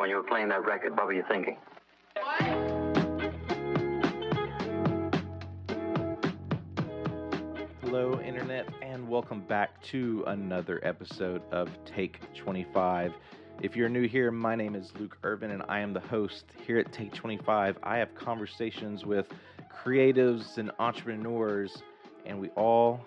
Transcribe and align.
When 0.00 0.08
you 0.08 0.16
were 0.16 0.22
playing 0.22 0.48
that 0.48 0.64
record, 0.64 0.96
what 0.96 1.04
were 1.04 1.12
you 1.12 1.24
thinking? 1.28 1.58
Hello, 7.82 8.18
Internet, 8.22 8.70
and 8.80 9.06
welcome 9.10 9.42
back 9.42 9.82
to 9.88 10.24
another 10.26 10.80
episode 10.84 11.42
of 11.52 11.68
Take 11.84 12.18
25. 12.34 13.12
If 13.60 13.76
you're 13.76 13.90
new 13.90 14.08
here, 14.08 14.30
my 14.30 14.54
name 14.54 14.74
is 14.74 14.90
Luke 14.98 15.18
Irvin, 15.22 15.50
and 15.50 15.62
I 15.68 15.80
am 15.80 15.92
the 15.92 16.00
host 16.00 16.46
here 16.66 16.78
at 16.78 16.90
Take 16.94 17.12
25. 17.12 17.76
I 17.82 17.98
have 17.98 18.14
conversations 18.14 19.04
with 19.04 19.26
creatives 19.84 20.56
and 20.56 20.70
entrepreneurs, 20.78 21.82
and 22.24 22.40
we 22.40 22.48
all 22.56 23.06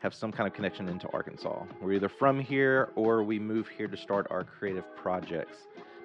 have 0.00 0.14
some 0.14 0.32
kind 0.32 0.46
of 0.46 0.54
connection 0.54 0.88
into 0.88 1.08
Arkansas. 1.12 1.62
We're 1.80 1.92
either 1.92 2.08
from 2.08 2.40
here 2.40 2.90
or 2.96 3.22
we 3.22 3.38
move 3.38 3.68
here 3.68 3.86
to 3.86 3.96
start 3.96 4.26
our 4.30 4.44
creative 4.44 4.84
projects. 4.96 5.58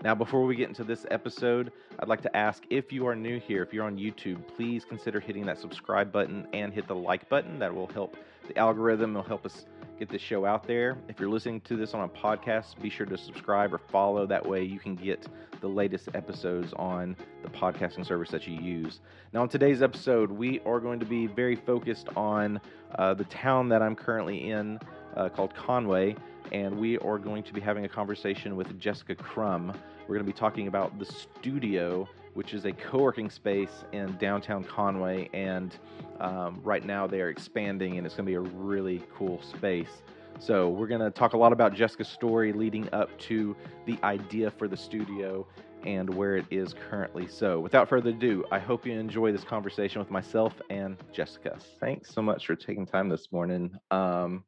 Now, 0.04 0.14
before 0.14 0.46
we 0.46 0.56
get 0.56 0.68
into 0.68 0.84
this 0.84 1.06
episode, 1.10 1.72
I'd 2.00 2.08
like 2.08 2.22
to 2.22 2.36
ask 2.36 2.64
if 2.70 2.92
you 2.92 3.08
are 3.08 3.16
new 3.16 3.40
here, 3.40 3.64
if 3.64 3.74
you're 3.74 3.86
on 3.86 3.98
YouTube, 3.98 4.46
please 4.56 4.86
consider 4.86 5.20
hitting 5.20 5.46
that 5.48 5.60
subscribe 5.60 6.12
button 6.12 6.48
and 6.54 6.74
hit 6.74 6.88
the 6.88 6.96
like 6.96 7.28
button. 7.30 7.58
That 7.60 7.74
will 7.74 7.88
help 7.88 8.16
the 8.48 8.58
algorithm, 8.58 9.12
it'll 9.12 9.24
help 9.24 9.46
us 9.46 9.66
get 9.98 10.10
this 10.10 10.22
show 10.22 10.46
out 10.46 10.68
there. 10.68 10.98
If 11.08 11.20
you're 11.20 11.30
listening 11.30 11.62
to 11.62 11.76
this 11.78 11.94
on 11.94 12.02
a 12.02 12.08
podcast, 12.08 12.80
be 12.82 12.90
sure 12.90 13.06
to 13.06 13.18
subscribe 13.18 13.74
or 13.74 13.78
follow. 13.78 14.28
That 14.28 14.46
way 14.46 14.64
you 14.64 14.80
can 14.80 14.96
get 14.96 15.28
the 15.62 15.68
latest 15.68 16.10
episodes 16.14 16.74
on 16.74 17.16
the 17.42 17.50
podcasting 17.50 18.06
service 18.06 18.30
that 18.32 18.46
you 18.46 18.60
use. 18.60 19.00
Now, 19.34 19.44
in 19.44 19.50
today's 19.50 19.82
episode, 19.82 20.30
we 20.30 20.60
are 20.66 20.80
going 20.80 21.00
to 21.00 21.06
be 21.06 21.28
very 21.28 21.56
focused 21.56 22.10
on 22.16 22.60
uh, 23.00 23.14
the 23.14 23.24
town 23.26 23.70
that 23.70 23.82
I'm 23.82 23.96
currently 23.96 24.52
in 24.52 24.80
uh, 25.16 25.30
called 25.30 25.54
Conway, 25.56 26.16
and 26.52 26.78
we 26.78 26.98
are 27.00 27.18
going 27.18 27.44
to 27.44 27.54
be 27.54 27.62
having 27.62 27.86
a 27.86 27.90
conversation 27.90 28.56
with 28.56 28.80
Jessica 28.80 29.16
Crum. 29.16 29.74
We're 30.08 30.16
going 30.16 30.26
to 30.26 30.32
be 30.32 30.38
talking 30.38 30.68
about 30.68 31.00
the 31.00 31.06
studio, 31.06 32.08
which 32.34 32.54
is 32.54 32.66
a 32.66 32.72
co 32.72 33.00
working 33.00 33.30
space 33.30 33.84
in 33.92 34.16
downtown 34.18 34.64
Conway. 34.64 35.30
And 35.34 35.76
um, 36.20 36.62
right 36.64 36.86
now 36.86 37.08
they 37.08 37.22
are 37.22 37.30
expanding, 37.30 37.98
and 37.98 38.06
it's 38.06 38.16
going 38.16 38.26
to 38.26 38.30
be 38.30 38.36
a 38.36 38.42
really 38.42 39.04
cool 39.16 39.42
space. 39.42 40.02
So, 40.38 40.70
we're 40.70 40.88
going 40.88 41.02
to 41.02 41.12
talk 41.12 41.32
a 41.32 41.38
lot 41.38 41.54
about 41.54 41.74
Jessica's 41.74 42.10
story 42.10 42.52
leading 42.52 42.94
up 42.94 43.18
to 43.20 43.56
the 43.86 43.98
idea 44.04 44.52
for 44.52 44.68
the 44.68 44.76
studio 44.76 45.48
and 45.86 46.14
where 46.14 46.36
it 46.36 46.46
is 46.52 46.74
currently. 46.90 47.28
So, 47.28 47.60
without 47.60 47.88
further 47.88 48.10
ado, 48.10 48.44
I 48.52 48.60
hope 48.60 48.86
you 48.86 49.00
enjoy 49.00 49.32
this 49.32 49.44
conversation 49.46 50.00
with 50.00 50.12
myself 50.12 50.54
and 50.70 50.98
Jessica. 51.14 51.58
Thanks 51.80 52.14
so 52.14 52.22
much 52.22 52.46
for 52.46 52.56
taking 52.56 52.86
time 52.86 53.08
this 53.08 53.32
morning. 53.32 53.72
Um, 53.92 54.44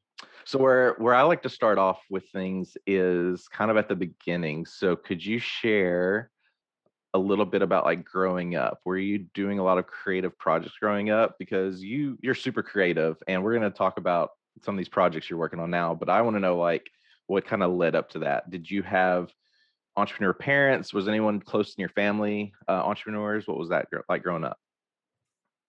so 0.48 0.58
where 0.58 0.96
where 0.98 1.14
I 1.14 1.24
like 1.24 1.42
to 1.42 1.50
start 1.50 1.78
off 1.78 2.00
with 2.10 2.24
things 2.30 2.78
is 2.88 3.50
kind 3.50 3.70
of 3.70 3.76
at 3.76 3.90
the 3.90 3.98
beginning. 3.98 4.66
So 4.66 4.96
could 4.96 5.24
you 5.24 5.40
share 5.40 6.32
a 7.14 7.20
little 7.20 7.44
bit 7.44 7.62
about 7.62 7.84
like 7.84 8.06
growing 8.06 8.56
up? 8.56 8.80
Were 8.86 8.98
you 8.98 9.20
doing 9.34 9.60
a 9.60 9.64
lot 9.64 9.78
of 9.78 9.88
creative 9.88 10.38
projects 10.38 10.76
growing 10.80 11.10
up? 11.10 11.36
Because 11.38 11.84
you 11.84 12.18
you're 12.22 12.34
super 12.34 12.64
creative, 12.64 13.22
and 13.28 13.44
we're 13.44 13.58
going 13.60 13.70
to 13.70 13.78
talk 13.78 13.98
about 13.98 14.30
some 14.64 14.74
of 14.74 14.78
these 14.78 14.88
projects 14.88 15.30
you're 15.30 15.38
working 15.38 15.60
on 15.60 15.70
now. 15.70 15.94
But 15.94 16.08
I 16.08 16.22
want 16.22 16.38
to 16.38 16.40
know 16.40 16.56
like 16.56 16.90
what 17.26 17.46
kind 17.46 17.62
of 17.62 17.74
led 17.74 17.94
up 17.94 18.10
to 18.12 18.20
that. 18.20 18.50
Did 18.50 18.72
you 18.72 18.84
have 18.84 19.30
entrepreneur 19.98 20.34
parents? 20.34 20.94
Was 20.94 21.10
anyone 21.10 21.42
close 21.42 21.76
in 21.76 21.82
your 21.82 21.90
family 21.90 22.54
uh, 22.70 22.84
entrepreneurs? 22.86 23.48
What 23.48 23.58
was 23.58 23.68
that 23.68 23.90
like 24.08 24.24
growing 24.24 24.46
up? 24.46 24.58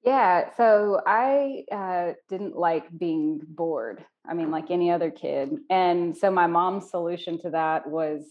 Yeah, 0.05 0.51
so 0.57 1.01
I 1.07 1.65
uh, 1.73 2.13
didn't 2.29 2.57
like 2.57 2.87
being 2.97 3.41
bored. 3.47 4.05
I 4.27 4.35
mean, 4.35 4.51
like 4.51 4.71
any 4.71 4.91
other 4.91 5.11
kid. 5.11 5.57
And 5.71 6.17
so 6.17 6.31
my 6.31 6.47
mom's 6.47 6.91
solution 6.91 7.41
to 7.41 7.51
that 7.51 7.89
was 7.89 8.23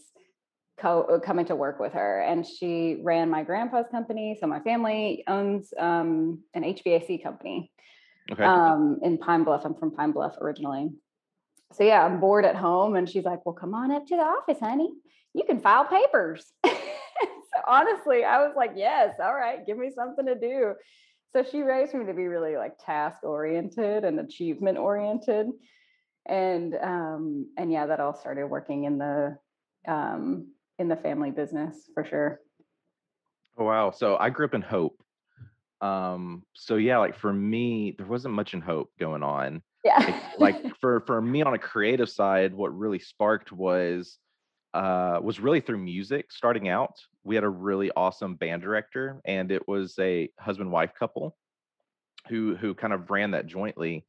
co- 0.80 1.02
uh, 1.02 1.18
coming 1.18 1.46
to 1.46 1.56
work 1.56 1.78
with 1.78 1.92
her. 1.92 2.20
And 2.20 2.46
she 2.46 3.00
ran 3.02 3.28
my 3.28 3.42
grandpa's 3.42 3.86
company. 3.90 4.36
So 4.40 4.46
my 4.46 4.60
family 4.60 5.24
owns 5.28 5.74
um, 5.78 6.42
an 6.54 6.62
HVAC 6.62 7.22
company 7.22 7.70
okay. 8.32 8.44
um, 8.44 8.98
in 9.02 9.18
Pine 9.18 9.44
Bluff. 9.44 9.62
I'm 9.64 9.74
from 9.74 9.90
Pine 9.90 10.12
Bluff 10.12 10.36
originally. 10.40 10.88
So 11.74 11.84
yeah, 11.84 12.02
I'm 12.02 12.18
bored 12.18 12.46
at 12.46 12.56
home. 12.56 12.96
And 12.96 13.08
she's 13.08 13.24
like, 13.24 13.44
well, 13.44 13.54
come 13.54 13.74
on 13.74 13.92
up 13.92 14.06
to 14.06 14.16
the 14.16 14.22
office, 14.22 14.58
honey. 14.58 14.90
You 15.34 15.44
can 15.44 15.60
file 15.60 15.84
papers. 15.84 16.50
so 16.66 16.72
honestly, 17.66 18.24
I 18.24 18.38
was 18.46 18.54
like, 18.56 18.72
yes, 18.74 19.16
all 19.22 19.34
right, 19.34 19.66
give 19.66 19.76
me 19.76 19.90
something 19.94 20.24
to 20.24 20.34
do 20.34 20.74
so 21.32 21.44
she 21.44 21.62
raised 21.62 21.94
me 21.94 22.06
to 22.06 22.14
be 22.14 22.26
really 22.26 22.56
like 22.56 22.78
task 22.84 23.22
oriented 23.22 24.04
and 24.04 24.18
achievement 24.20 24.78
oriented. 24.78 25.48
And 26.26 26.74
um 26.82 27.46
and 27.56 27.72
yeah 27.72 27.86
that 27.86 28.00
all 28.00 28.14
started 28.14 28.46
working 28.46 28.84
in 28.84 28.98
the 28.98 29.38
um 29.86 30.48
in 30.78 30.88
the 30.88 30.96
family 30.96 31.30
business 31.30 31.90
for 31.94 32.04
sure. 32.04 32.40
Oh 33.56 33.64
wow. 33.64 33.90
So 33.90 34.16
i 34.18 34.30
grew 34.30 34.46
up 34.46 34.54
in 34.54 34.62
hope. 34.62 35.02
Um 35.80 36.44
so 36.54 36.76
yeah 36.76 36.98
like 36.98 37.16
for 37.16 37.32
me 37.32 37.94
there 37.96 38.06
wasn't 38.06 38.34
much 38.34 38.54
in 38.54 38.60
hope 38.60 38.90
going 38.98 39.22
on. 39.22 39.62
Yeah. 39.84 40.20
Like, 40.38 40.64
like 40.64 40.76
for 40.80 41.00
for 41.00 41.20
me 41.20 41.42
on 41.42 41.54
a 41.54 41.58
creative 41.58 42.08
side 42.08 42.54
what 42.54 42.76
really 42.76 42.98
sparked 42.98 43.52
was 43.52 44.18
uh, 44.74 45.18
was 45.22 45.40
really 45.40 45.60
through 45.60 45.78
music 45.78 46.30
starting 46.30 46.68
out. 46.68 46.94
We 47.28 47.34
had 47.34 47.44
a 47.44 47.48
really 47.48 47.90
awesome 47.94 48.36
band 48.36 48.62
director, 48.62 49.20
and 49.26 49.52
it 49.52 49.68
was 49.68 49.94
a 50.00 50.30
husband 50.40 50.72
wife 50.72 50.92
couple 50.98 51.36
who 52.28 52.56
who 52.56 52.74
kind 52.74 52.94
of 52.94 53.10
ran 53.10 53.32
that 53.32 53.46
jointly. 53.46 54.06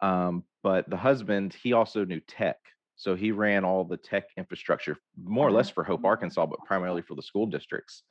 Um, 0.00 0.44
but 0.62 0.88
the 0.88 0.96
husband, 0.96 1.52
he 1.60 1.72
also 1.72 2.04
knew 2.04 2.20
tech, 2.20 2.58
so 2.94 3.16
he 3.16 3.32
ran 3.32 3.64
all 3.64 3.84
the 3.84 3.96
tech 3.96 4.28
infrastructure, 4.36 4.96
more 5.20 5.48
or 5.48 5.50
less 5.50 5.68
for 5.68 5.82
Hope, 5.82 6.04
Arkansas, 6.04 6.46
but 6.46 6.60
primarily 6.64 7.02
for 7.02 7.16
the 7.16 7.22
school 7.22 7.46
districts. 7.46 8.04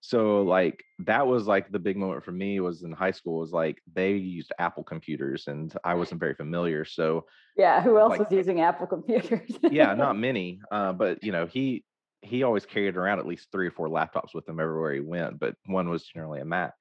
So 0.00 0.40
like 0.40 0.82
that 1.00 1.26
was 1.26 1.46
like 1.46 1.70
the 1.70 1.78
big 1.78 1.98
moment 1.98 2.24
for 2.24 2.32
me 2.32 2.60
was 2.60 2.84
in 2.84 2.92
high 2.92 3.10
school 3.10 3.40
was 3.40 3.52
like 3.52 3.82
they 3.92 4.12
used 4.12 4.52
apple 4.58 4.84
computers 4.84 5.48
and 5.48 5.74
i 5.84 5.92
wasn't 5.94 6.20
very 6.20 6.34
familiar 6.34 6.84
so 6.84 7.24
yeah 7.56 7.82
who 7.82 7.98
else 7.98 8.10
like, 8.10 8.20
was 8.20 8.30
using 8.30 8.60
apple 8.60 8.86
computers? 8.86 9.50
Yeah 9.70 9.94
not 9.94 10.16
many 10.28 10.60
uh, 10.70 10.92
but 10.92 11.22
you 11.24 11.32
know 11.32 11.46
he 11.46 11.84
he 12.22 12.42
always 12.42 12.66
carried 12.66 12.96
around 12.96 13.18
at 13.18 13.26
least 13.26 13.48
three 13.50 13.66
or 13.66 13.70
four 13.70 13.88
laptops 13.88 14.34
with 14.34 14.48
him 14.48 14.60
everywhere 14.60 14.92
he 14.92 15.00
went 15.00 15.38
but 15.38 15.54
one 15.66 15.88
was 15.88 16.04
generally 16.04 16.40
a 16.40 16.44
mac 16.44 16.74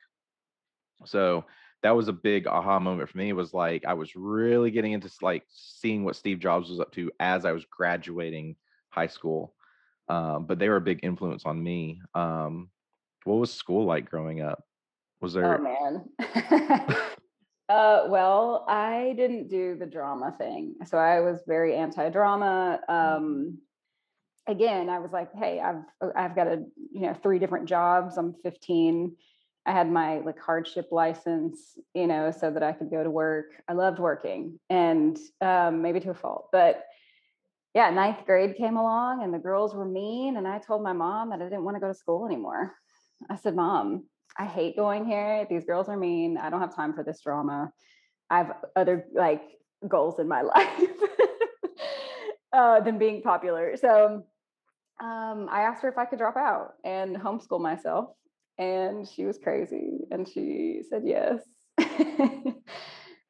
so 1.06 1.46
that 1.84 1.96
was 1.96 2.08
a 2.08 2.14
big 2.14 2.48
aha 2.48 2.80
moment 2.80 3.10
for 3.10 3.18
me 3.18 3.30
It 3.30 3.34
was 3.34 3.54
like 3.54 3.86
i 3.86 3.94
was 3.94 4.16
really 4.16 4.72
getting 4.72 4.94
into 4.94 5.10
like 5.22 5.44
seeing 5.48 6.04
what 6.04 6.16
steve 6.16 6.40
jobs 6.40 6.70
was 6.70 6.80
up 6.80 6.92
to 6.94 7.12
as 7.20 7.46
i 7.46 7.52
was 7.52 7.66
graduating 7.66 8.56
high 8.90 9.08
school 9.08 9.54
um, 10.10 10.46
but 10.46 10.58
they 10.58 10.70
were 10.70 10.78
a 10.78 10.82
big 10.82 11.02
influence 11.04 11.46
on 11.46 11.62
me 11.62 12.02
um, 12.16 12.70
what 13.28 13.40
was 13.40 13.54
school 13.54 13.86
like 13.86 14.10
growing 14.10 14.42
up? 14.42 14.64
Was 15.20 15.36
oh, 15.36 15.42
there? 15.42 15.60
Oh 15.60 15.62
man. 15.62 16.06
uh, 17.70 18.06
well, 18.08 18.66
I 18.70 19.14
didn't 19.18 19.50
do 19.50 19.76
the 19.76 19.86
drama 19.86 20.34
thing, 20.38 20.76
so 20.86 20.98
I 20.98 21.20
was 21.20 21.42
very 21.46 21.76
anti-drama. 21.76 22.80
Mm-hmm. 22.90 23.18
Um, 23.18 23.58
again, 24.48 24.90
I 24.90 25.00
was 25.00 25.12
like, 25.12 25.34
hey, 25.36 25.60
I've 25.60 25.84
I've 26.16 26.36
got 26.36 26.48
a 26.48 26.64
you 26.92 27.02
know 27.02 27.14
three 27.22 27.40
different 27.40 27.68
jobs. 27.68 28.18
I'm 28.18 28.34
15. 28.44 29.16
I 29.66 29.72
had 29.72 29.92
my 29.92 30.20
like 30.20 30.40
hardship 30.40 30.88
license, 30.92 31.78
you 31.94 32.08
know, 32.08 32.32
so 32.32 32.50
that 32.52 32.64
I 32.64 32.72
could 32.72 32.90
go 32.90 33.04
to 33.04 33.12
work. 33.12 33.48
I 33.68 33.74
loved 33.74 34.00
working, 34.00 34.60
and 34.70 35.18
um, 35.42 35.82
maybe 35.82 36.00
to 36.02 36.12
a 36.12 36.14
fault, 36.14 36.50
but 36.52 36.86
yeah, 37.78 37.92
ninth 37.92 38.26
grade 38.26 38.56
came 38.56 38.76
along 38.76 39.24
and 39.24 39.32
the 39.32 39.38
girls 39.38 39.76
were 39.76 39.86
mean. 39.86 40.38
And 40.38 40.48
I 40.48 40.58
told 40.58 40.82
my 40.82 40.94
mom 40.94 41.30
that 41.30 41.42
I 41.42 41.44
didn't 41.44 41.64
want 41.64 41.76
to 41.76 41.80
go 41.80 41.88
to 41.88 41.94
school 41.94 42.26
anymore. 42.26 42.74
I 43.30 43.36
said, 43.36 43.56
Mom, 43.56 44.06
I 44.36 44.46
hate 44.46 44.76
going 44.76 45.06
here. 45.06 45.46
These 45.48 45.66
girls 45.66 45.88
are 45.88 45.96
mean. 45.96 46.40
I 46.40 46.50
don't 46.50 46.60
have 46.60 46.76
time 46.76 46.94
for 46.94 47.04
this 47.04 47.22
drama. 47.22 47.72
I 48.32 48.40
have 48.40 48.54
other 48.76 49.06
like 49.14 49.44
goals 49.88 50.20
in 50.20 50.28
my 50.28 50.42
life 50.56 50.90
uh, 52.52 52.80
than 52.80 52.98
being 52.98 53.22
popular. 53.22 53.78
So 53.78 54.26
um, 55.00 55.48
I 55.52 55.62
asked 55.62 55.84
her 55.84 55.90
if 55.90 55.98
I 55.98 56.06
could 56.06 56.20
drop 56.20 56.38
out 56.38 56.74
and 56.84 57.16
homeschool 57.16 57.62
myself. 57.62 58.10
And 58.58 59.08
she 59.08 59.26
was 59.26 59.38
crazy. 59.38 60.00
And 60.10 60.28
she 60.28 60.82
said 60.90 61.04
yes. 61.06 61.42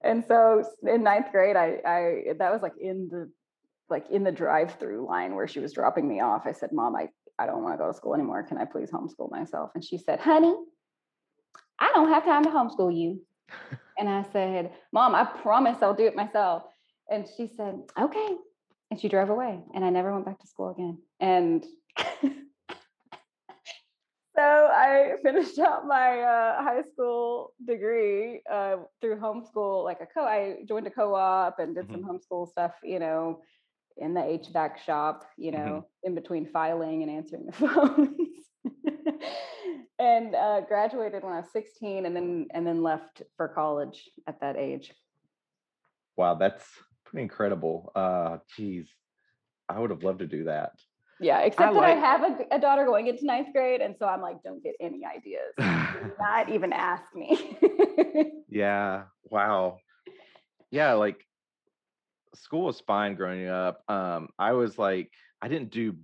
and 0.01 0.23
so 0.25 0.63
in 0.83 1.03
ninth 1.03 1.31
grade, 1.31 1.57
I, 1.57 1.79
I, 1.85 2.33
that 2.39 2.51
was 2.51 2.61
like 2.61 2.77
in 2.79 3.09
the, 3.11 3.29
like 3.89 4.09
in 4.09 4.23
the 4.23 4.31
drive 4.31 4.77
through 4.79 5.05
line 5.07 5.35
where 5.35 5.47
she 5.47 5.59
was 5.59 5.73
dropping 5.73 6.07
me 6.07 6.21
off. 6.21 6.43
I 6.45 6.53
said, 6.53 6.69
Mom, 6.71 6.95
I, 6.95 7.09
I 7.37 7.45
don't 7.45 7.63
want 7.63 7.73
to 7.73 7.77
go 7.77 7.91
to 7.91 7.93
school 7.93 8.13
anymore. 8.13 8.43
Can 8.43 8.57
I 8.57 8.65
please 8.65 8.89
homeschool 8.89 9.29
myself? 9.29 9.71
And 9.75 9.83
she 9.83 9.97
said, 9.97 10.19
Honey, 10.19 10.55
I 11.79 11.91
don't 11.93 12.09
have 12.09 12.23
time 12.23 12.45
to 12.45 12.49
homeschool 12.49 12.97
you. 12.97 13.21
and 13.97 14.07
I 14.07 14.25
said, 14.31 14.71
Mom, 14.93 15.13
I 15.13 15.25
promise 15.25 15.77
I'll 15.81 15.93
do 15.93 16.05
it 16.05 16.15
myself. 16.15 16.63
And 17.09 17.27
she 17.35 17.51
said, 17.55 17.81
Okay. 17.99 18.37
And 18.89 18.99
she 18.99 19.09
drove 19.09 19.29
away. 19.29 19.59
And 19.73 19.83
I 19.83 19.89
never 19.89 20.13
went 20.13 20.25
back 20.25 20.39
to 20.39 20.47
school 20.47 20.71
again. 20.71 20.99
And 21.19 21.65
so 24.35 24.41
I 24.41 25.15
finished 25.23 25.59
out 25.59 25.87
my 25.87 26.21
uh, 26.21 26.63
high 26.63 26.83
school 26.83 27.53
degree 27.65 28.41
uh, 28.51 28.77
through 29.01 29.17
homeschool, 29.17 29.83
like 29.83 29.99
a 30.01 30.05
co. 30.05 30.21
I 30.21 30.59
joined 30.67 30.87
a 30.87 30.91
co-op 30.91 31.59
and 31.59 31.75
did 31.75 31.87
mm-hmm. 31.87 32.01
some 32.01 32.03
homeschool 32.03 32.49
stuff, 32.49 32.73
you 32.83 32.99
know, 32.99 33.41
in 33.97 34.13
the 34.13 34.21
HVAC 34.21 34.77
shop, 34.77 35.25
you 35.37 35.51
know, 35.51 35.85
in 36.03 36.15
between 36.15 36.45
filing 36.45 37.03
and 37.03 37.11
answering 37.11 37.47
the 37.47 37.51
phones. 37.53 38.17
and 39.99 40.35
uh, 40.35 40.61
graduated 40.61 41.23
when 41.23 41.33
I 41.33 41.37
was 41.37 41.51
16 41.51 42.05
and 42.05 42.15
then 42.15 42.47
and 42.53 42.65
then 42.65 42.83
left 42.83 43.23
for 43.35 43.47
college 43.47 44.09
at 44.27 44.39
that 44.41 44.55
age. 44.55 44.93
Wow, 46.15 46.35
that's 46.35 46.65
pretty 47.09 47.23
incredible. 47.23 47.91
Uh, 47.95 48.37
geez, 48.55 48.87
I 49.69 49.79
would 49.79 49.89
have 49.89 50.03
loved 50.03 50.19
to 50.19 50.27
do 50.27 50.45
that. 50.45 50.73
Yeah, 51.19 51.39
except 51.39 51.73
that 51.73 51.83
I 51.83 51.95
have 51.95 52.21
a, 52.21 52.55
a 52.55 52.59
daughter 52.59 52.85
going 52.85 53.07
into 53.07 53.25
ninth 53.25 53.47
grade, 53.51 53.81
and 53.81 53.95
so 53.97 54.05
I'm 54.05 54.21
like, 54.21 54.43
don't 54.43 54.63
get 54.63 54.75
any 54.79 55.01
ideas. 55.03 55.53
Do 55.57 56.11
not 56.19 56.49
even 56.53 56.71
ask 56.73 57.03
me. 57.15 57.57
yeah. 58.49 59.05
Wow. 59.23 59.79
Yeah, 60.69 60.93
like 60.93 61.25
school 62.35 62.65
was 62.65 62.79
fine 62.81 63.15
growing 63.15 63.47
up. 63.47 63.83
Um, 63.89 64.29
I 64.37 64.51
was 64.51 64.77
like, 64.77 65.11
I 65.41 65.47
didn't 65.47 65.71
do 65.71 65.91
like 65.91 65.95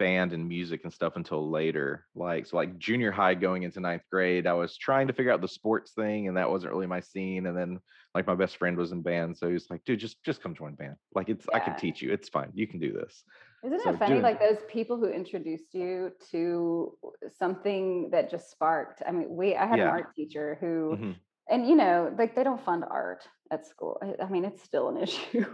band 0.00 0.32
and 0.32 0.48
music 0.48 0.80
and 0.82 0.92
stuff 0.92 1.14
until 1.16 1.48
later. 1.50 2.06
Like, 2.16 2.46
so 2.46 2.56
like 2.56 2.78
junior 2.78 3.12
high 3.12 3.34
going 3.34 3.62
into 3.62 3.78
ninth 3.78 4.02
grade, 4.10 4.46
I 4.48 4.54
was 4.54 4.76
trying 4.76 5.06
to 5.06 5.12
figure 5.12 5.30
out 5.30 5.42
the 5.42 5.46
sports 5.60 5.92
thing, 5.92 6.26
and 6.26 6.36
that 6.36 6.50
wasn't 6.50 6.72
really 6.72 6.88
my 6.88 7.00
scene. 7.00 7.46
And 7.46 7.56
then 7.56 7.78
like 8.14 8.26
my 8.26 8.34
best 8.34 8.56
friend 8.56 8.76
was 8.76 8.90
in 8.92 9.02
band, 9.02 9.36
so 9.36 9.46
he 9.46 9.52
was 9.52 9.68
like, 9.70 9.84
dude, 9.84 10.00
just 10.00 10.16
just 10.24 10.42
come 10.42 10.54
join 10.56 10.74
band. 10.74 10.96
Like 11.14 11.28
it's 11.28 11.46
I 11.54 11.60
can 11.60 11.76
teach 11.76 12.02
you. 12.02 12.10
It's 12.12 12.28
fine. 12.28 12.50
You 12.54 12.66
can 12.66 12.80
do 12.80 12.92
this. 12.92 13.22
Isn't 13.62 13.82
So 13.82 13.90
it 13.90 13.98
funny, 13.98 14.12
doing- 14.12 14.22
like 14.22 14.40
those 14.40 14.58
people 14.68 14.96
who 14.96 15.06
introduced 15.10 15.74
you 15.74 16.10
to 16.32 16.96
something 17.38 18.08
that 18.10 18.30
just 18.30 18.50
sparked? 18.50 19.02
I 19.06 19.12
mean, 19.12 19.28
we 19.30 19.54
I 19.54 19.66
had 19.66 19.78
Yeah. 19.78 19.84
an 19.84 19.90
art 19.90 20.14
teacher 20.16 20.56
who, 20.60 20.96
Mhm. 20.98 21.14
and 21.50 21.68
you 21.68 21.76
know, 21.76 22.12
like 22.18 22.34
they 22.34 22.42
don't 22.42 22.64
fund 22.64 22.84
art 22.90 23.22
at 23.50 23.66
school. 23.66 23.98
I, 24.02 24.24
I 24.24 24.28
mean, 24.30 24.44
it's 24.46 24.62
still 24.64 24.88
an 24.88 24.96
issue. 25.06 25.44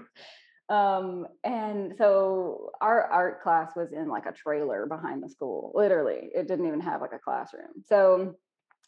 Um, 0.69 1.29
and 1.45 1.95
so 1.97 2.71
our 2.81 3.05
art 3.05 3.43
class 3.43 3.77
was 3.77 3.93
in 3.93 4.09
like 4.09 4.27
a 4.27 4.33
trailer 4.33 4.87
behind 4.87 5.23
the 5.23 5.29
school. 5.29 5.73
Literally, 5.75 6.31
it 6.35 6.49
didn't 6.49 6.67
even 6.67 6.81
have 6.81 7.01
like 7.01 7.13
a 7.13 7.19
classroom. 7.21 7.83
So, 7.85 8.35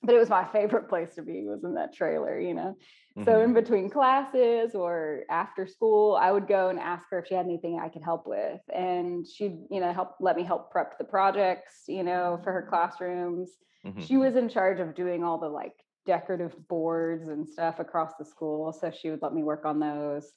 but 0.02 0.14
it 0.14 0.18
was 0.18 0.28
my 0.30 0.44
favorite 0.52 0.88
place 0.88 1.14
to 1.16 1.22
be 1.22 1.44
was 1.46 1.64
in 1.64 1.74
that 1.74 1.92
trailer, 1.94 2.38
you 2.40 2.54
know. 2.54 2.76
So 3.24 3.42
Mhm. 3.42 3.42
in 3.42 3.52
between 3.52 3.90
classes 3.90 4.74
or 4.74 5.24
after 5.28 5.66
school, 5.66 6.16
I 6.16 6.30
would 6.30 6.46
go 6.46 6.68
and 6.68 6.78
ask 6.78 7.08
her 7.10 7.18
if 7.18 7.26
she 7.26 7.34
had 7.34 7.46
anything 7.46 7.78
I 7.78 7.88
could 7.88 8.02
help 8.02 8.26
with. 8.26 8.60
And 8.72 9.26
she'd, 9.26 9.58
you 9.70 9.80
know, 9.80 9.92
help 9.92 10.16
let 10.20 10.36
me 10.36 10.44
help 10.44 10.70
prep 10.70 10.98
the 10.98 11.04
projects, 11.04 11.84
you 11.88 12.04
know, 12.04 12.40
for 12.44 12.52
her 12.52 12.66
classrooms. 12.68 13.50
Mhm. 13.84 14.06
She 14.06 14.16
was 14.16 14.36
in 14.36 14.48
charge 14.48 14.78
of 14.80 14.94
doing 14.94 15.24
all 15.24 15.38
the 15.38 15.48
like 15.48 15.74
decorative 16.06 16.54
boards 16.68 17.28
and 17.28 17.46
stuff 17.48 17.80
across 17.80 18.12
the 18.18 18.24
school. 18.24 18.72
So 18.72 18.90
she 18.90 19.10
would 19.10 19.22
let 19.22 19.34
me 19.34 19.42
work 19.42 19.64
on 19.64 19.80
those. 19.80 20.32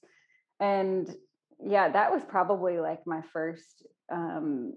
And 0.59 1.15
yeah, 1.65 1.89
that 1.89 2.11
was 2.11 2.23
probably 2.27 2.79
like 2.79 2.99
my 3.05 3.21
first 3.33 3.85
um 4.11 4.73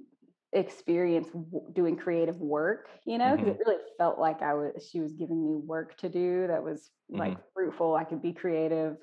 experience 0.52 1.26
w- 1.28 1.66
doing 1.72 1.96
creative 1.96 2.36
work, 2.36 2.88
you 3.04 3.18
know, 3.18 3.32
because 3.36 3.48
it 3.48 3.58
really 3.66 3.82
felt 3.98 4.18
like 4.18 4.40
I 4.42 4.54
was 4.54 4.88
she 4.90 5.00
was 5.00 5.12
giving 5.14 5.44
me 5.44 5.56
work 5.56 5.96
to 5.98 6.08
do 6.08 6.46
that 6.46 6.62
was 6.62 6.90
like 7.08 7.36
fruitful. 7.54 7.96
I 7.96 8.04
could 8.04 8.22
be 8.22 8.32
creative 8.32 8.96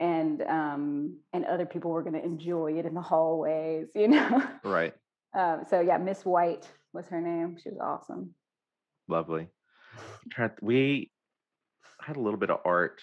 and 0.00 0.40
um 0.42 1.18
and 1.32 1.44
other 1.44 1.66
people 1.66 1.90
were 1.90 2.02
going 2.02 2.14
to 2.14 2.24
enjoy 2.24 2.78
it 2.78 2.86
in 2.86 2.94
the 2.94 3.02
hallways, 3.02 3.88
you 3.94 4.08
know. 4.08 4.42
right. 4.64 4.94
Um 5.36 5.64
so 5.68 5.80
yeah, 5.80 5.98
Miss 5.98 6.24
White 6.24 6.66
was 6.94 7.06
her 7.08 7.20
name. 7.20 7.58
She 7.62 7.68
was 7.68 7.78
awesome. 7.80 8.34
Lovely. 9.08 9.48
I'm 9.98 10.30
trying 10.30 10.50
to- 10.50 10.64
We 10.64 11.10
had 12.00 12.16
a 12.16 12.20
little 12.20 12.38
bit 12.38 12.50
of 12.50 12.60
art 12.64 13.00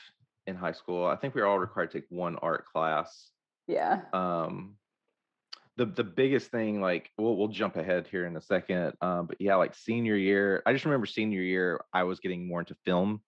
in 0.47 0.55
high 0.55 0.71
school. 0.71 1.05
I 1.05 1.15
think 1.17 1.35
we 1.35 1.41
were 1.41 1.47
all 1.47 1.59
required 1.59 1.91
to 1.91 1.99
take 2.01 2.07
one 2.09 2.37
art 2.37 2.65
class. 2.65 3.29
Yeah. 3.67 4.01
Um, 4.13 4.77
the 5.77 5.85
the 5.85 6.03
biggest 6.03 6.51
thing, 6.51 6.81
like, 6.81 7.11
we'll 7.17 7.35
we'll 7.35 7.49
jump 7.49 7.75
ahead 7.75 8.07
here 8.07 8.25
in 8.25 8.37
a 8.37 8.41
second. 8.41 8.93
Um, 9.01 9.27
but 9.27 9.41
yeah, 9.41 9.55
like 9.55 9.75
senior 9.75 10.15
year, 10.15 10.63
I 10.65 10.73
just 10.73 10.85
remember 10.85 11.05
senior 11.05 11.41
year, 11.41 11.81
I 11.93 12.03
was 12.03 12.19
getting 12.19 12.47
more 12.47 12.59
into 12.59 12.75
film, 12.85 13.21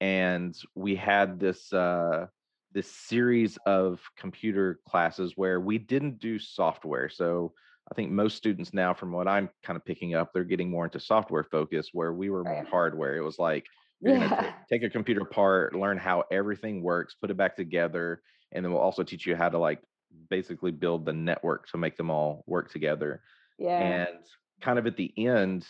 and 0.00 0.54
we 0.74 0.94
had 0.96 1.40
this 1.40 1.72
uh 1.72 2.26
this 2.72 2.90
series 2.90 3.58
of 3.66 4.00
computer 4.16 4.78
classes 4.86 5.32
where 5.36 5.58
we 5.60 5.78
didn't 5.78 6.18
do 6.20 6.38
software. 6.38 7.08
So 7.08 7.52
I 7.90 7.94
think 7.94 8.12
most 8.12 8.36
students 8.36 8.72
now, 8.72 8.94
from 8.94 9.10
what 9.10 9.26
I'm 9.26 9.48
kind 9.64 9.76
of 9.76 9.84
picking 9.84 10.14
up, 10.14 10.32
they're 10.32 10.44
getting 10.44 10.70
more 10.70 10.84
into 10.84 11.00
software 11.00 11.42
focus, 11.42 11.88
where 11.92 12.12
we 12.12 12.30
were 12.30 12.44
more 12.44 12.54
Right. 12.54 12.68
hardware. 12.68 13.16
It 13.16 13.24
was 13.24 13.38
like 13.38 13.66
you're 14.00 14.14
gonna 14.14 14.28
ta- 14.28 14.54
take 14.68 14.82
a 14.82 14.90
computer 14.90 15.22
apart, 15.22 15.74
learn 15.74 15.96
how 15.98 16.24
everything 16.30 16.82
works, 16.82 17.14
put 17.14 17.30
it 17.30 17.36
back 17.36 17.56
together, 17.56 18.22
and 18.52 18.64
then 18.64 18.72
we'll 18.72 18.80
also 18.80 19.02
teach 19.02 19.26
you 19.26 19.36
how 19.36 19.48
to 19.48 19.58
like 19.58 19.80
basically 20.28 20.70
build 20.70 21.04
the 21.04 21.12
network 21.12 21.68
to 21.68 21.78
make 21.78 21.96
them 21.96 22.10
all 22.10 22.44
work 22.46 22.70
together. 22.70 23.22
Yeah. 23.58 23.78
And 23.78 24.18
kind 24.60 24.78
of 24.78 24.86
at 24.86 24.96
the 24.96 25.12
end, 25.16 25.66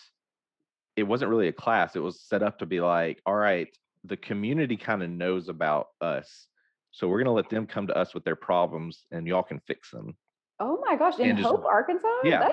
it 0.96 1.02
wasn't 1.02 1.30
really 1.30 1.48
a 1.48 1.52
class. 1.52 1.96
It 1.96 2.00
was 2.00 2.20
set 2.20 2.42
up 2.42 2.58
to 2.58 2.66
be 2.66 2.80
like, 2.80 3.20
all 3.26 3.34
right, 3.34 3.68
the 4.04 4.16
community 4.16 4.76
kind 4.76 5.02
of 5.02 5.10
knows 5.10 5.48
about 5.48 5.88
us. 6.00 6.46
So 6.92 7.06
we're 7.08 7.18
gonna 7.18 7.32
let 7.34 7.50
them 7.50 7.66
come 7.66 7.86
to 7.86 7.96
us 7.96 8.14
with 8.14 8.24
their 8.24 8.36
problems 8.36 9.04
and 9.10 9.26
y'all 9.26 9.42
can 9.42 9.60
fix 9.66 9.90
them. 9.90 10.16
Oh 10.58 10.82
my 10.84 10.96
gosh, 10.96 11.18
in 11.18 11.30
and 11.30 11.38
just- 11.38 11.48
Hope, 11.48 11.64
Arkansas? 11.64 12.08
Yeah. 12.24 12.50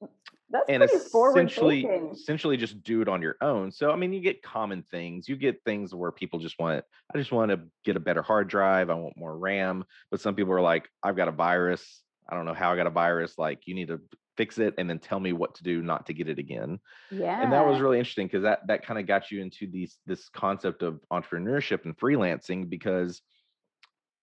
That's 0.00 0.12
that's 0.50 0.64
and 0.68 0.82
essentially 0.82 1.82
thinking. 1.82 2.10
essentially 2.12 2.56
just 2.56 2.82
do 2.82 3.02
it 3.02 3.08
on 3.08 3.20
your 3.22 3.36
own. 3.40 3.72
So 3.72 3.90
i 3.90 3.96
mean 3.96 4.12
you 4.12 4.20
get 4.20 4.42
common 4.42 4.84
things. 4.90 5.28
You 5.28 5.36
get 5.36 5.62
things 5.64 5.94
where 5.94 6.12
people 6.12 6.38
just 6.38 6.58
want 6.58 6.84
i 7.14 7.18
just 7.18 7.32
want 7.32 7.50
to 7.50 7.60
get 7.84 7.96
a 7.96 8.00
better 8.00 8.22
hard 8.22 8.48
drive. 8.48 8.90
I 8.90 8.94
want 8.94 9.16
more 9.16 9.36
ram. 9.36 9.84
But 10.10 10.20
some 10.20 10.34
people 10.34 10.52
are 10.52 10.60
like 10.60 10.88
i've 11.02 11.16
got 11.16 11.28
a 11.28 11.32
virus. 11.32 12.02
I 12.28 12.34
don't 12.34 12.44
know 12.44 12.54
how 12.54 12.72
i 12.72 12.76
got 12.76 12.86
a 12.86 12.90
virus. 12.90 13.38
Like 13.38 13.66
you 13.66 13.74
need 13.74 13.88
to 13.88 14.00
fix 14.36 14.58
it 14.58 14.74
and 14.76 14.88
then 14.88 14.98
tell 14.98 15.18
me 15.18 15.32
what 15.32 15.54
to 15.54 15.62
do 15.62 15.82
not 15.82 16.06
to 16.06 16.14
get 16.14 16.28
it 16.28 16.38
again. 16.38 16.78
Yeah. 17.10 17.42
and 17.42 17.52
that 17.52 17.66
was 17.66 17.80
really 17.80 17.98
interesting 17.98 18.26
because 18.26 18.42
that 18.42 18.66
that 18.68 18.84
kind 18.84 19.00
of 19.00 19.06
got 19.06 19.30
you 19.30 19.40
into 19.40 19.66
these 19.66 19.96
this 20.06 20.28
concept 20.28 20.82
of 20.82 21.00
entrepreneurship 21.12 21.84
and 21.84 21.96
freelancing 21.96 22.68
because 22.68 23.20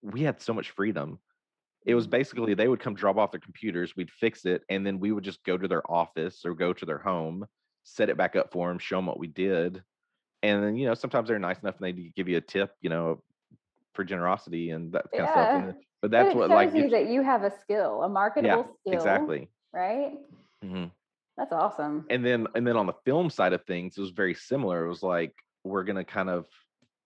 we 0.01 0.21
had 0.21 0.41
so 0.41 0.53
much 0.53 0.71
freedom 0.71 1.19
it 1.85 1.95
was 1.95 2.07
basically 2.07 2.53
they 2.53 2.67
would 2.67 2.79
come 2.79 2.93
drop 2.95 3.17
off 3.17 3.31
their 3.31 3.39
computers 3.39 3.95
we'd 3.95 4.11
fix 4.11 4.45
it 4.45 4.63
and 4.69 4.85
then 4.85 4.99
we 4.99 5.11
would 5.11 5.23
just 5.23 5.43
go 5.43 5.57
to 5.57 5.67
their 5.67 5.89
office 5.91 6.45
or 6.45 6.53
go 6.53 6.73
to 6.73 6.85
their 6.85 6.97
home 6.99 7.45
set 7.83 8.09
it 8.09 8.17
back 8.17 8.35
up 8.35 8.51
for 8.51 8.69
them 8.69 8.79
show 8.79 8.97
them 8.97 9.05
what 9.05 9.19
we 9.19 9.27
did 9.27 9.83
and 10.41 10.63
then 10.63 10.75
you 10.75 10.87
know 10.87 10.93
sometimes 10.93 11.27
they're 11.27 11.39
nice 11.39 11.59
enough 11.61 11.75
and 11.81 11.85
they 11.85 12.11
give 12.15 12.27
you 12.29 12.37
a 12.37 12.41
tip 12.41 12.71
you 12.81 12.89
know 12.89 13.21
for 13.93 14.03
generosity 14.03 14.71
and 14.71 14.93
that 14.93 15.05
kind 15.11 15.23
of 15.23 15.29
stuff 15.29 15.49
Yeah. 15.53 15.65
but 15.67 15.75
But 16.01 16.11
that's 16.11 16.29
it 16.31 16.35
what 16.35 16.49
like 16.49 16.73
you 16.73 16.89
that 16.89 17.07
you 17.07 17.21
have 17.21 17.43
a 17.43 17.51
skill, 17.61 18.03
a 18.03 18.09
marketable 18.09 18.77
skill. 18.81 18.93
exactly 18.93 19.49
Right? 19.73 20.13
Mhm. 20.63 20.91
That's 21.37 21.51
awesome. 21.51 22.05
and 22.09 22.23
then 22.25 22.47
and 22.55 22.65
then 22.67 22.77
on 22.77 22.85
the 22.85 22.93
film 23.05 23.29
side 23.29 23.53
of 23.53 23.63
things 23.65 23.97
it 23.97 24.01
was 24.01 24.11
very 24.11 24.33
similar 24.35 24.85
it 24.85 24.89
was 24.89 25.01
like 25.03 25.33
we're 25.63 25.83
gonna 25.83 26.03
kind 26.03 26.29
of 26.29 26.45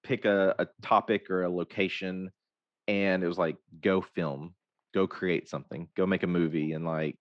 pick 0.03 0.25
a, 0.25 0.55
a 0.59 0.67
topic 0.81 1.29
or 1.29 1.43
a 1.43 1.49
location 1.49 2.31
and 2.87 3.23
it 3.23 3.27
was 3.27 3.37
like 3.37 3.57
go 3.81 4.01
film 4.01 4.53
go 4.93 5.07
create 5.07 5.49
something 5.49 5.87
go 5.95 6.05
make 6.05 6.23
a 6.23 6.27
movie 6.27 6.73
and 6.73 6.85
like 6.85 7.17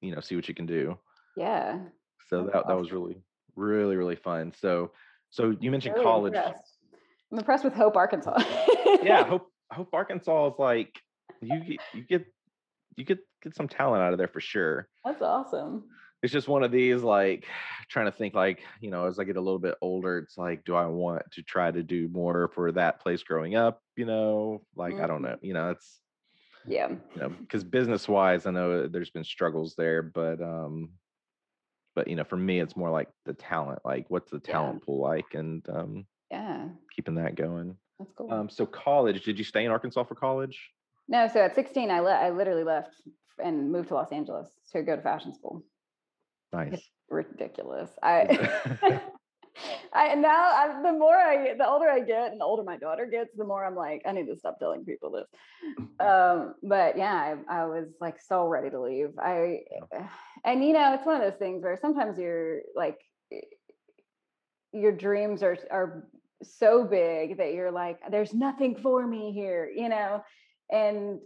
you 0.00 0.14
know 0.14 0.20
see 0.20 0.36
what 0.36 0.48
you 0.48 0.54
can 0.54 0.66
do 0.66 0.96
yeah. 1.36 1.78
so 2.28 2.42
That's 2.42 2.52
that, 2.52 2.68
that 2.68 2.78
was 2.78 2.92
really 2.92 3.22
really 3.56 3.96
really 3.96 4.16
fun 4.16 4.52
so 4.60 4.90
so 5.30 5.54
you 5.60 5.70
mentioned 5.70 5.94
Really 5.94 6.04
college 6.04 6.34
impressed. 6.34 6.78
I'm 7.32 7.38
impressed 7.38 7.64
with 7.64 7.74
Hope, 7.74 7.96
Arkansas. 7.96 8.38
yeah 9.02 9.24
hope 9.28 9.50
hope 9.70 9.92
arkansas 9.92 10.48
is 10.48 10.54
like 10.58 11.00
you 11.40 11.60
get 11.60 11.80
you 11.92 12.02
get 12.02 12.26
you 12.96 13.04
get 13.04 13.18
get 13.42 13.56
some 13.56 13.68
talent 13.68 14.02
out 14.02 14.12
of 14.12 14.18
there 14.18 14.28
for 14.28 14.40
sure 14.40 14.88
That's 15.04 15.22
awesome. 15.22 15.84
it's 16.22 16.32
just 16.32 16.48
one 16.48 16.62
of 16.62 16.70
these 16.70 17.02
like 17.02 17.46
trying 17.88 18.06
to 18.06 18.12
think 18.12 18.34
like 18.34 18.62
you 18.80 18.90
know 18.90 19.06
as 19.06 19.18
i 19.18 19.24
get 19.24 19.36
a 19.36 19.40
little 19.40 19.58
bit 19.58 19.74
older 19.80 20.18
it's 20.18 20.38
like 20.38 20.64
do 20.64 20.74
i 20.74 20.86
want 20.86 21.22
to 21.32 21.42
try 21.42 21.70
to 21.70 21.82
do 21.82 22.08
more 22.08 22.50
for 22.54 22.72
that 22.72 23.00
place 23.00 23.22
growing 23.22 23.56
up 23.56 23.80
you 23.96 24.04
know 24.06 24.62
like 24.76 24.94
i 25.00 25.06
don't 25.06 25.22
know 25.22 25.28
mm-hmm. 25.30 25.46
you 25.46 25.54
know 25.54 25.70
it's 25.70 26.00
Yeah. 26.66 26.88
you 26.90 27.20
know 27.20 27.28
because 27.28 27.64
business 27.64 28.08
wise 28.08 28.46
i 28.46 28.50
know 28.50 28.86
there's 28.86 29.10
been 29.10 29.24
struggles 29.24 29.74
there 29.76 30.02
but 30.02 30.40
um 30.42 30.90
but 31.94 32.08
you 32.08 32.16
know 32.16 32.24
for 32.24 32.36
me 32.36 32.60
it's 32.60 32.76
more 32.76 32.90
like 32.90 33.08
the 33.24 33.34
talent 33.34 33.80
like 33.84 34.06
what's 34.08 34.30
the 34.30 34.40
Yeah. 34.46 34.52
talent 34.52 34.82
pool 34.84 35.00
like 35.00 35.34
and 35.34 35.68
um 35.68 36.06
Yeah. 36.30 36.68
keeping 36.94 37.16
that 37.16 37.34
going 37.34 37.76
That's 37.98 38.12
cool. 38.16 38.32
um 38.32 38.48
so 38.48 38.66
college 38.66 39.24
did 39.24 39.38
you 39.38 39.44
stay 39.44 39.64
in 39.64 39.70
arkansas 39.70 40.04
for 40.04 40.14
college 40.14 40.70
no, 41.06 41.28
so 41.28 41.40
at 41.42 41.54
16, 41.54 41.90
I 41.90 42.00
le- 42.00 42.14
I 42.14 42.30
literally 42.30 42.64
left 42.64 42.94
and 43.38 43.70
moved 43.70 43.88
to 43.88 43.94
Los 43.94 44.10
Angeles 44.10 44.48
to 44.72 44.82
go 44.82 44.96
to 44.96 45.02
fashion 45.02 45.34
school. 45.34 45.62
nice 46.50 46.80
ridiculous. 47.10 47.90
I 48.02 48.38
I 49.94 50.14
now 50.14 50.28
I, 50.30 50.80
the 50.82 50.92
more 50.92 51.14
I 51.14 51.54
the 51.56 51.68
older 51.68 51.88
I 51.88 52.00
get, 52.00 52.32
and 52.32 52.40
the 52.40 52.44
older 52.44 52.64
my 52.64 52.76
daughter 52.76 53.06
gets, 53.06 53.30
the 53.36 53.44
more 53.44 53.64
I'm 53.64 53.76
like, 53.76 54.02
I 54.06 54.12
need 54.12 54.26
to 54.26 54.36
stop 54.36 54.58
telling 54.58 54.84
people 54.84 55.10
this. 55.12 55.26
Um, 56.00 56.54
but 56.62 56.98
yeah, 56.98 57.36
I, 57.48 57.60
I 57.60 57.66
was 57.66 57.86
like 58.00 58.20
so 58.20 58.46
ready 58.46 58.70
to 58.70 58.80
leave. 58.80 59.10
I 59.18 59.60
and 60.44 60.64
you 60.64 60.72
know, 60.72 60.94
it's 60.94 61.06
one 61.06 61.16
of 61.16 61.22
those 61.22 61.38
things 61.38 61.62
where 61.62 61.78
sometimes 61.80 62.18
you're 62.18 62.60
like, 62.74 62.98
your 64.72 64.92
dreams 64.92 65.42
are 65.42 65.56
are 65.70 66.08
so 66.42 66.84
big 66.84 67.38
that 67.38 67.54
you're 67.54 67.70
like, 67.70 67.98
there's 68.10 68.34
nothing 68.34 68.76
for 68.76 69.06
me 69.06 69.32
here, 69.32 69.70
you 69.74 69.88
know, 69.88 70.22
and 70.70 71.20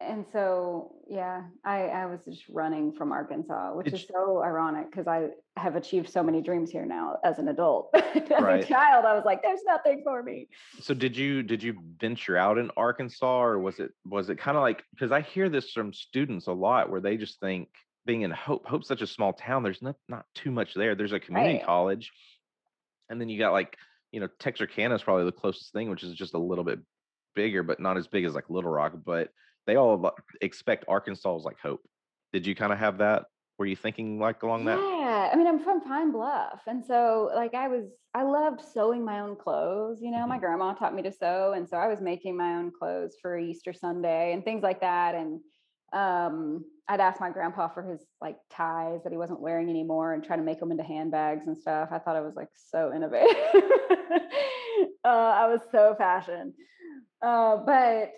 and 0.00 0.24
so 0.32 0.94
yeah, 1.08 1.42
I 1.64 1.88
I 1.88 2.06
was 2.06 2.20
just 2.24 2.48
running 2.48 2.92
from 2.92 3.12
Arkansas, 3.12 3.74
which 3.74 3.86
Did 3.86 3.94
is 3.94 4.06
so 4.06 4.42
ironic 4.42 4.90
because 4.90 5.06
I 5.06 5.28
have 5.56 5.76
achieved 5.76 6.08
so 6.10 6.22
many 6.22 6.40
dreams 6.40 6.70
here 6.70 6.86
now 6.86 7.18
as 7.22 7.38
an 7.38 7.48
adult. 7.48 7.90
as 7.94 8.30
Right. 8.30 8.64
a 8.64 8.66
child, 8.66 9.04
I 9.04 9.14
was 9.14 9.24
like, 9.24 9.42
"There's 9.42 9.62
nothing 9.64 10.02
for 10.04 10.22
me." 10.22 10.48
So 10.80 10.94
did 10.94 11.16
you 11.16 11.42
did 11.42 11.62
you 11.62 11.78
venture 12.00 12.36
out 12.36 12.58
in 12.58 12.70
Arkansas 12.76 13.42
or 13.42 13.58
was 13.58 13.78
it 13.78 13.92
was 14.04 14.30
it 14.30 14.38
kind 14.38 14.56
of 14.56 14.62
like 14.62 14.82
because 14.92 15.12
I 15.12 15.20
hear 15.20 15.48
this 15.48 15.72
from 15.72 15.92
students 15.92 16.46
a 16.46 16.52
lot 16.52 16.90
where 16.90 17.00
they 17.00 17.16
just 17.16 17.38
think 17.40 17.68
being 18.06 18.22
in 18.22 18.30
Hope 18.30 18.66
Hope's 18.66 18.88
such 18.88 19.02
a 19.02 19.06
small 19.06 19.32
town 19.34 19.62
there's 19.62 19.82
not 19.82 19.96
not 20.08 20.24
too 20.34 20.50
much 20.50 20.72
there 20.74 20.94
there's 20.94 21.12
a 21.12 21.20
community 21.20 21.56
Right. 21.58 21.66
college 21.66 22.10
and 23.10 23.20
then 23.20 23.28
you 23.28 23.38
got 23.38 23.52
like 23.52 23.76
you 24.12 24.20
know 24.20 24.28
Texarkana 24.38 24.94
is 24.94 25.02
probably 25.02 25.26
the 25.26 25.32
closest 25.32 25.72
thing 25.72 25.90
which 25.90 26.02
is 26.02 26.14
just 26.14 26.32
a 26.34 26.38
little 26.38 26.64
bit 26.64 26.78
bigger 27.34 27.62
but 27.62 27.78
not 27.80 27.98
as 27.98 28.06
big 28.06 28.24
as 28.24 28.34
like 28.34 28.48
Little 28.48 28.70
Rock 28.70 28.94
but 29.04 29.28
they 29.70 29.76
all 29.76 30.10
expect 30.40 30.84
Arkansas 30.88 31.36
is 31.36 31.44
like 31.44 31.60
Hope. 31.60 31.80
Did 32.32 32.44
you 32.44 32.56
kind 32.56 32.72
of 32.72 32.78
have 32.80 32.98
that? 32.98 33.26
Were 33.56 33.66
you 33.66 33.76
thinking 33.76 34.18
like 34.18 34.42
along 34.42 34.64
that? 34.64 34.78
Yeah, 34.80 35.30
I 35.32 35.36
mean, 35.36 35.46
I'm 35.46 35.60
from 35.60 35.80
Pine 35.82 36.10
Bluff, 36.10 36.62
and 36.66 36.84
so 36.84 37.30
like 37.36 37.54
I 37.54 37.68
was, 37.68 37.84
I 38.12 38.24
loved 38.24 38.62
sewing 38.62 39.04
my 39.04 39.20
own 39.20 39.36
clothes. 39.36 39.98
You 40.02 40.10
know, 40.10 40.26
my 40.26 40.38
Mhm. 40.38 40.40
grandma 40.40 40.72
taught 40.72 40.94
me 40.94 41.02
to 41.02 41.12
sew, 41.12 41.52
and 41.54 41.68
so 41.68 41.76
I 41.76 41.86
was 41.86 42.00
making 42.00 42.36
my 42.36 42.56
own 42.56 42.72
clothes 42.76 43.16
for 43.22 43.38
Easter 43.38 43.72
Sunday 43.72 44.32
and 44.32 44.44
things 44.44 44.64
like 44.64 44.80
that. 44.80 45.14
And 45.14 45.40
um, 45.92 46.64
I'd 46.88 47.00
ask 47.00 47.20
my 47.20 47.30
grandpa 47.30 47.68
for 47.68 47.82
his 47.82 48.04
like 48.20 48.38
ties 48.50 49.04
that 49.04 49.12
he 49.12 49.18
wasn't 49.18 49.40
wearing 49.40 49.70
anymore, 49.70 50.14
and 50.14 50.24
try 50.24 50.36
to 50.36 50.42
make 50.42 50.58
them 50.58 50.72
into 50.72 50.82
handbags 50.82 51.46
and 51.46 51.56
stuff. 51.56 51.90
I 51.92 52.00
thought 52.00 52.16
I 52.16 52.22
was 52.22 52.34
like 52.34 52.50
so 52.54 52.92
innovative. 52.92 53.36
uh, 55.04 55.08
I 55.08 55.46
was 55.46 55.60
so 55.70 55.94
fashion, 55.96 56.54
uh, 57.22 57.58
but 57.58 58.12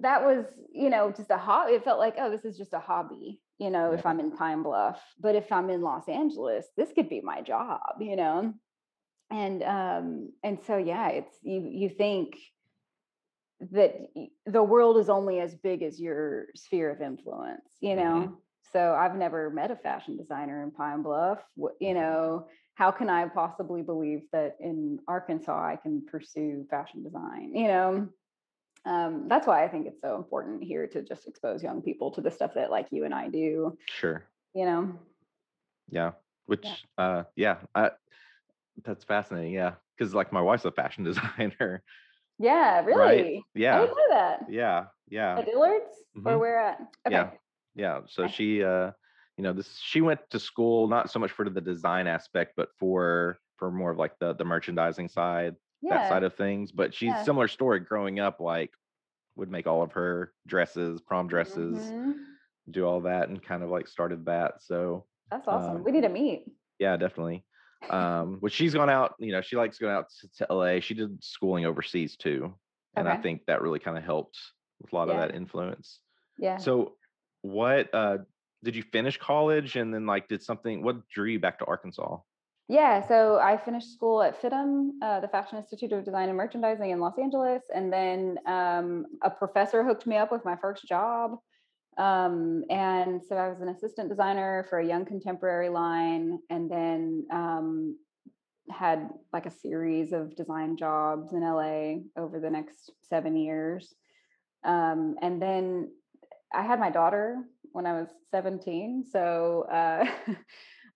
that 0.00 0.24
was 0.24 0.44
you 0.72 0.90
know 0.90 1.10
just 1.10 1.30
a 1.30 1.36
hobby 1.36 1.72
it 1.72 1.84
felt 1.84 1.98
like 1.98 2.14
oh 2.18 2.30
this 2.30 2.44
is 2.44 2.56
just 2.56 2.72
a 2.72 2.78
hobby 2.78 3.40
you 3.58 3.70
know 3.70 3.92
if 3.92 4.06
i'm 4.06 4.20
in 4.20 4.30
pine 4.30 4.62
bluff. 4.62 5.00
But 5.20 5.34
if 5.34 5.50
i'm 5.52 5.70
in 5.70 5.82
los 5.82 6.08
angeles 6.08 6.66
this 6.76 6.92
could 6.94 7.08
be 7.08 7.20
my 7.20 7.42
job 7.42 7.80
you 8.00 8.16
know? 8.16 8.54
And 9.30 9.62
um 9.62 10.32
and 10.42 10.58
so 10.66 10.78
yeah 10.78 11.08
it's 11.08 11.34
you 11.42 11.68
you 11.70 11.88
think 11.88 12.36
that 13.72 13.94
the 14.46 14.62
world 14.62 14.96
is 14.98 15.10
only 15.10 15.40
as 15.40 15.54
big 15.54 15.82
as 15.82 16.00
your 16.00 16.46
sphere 16.54 16.90
of 16.90 17.02
influence 17.02 17.68
you 17.80 17.96
know? 17.96 18.38
So 18.72 18.94
i've 18.94 19.16
never 19.16 19.50
met 19.50 19.70
a 19.70 19.76
fashion 19.76 20.16
designer 20.16 20.62
in 20.62 20.70
pine 20.70 21.02
bluff. 21.02 21.40
You 21.80 21.94
know 21.94 22.46
how 22.74 22.92
can 22.92 23.10
i 23.10 23.26
possibly 23.26 23.82
believe 23.82 24.20
that 24.32 24.56
in 24.60 24.98
arkansas 25.08 25.72
i 25.72 25.76
can 25.76 26.00
pursue 26.06 26.64
fashion 26.70 27.02
design 27.02 27.50
you 27.52 27.66
know 27.66 28.08
um, 28.84 29.26
that's 29.28 29.46
why 29.46 29.64
I 29.64 29.68
think 29.68 29.86
it's 29.86 30.00
so 30.00 30.16
important 30.16 30.62
here 30.62 30.86
to 30.86 31.02
just 31.02 31.26
expose 31.28 31.62
young 31.62 31.82
people 31.82 32.10
to 32.12 32.20
the 32.20 32.30
stuff 32.30 32.54
that 32.54 32.70
like 32.70 32.88
you 32.90 33.04
and 33.04 33.14
I 33.14 33.28
do, 33.28 33.76
Sure. 33.86 34.22
you 34.54 34.64
know? 34.64 34.92
Yeah. 35.90 36.12
Which 36.46 36.66
uh 36.96 37.24
yeah, 37.36 37.58
I 37.74 37.90
that's 38.84 39.04
fascinating. 39.04 39.52
Yeah. 39.52 39.74
Cuz 39.98 40.14
like 40.14 40.32
my 40.32 40.40
wife's 40.40 40.64
a 40.64 40.70
fashion 40.70 41.04
designer. 41.10 41.82
Yeah, 42.38 42.84
really. 42.84 43.38
I 43.38 43.58
Yeah. 43.58 43.80
didn't 43.80 43.96
know 43.96 44.08
that. 44.10 44.46
Yeah. 44.48 44.86
Yeah. 45.08 45.38
At 45.38 45.46
Dillard's 45.46 45.92
or 46.16 46.22
Mhm. 46.22 46.40
where 46.40 46.58
at? 46.58 46.80
Okay. 47.06 47.16
Yeah. 47.16 47.30
Yeah. 47.74 48.00
So 48.06 48.24
Okay. 48.24 48.32
she 48.32 48.62
uh 48.62 48.92
you 49.36 49.44
know, 49.44 49.52
this 49.52 49.76
she 49.78 50.00
went 50.00 50.20
to 50.30 50.38
school 50.38 50.88
not 50.88 51.10
so 51.10 51.18
much 51.18 51.30
for 51.30 51.48
the 51.48 51.60
design 51.60 52.06
aspect 52.06 52.54
but 52.56 52.70
for 52.78 53.38
for 53.56 53.70
more 53.70 53.90
of 53.90 53.98
like 53.98 54.18
the 54.18 54.32
the 54.34 54.44
merchandising 54.44 55.08
side, 55.08 55.56
that 55.82 56.08
side 56.08 56.22
of 56.24 56.34
things, 56.36 56.72
but 56.72 56.94
she's 56.94 57.08
Yeah. 57.10 57.22
similar 57.22 57.48
story 57.48 57.80
growing 57.80 58.20
up 58.20 58.40
like 58.40 58.72
would 59.36 59.50
make 59.50 59.66
all 59.66 59.82
of 59.82 59.92
her 59.92 60.34
dresses, 60.46 61.00
prom 61.00 61.28
dresses, 61.28 61.92
Mhm. 61.92 62.24
do 62.70 62.84
all 62.84 63.00
that 63.02 63.28
and 63.28 63.42
kind 63.42 63.62
of 63.62 63.70
like 63.70 63.86
started 63.88 64.24
that. 64.26 64.62
So 64.62 65.06
That's 65.30 65.46
awesome. 65.46 65.76
um, 65.76 65.84
we 65.84 65.92
need 65.92 66.02
to 66.02 66.08
meet. 66.08 66.46
Yeah, 66.78 66.96
definitely. 66.96 67.44
Um, 67.90 68.36
which 68.40 68.52
she's 68.52 68.74
gone 68.74 68.90
out, 68.90 69.14
you 69.18 69.32
know, 69.32 69.40
she 69.40 69.56
likes 69.56 69.78
going 69.78 69.94
out 69.94 70.10
to, 70.20 70.28
to 70.38 70.46
LA. 70.52 70.80
She 70.80 70.94
did 70.94 71.22
schooling 71.22 71.64
overseas 71.64 72.16
too. 72.16 72.58
And 72.96 73.08
I 73.08 73.16
think 73.16 73.46
that 73.46 73.62
really 73.62 73.78
kind 73.78 73.96
of 73.96 74.02
helped 74.04 74.38
with 74.80 74.92
a 74.92 74.96
lot 74.96 75.08
Yeah. 75.08 75.14
of 75.14 75.20
that 75.20 75.34
influence. 75.36 76.00
Yeah. 76.38 76.56
So 76.56 76.96
what 77.42 77.94
uh 77.94 78.18
did 78.64 78.74
you 78.74 78.82
finish 78.82 79.16
college 79.16 79.76
and 79.76 79.94
then 79.94 80.04
like 80.06 80.26
did 80.28 80.42
something 80.42 80.82
what 80.82 81.06
drew 81.08 81.26
you 81.30 81.38
back 81.38 81.60
to 81.60 81.64
Arkansas? 81.66 82.18
Yeah, 82.70 83.06
so 83.08 83.38
I 83.38 83.56
finished 83.56 83.94
school 83.94 84.22
at 84.22 84.40
FIDM, 84.42 84.90
uh, 85.02 85.20
the 85.20 85.28
Fashion 85.28 85.56
Institute 85.56 85.90
of 85.92 86.04
Design 86.04 86.28
and 86.28 86.36
Merchandising 86.36 86.90
in 86.90 87.00
Los 87.00 87.18
Angeles, 87.18 87.62
and 87.74 87.90
then 87.90 88.38
um, 88.46 89.06
a 89.22 89.30
professor 89.30 89.82
hooked 89.82 90.06
me 90.06 90.18
up 90.18 90.30
with 90.30 90.44
my 90.44 90.54
first 90.54 90.86
job. 90.86 91.38
Um, 91.96 92.64
and 92.68 93.22
so 93.26 93.36
I 93.36 93.48
was 93.48 93.62
an 93.62 93.70
assistant 93.70 94.10
designer 94.10 94.66
for 94.68 94.80
a 94.80 94.86
young 94.86 95.06
contemporary 95.06 95.70
line, 95.70 96.40
and 96.50 96.70
then 96.70 97.26
um, 97.32 97.96
had 98.70 99.08
like 99.32 99.46
a 99.46 99.50
series 99.50 100.12
of 100.12 100.36
design 100.36 100.76
jobs 100.76 101.32
in 101.32 101.40
LA 101.40 102.00
over 102.20 102.38
the 102.38 102.50
next 102.50 102.90
seven 103.08 103.34
years. 103.34 103.94
Um, 104.62 105.16
and 105.22 105.40
then 105.40 105.90
I 106.52 106.64
had 106.64 106.80
my 106.80 106.90
daughter 106.90 107.44
when 107.72 107.86
I 107.86 107.92
was 107.92 108.08
17. 108.30 109.04
So 109.10 109.66
uh, 109.72 110.04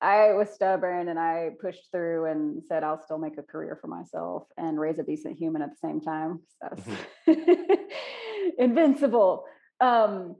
I 0.02 0.32
was 0.32 0.50
stubborn 0.50 1.08
and 1.08 1.18
I 1.18 1.50
pushed 1.60 1.92
through 1.92 2.26
and 2.26 2.62
said, 2.66 2.82
I'll 2.82 3.00
still 3.00 3.18
make 3.18 3.38
a 3.38 3.42
career 3.42 3.78
for 3.80 3.86
myself 3.86 4.48
and 4.56 4.78
raise 4.78 4.98
a 4.98 5.04
decent 5.04 5.38
human 5.38 5.62
at 5.62 5.70
the 5.70 5.76
same 5.76 6.00
time. 6.00 6.40
So 6.60 7.34
invincible. 8.58 9.44
Um, 9.80 10.34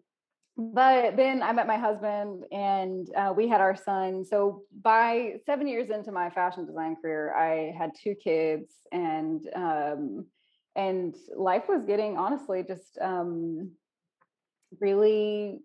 but 0.57 1.17
then 1.17 1.43
I 1.43 1.53
met 1.53 1.69
my 1.69 1.79
husband 1.79 2.45
and 2.51 3.09
uh, 3.17 3.33
we 3.35 3.49
had 3.49 3.61
our 3.61 3.77
son. 3.77 4.25
So 4.25 4.63
by 4.83 5.35
seven 5.47 5.69
years 5.69 5.91
into 5.91 6.11
my 6.11 6.29
fashion 6.31 6.67
design 6.67 6.97
career, 7.01 7.33
I 7.35 7.73
had 7.79 7.93
two 7.95 8.17
kids 8.17 8.75
and 8.91 9.49
um, 9.55 10.27
and 10.75 11.15
life 11.37 11.65
was 11.69 11.85
getting 11.85 12.17
honestly 12.17 12.65
just 12.67 12.99
um, 13.01 13.71
really 14.81 15.61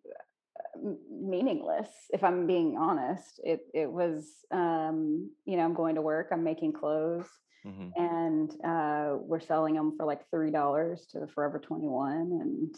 meaningless 1.12 1.90
if 2.12 2.24
i'm 2.24 2.48
being 2.48 2.78
honest 2.78 3.40
it 3.44 3.62
it 3.74 3.92
was 3.92 4.46
um 4.52 5.30
you 5.46 5.58
know 5.58 5.64
i'm 5.64 5.74
going 5.74 5.96
to 5.96 6.02
work 6.02 6.28
i'm 6.32 6.44
making 6.44 6.74
clothes 6.74 7.28
Mhm. 7.66 7.92
and 7.98 8.52
uh 8.64 9.18
we're 9.20 9.40
selling 9.40 9.74
them 9.76 9.96
for 9.98 10.06
like 10.06 10.30
three 10.30 10.52
dollars 10.52 11.06
to 11.12 11.20
the 11.20 11.28
forever 11.28 11.60
21 11.60 12.12
and 12.42 12.76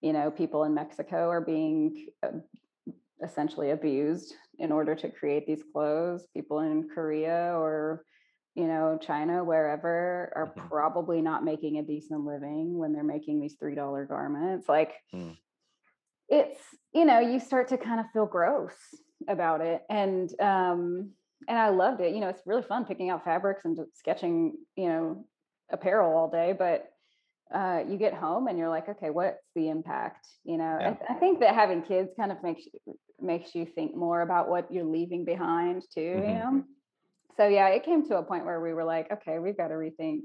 you 0.00 0.12
know 0.12 0.30
people 0.30 0.64
in 0.64 0.74
mexico 0.74 1.28
are 1.28 1.40
being 1.40 2.06
uh, 2.22 2.28
essentially 3.22 3.70
abused 3.70 4.34
in 4.58 4.72
order 4.72 4.94
to 4.94 5.08
create 5.10 5.46
these 5.46 5.62
clothes 5.72 6.26
people 6.34 6.60
in 6.60 6.88
korea 6.88 7.52
or 7.56 8.04
you 8.54 8.66
know 8.66 8.98
china 9.00 9.42
wherever 9.44 10.32
are 10.34 10.52
Mhm. 10.56 10.68
probably 10.68 11.20
not 11.20 11.44
making 11.44 11.78
a 11.78 11.82
decent 11.82 12.24
living 12.24 12.76
when 12.76 12.92
they're 12.92 13.04
making 13.04 13.40
these 13.40 13.54
three 13.56 13.74
dollar 13.74 14.04
garments 14.04 14.68
like 14.68 14.94
Mm. 15.12 15.36
It's 16.28 16.60
you 16.92 17.04
know 17.04 17.18
you 17.18 17.38
start 17.38 17.68
to 17.68 17.78
kind 17.78 18.00
of 18.00 18.06
feel 18.12 18.26
gross 18.26 18.74
about 19.28 19.60
it 19.60 19.82
and 19.88 20.30
um 20.40 21.10
and 21.48 21.58
i 21.58 21.68
loved 21.68 22.00
it 22.00 22.14
you 22.14 22.20
know 22.20 22.28
it's 22.28 22.42
really 22.46 22.62
fun 22.62 22.84
picking 22.84 23.10
out 23.10 23.24
fabrics 23.24 23.64
and 23.64 23.78
sketching 23.94 24.54
you 24.76 24.88
know 24.88 25.26
apparel 25.70 26.16
all 26.16 26.30
day 26.30 26.54
but 26.56 26.90
uh 27.54 27.82
you 27.88 27.96
get 27.96 28.14
home 28.14 28.46
and 28.46 28.58
you're 28.58 28.68
like 28.68 28.88
okay 28.88 29.10
what's 29.10 29.42
the 29.54 29.68
impact 29.68 30.26
you 30.44 30.56
know 30.56 30.78
Yeah. 30.80 30.94
I, 31.08 31.12
I 31.12 31.18
think 31.18 31.40
that 31.40 31.54
having 31.54 31.82
kids 31.82 32.10
kind 32.18 32.32
of 32.32 32.42
makes 32.42 32.64
you 32.66 32.98
makes 33.20 33.54
you 33.54 33.66
think 33.66 33.94
more 33.94 34.22
about 34.22 34.48
what 34.48 34.72
you're 34.72 34.84
leaving 34.84 35.24
behind 35.24 35.82
too 35.94 36.00
you 36.00 36.20
Mhm. 36.20 36.38
know 36.38 36.64
so 37.36 37.48
yeah 37.48 37.68
it 37.68 37.84
came 37.84 38.06
to 38.08 38.16
a 38.18 38.22
point 38.22 38.44
where 38.44 38.60
we 38.60 38.72
were 38.72 38.84
like 38.84 39.10
okay 39.12 39.38
we've 39.38 39.56
got 39.56 39.68
to 39.68 39.74
rethink 39.74 40.22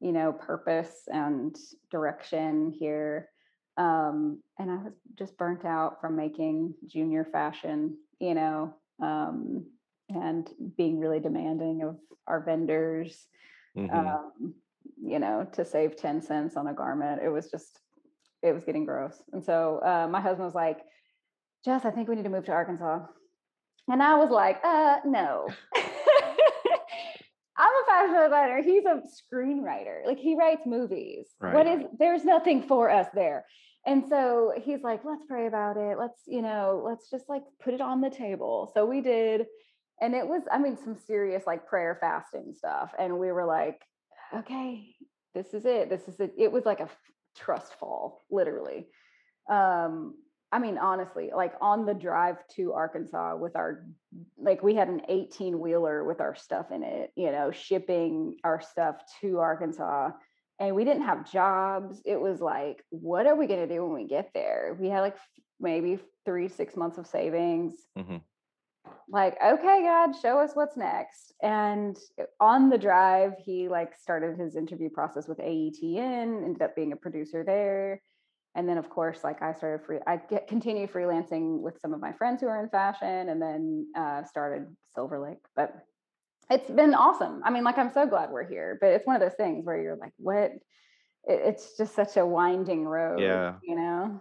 you 0.00 0.12
know 0.12 0.32
purpose 0.32 1.02
and 1.08 1.56
direction 1.90 2.70
here 2.78 3.28
um, 3.76 4.42
and 4.58 4.70
I 4.70 4.76
was 4.76 4.92
just 5.18 5.36
burnt 5.38 5.64
out 5.64 6.00
from 6.00 6.16
making 6.16 6.74
junior 6.86 7.24
fashion, 7.24 7.96
you 8.18 8.34
know, 8.34 8.74
um, 9.02 9.66
and 10.08 10.48
being 10.76 10.98
really 11.00 11.20
demanding 11.20 11.82
of 11.82 11.96
our 12.26 12.40
vendors, 12.40 13.26
Mhm. 13.76 13.92
um, 13.92 14.54
you 15.02 15.18
know, 15.18 15.44
to 15.52 15.64
save 15.64 15.96
10 15.96 16.20
cents 16.20 16.56
on 16.56 16.66
a 16.66 16.74
garment. 16.74 17.22
It 17.22 17.30
was 17.30 17.50
just, 17.50 17.80
it 18.42 18.52
was 18.52 18.64
getting 18.64 18.84
gross. 18.84 19.22
And 19.32 19.42
so 19.42 19.80
uh, 19.82 20.06
my 20.08 20.20
husband 20.20 20.44
was 20.44 20.54
like, 20.54 20.80
Jess, 21.64 21.84
I 21.84 21.90
think 21.90 22.08
we 22.08 22.16
need 22.16 22.24
to 22.24 22.30
move 22.30 22.44
to 22.46 22.52
Arkansas. 22.52 23.06
And 23.88 24.02
I 24.02 24.16
was 24.16 24.30
like, 24.30 24.60
uh, 24.64 24.98
no. 25.04 25.48
I'm 27.92 28.08
fashion 28.08 28.22
designer. 28.24 28.62
He's 28.62 28.84
a 28.84 29.02
screenwriter. 29.34 30.06
Like 30.06 30.18
he 30.18 30.34
writes 30.36 30.62
movies. 30.66 31.28
What 31.38 31.66
Right. 31.66 31.80
is 31.80 31.86
there's 31.98 32.24
nothing 32.24 32.62
for 32.62 32.90
us 32.90 33.06
there. 33.14 33.44
And 33.86 34.04
so 34.08 34.52
he's 34.62 34.82
like, 34.82 35.04
let's 35.04 35.24
pray 35.26 35.46
about 35.46 35.76
it. 35.76 35.98
Let's, 35.98 36.20
you 36.26 36.40
know, 36.42 36.82
let's 36.84 37.10
just 37.10 37.28
like 37.28 37.42
put 37.62 37.74
it 37.74 37.80
on 37.80 38.00
the 38.00 38.10
table. 38.10 38.70
So 38.74 38.86
we 38.86 39.00
did. 39.00 39.46
And 40.00 40.14
it 40.14 40.26
was, 40.26 40.42
I 40.50 40.58
mean, 40.58 40.76
some 40.76 40.96
serious 40.96 41.44
like 41.46 41.66
prayer 41.66 41.98
fasting 42.00 42.54
stuff. 42.56 42.92
And 42.98 43.18
we 43.18 43.32
were 43.32 43.44
like, 43.44 43.80
okay, 44.34 44.94
this 45.34 45.52
is 45.54 45.64
it. 45.64 45.88
This 45.90 46.06
is 46.08 46.20
it. 46.20 46.32
It 46.38 46.52
was 46.52 46.64
like 46.64 46.80
a 46.80 46.88
trust 47.36 47.74
fall, 47.78 48.22
literally. 48.30 48.86
um 49.50 50.14
I 50.52 50.58
mean, 50.58 50.76
honestly, 50.76 51.30
like 51.34 51.54
on 51.62 51.86
the 51.86 51.94
drive 51.94 52.36
to 52.56 52.74
Arkansas 52.74 53.36
with 53.36 53.56
our, 53.56 53.86
like 54.36 54.62
we 54.62 54.74
had 54.74 54.88
an 54.88 55.00
18 55.08 55.58
wheeler 55.58 56.04
with 56.04 56.20
our 56.20 56.34
stuff 56.34 56.70
in 56.70 56.82
it, 56.82 57.10
you 57.16 57.32
know, 57.32 57.50
shipping 57.50 58.36
our 58.44 58.60
stuff 58.60 58.96
to 59.22 59.38
Arkansas. 59.38 60.10
And 60.60 60.76
we 60.76 60.84
didn't 60.84 61.04
have 61.04 61.32
jobs. 61.32 62.02
It 62.04 62.20
was 62.20 62.42
like, 62.42 62.84
what 62.90 63.26
are 63.26 63.34
we 63.34 63.46
going 63.46 63.66
to 63.66 63.74
do 63.74 63.82
when 63.82 63.94
we 63.94 64.06
get 64.06 64.30
there? 64.34 64.76
We 64.78 64.88
had 64.88 65.00
like 65.00 65.16
maybe 65.58 65.98
three, 66.26 66.48
six 66.48 66.76
months 66.76 66.98
of 66.98 67.06
savings. 67.06 67.86
Mhm. 67.96 68.20
Like, 69.08 69.36
okay, 69.42 69.82
God, 69.82 70.12
show 70.12 70.38
us 70.38 70.50
what's 70.54 70.76
next. 70.76 71.32
And 71.42 71.96
on 72.40 72.68
the 72.68 72.78
drive, 72.78 73.34
he 73.38 73.68
like 73.68 73.96
started 73.96 74.38
his 74.38 74.54
interview 74.54 74.90
process 74.90 75.26
with 75.26 75.38
AETN, 75.38 76.44
ended 76.44 76.62
up 76.62 76.76
being 76.76 76.92
a 76.92 76.96
producer 76.96 77.42
there 77.42 78.02
and 78.54 78.68
then 78.68 78.78
of 78.78 78.88
course 78.90 79.24
like 79.24 79.42
i 79.42 79.52
started 79.52 79.84
free 79.84 79.98
i 80.06 80.16
get 80.16 80.46
continue 80.46 80.86
freelancing 80.86 81.60
with 81.60 81.78
some 81.80 81.92
of 81.92 82.00
my 82.00 82.12
friends 82.12 82.40
who 82.40 82.48
are 82.48 82.62
in 82.62 82.68
fashion 82.68 83.28
and 83.28 83.40
then 83.40 83.86
uh, 83.96 84.22
started 84.24 84.66
silver 84.94 85.18
lake 85.18 85.44
but 85.56 85.74
it's 86.50 86.70
been 86.70 86.94
awesome 86.94 87.40
i 87.44 87.50
mean 87.50 87.64
like 87.64 87.78
i'm 87.78 87.92
so 87.92 88.06
glad 88.06 88.30
we're 88.30 88.48
here 88.48 88.78
but 88.80 88.88
it's 88.88 89.06
one 89.06 89.16
of 89.16 89.22
those 89.22 89.36
things 89.36 89.64
where 89.64 89.80
you're 89.80 89.96
like 89.96 90.12
what 90.16 90.36
it, 90.44 90.60
it's 91.26 91.76
just 91.76 91.94
such 91.94 92.16
a 92.16 92.26
winding 92.26 92.84
road 92.84 93.20
Yeah. 93.20 93.54
you 93.62 93.76
know 93.76 94.20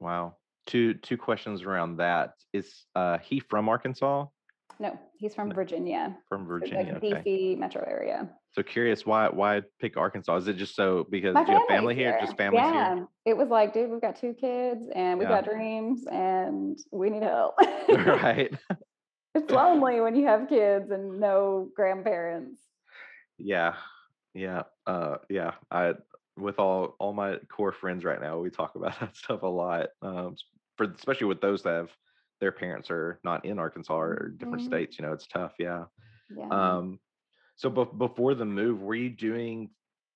Wow. 0.00 0.36
Two 0.66 0.94
two 0.94 1.16
questions 1.16 1.62
around 1.62 1.96
that. 1.96 2.34
Is 2.52 2.84
uh 2.94 3.18
he 3.18 3.40
from 3.40 3.68
Arkansas? 3.68 4.26
No 4.80 4.98
he's 5.18 5.34
from 5.34 5.52
virginia 5.52 6.16
From 6.28 6.44
so, 6.46 6.52
like 6.52 6.60
Virginia. 6.60 6.94
Okay. 6.96 7.22
dc 7.24 7.58
metro 7.58 7.82
area 7.88 8.30
So 8.52 8.62
curious 8.62 9.04
why 9.06 9.28
why 9.28 9.62
pick 9.80 9.96
Arkansas? 9.96 10.36
Is 10.36 10.48
it 10.48 10.54
just 10.56 10.74
so 10.74 11.06
because 11.10 11.34
my 11.34 11.42
you 11.42 11.52
have 11.54 11.62
family 11.68 11.94
family's 11.94 11.96
here? 11.98 12.18
Just 12.20 12.36
families 12.36 12.64
yeah 12.66 12.94
here? 12.94 13.06
it 13.26 13.36
was 13.36 13.48
like 13.48 13.72
dude 13.74 13.90
we've 13.90 14.00
got 14.00 14.16
two 14.16 14.34
kids 14.34 14.88
and 14.94 15.18
we've 15.18 15.28
Yeah. 15.28 15.42
got 15.42 15.44
dreams 15.50 16.06
and 16.10 16.78
we 16.92 17.10
need 17.10 17.22
help 17.22 17.54
right. 17.88 18.52
it's 19.34 19.50
lonely 19.50 20.00
when 20.00 20.16
you 20.16 20.26
have 20.26 20.48
kids 20.48 20.90
and 20.90 21.20
no 21.20 21.68
grandparents 21.76 22.60
Yeah. 23.38 23.74
Yeah. 24.34 24.62
Uh 24.86 25.18
yeah. 25.28 25.52
I 25.70 25.94
with 26.36 26.58
all 26.58 26.94
all 27.00 27.12
my 27.12 27.38
core 27.50 27.72
friends 27.72 28.04
right 28.04 28.20
now, 28.20 28.38
we 28.38 28.50
talk 28.50 28.74
about 28.76 28.98
that 29.00 29.16
stuff 29.16 29.42
a 29.42 29.46
lot. 29.46 29.88
Um 30.02 30.36
for 30.76 30.84
especially 30.86 31.26
with 31.26 31.40
those 31.40 31.62
that 31.64 31.74
have 31.74 31.90
their 32.40 32.52
parents 32.52 32.90
are 32.90 33.20
not 33.24 33.44
in 33.44 33.58
Arkansas 33.58 33.98
or 33.98 34.28
different 34.36 34.62
Mhm. 34.62 34.66
states, 34.66 34.98
you 34.98 35.04
know, 35.04 35.12
it's 35.12 35.26
tough. 35.26 35.54
Yeah. 35.58 35.86
yeah 36.30 36.48
Um 36.50 37.00
so 37.56 37.70
bef- 37.70 37.98
before 37.98 38.34
the 38.34 38.44
move, 38.44 38.82
were 38.82 38.94
you 38.94 39.10
doing 39.10 39.70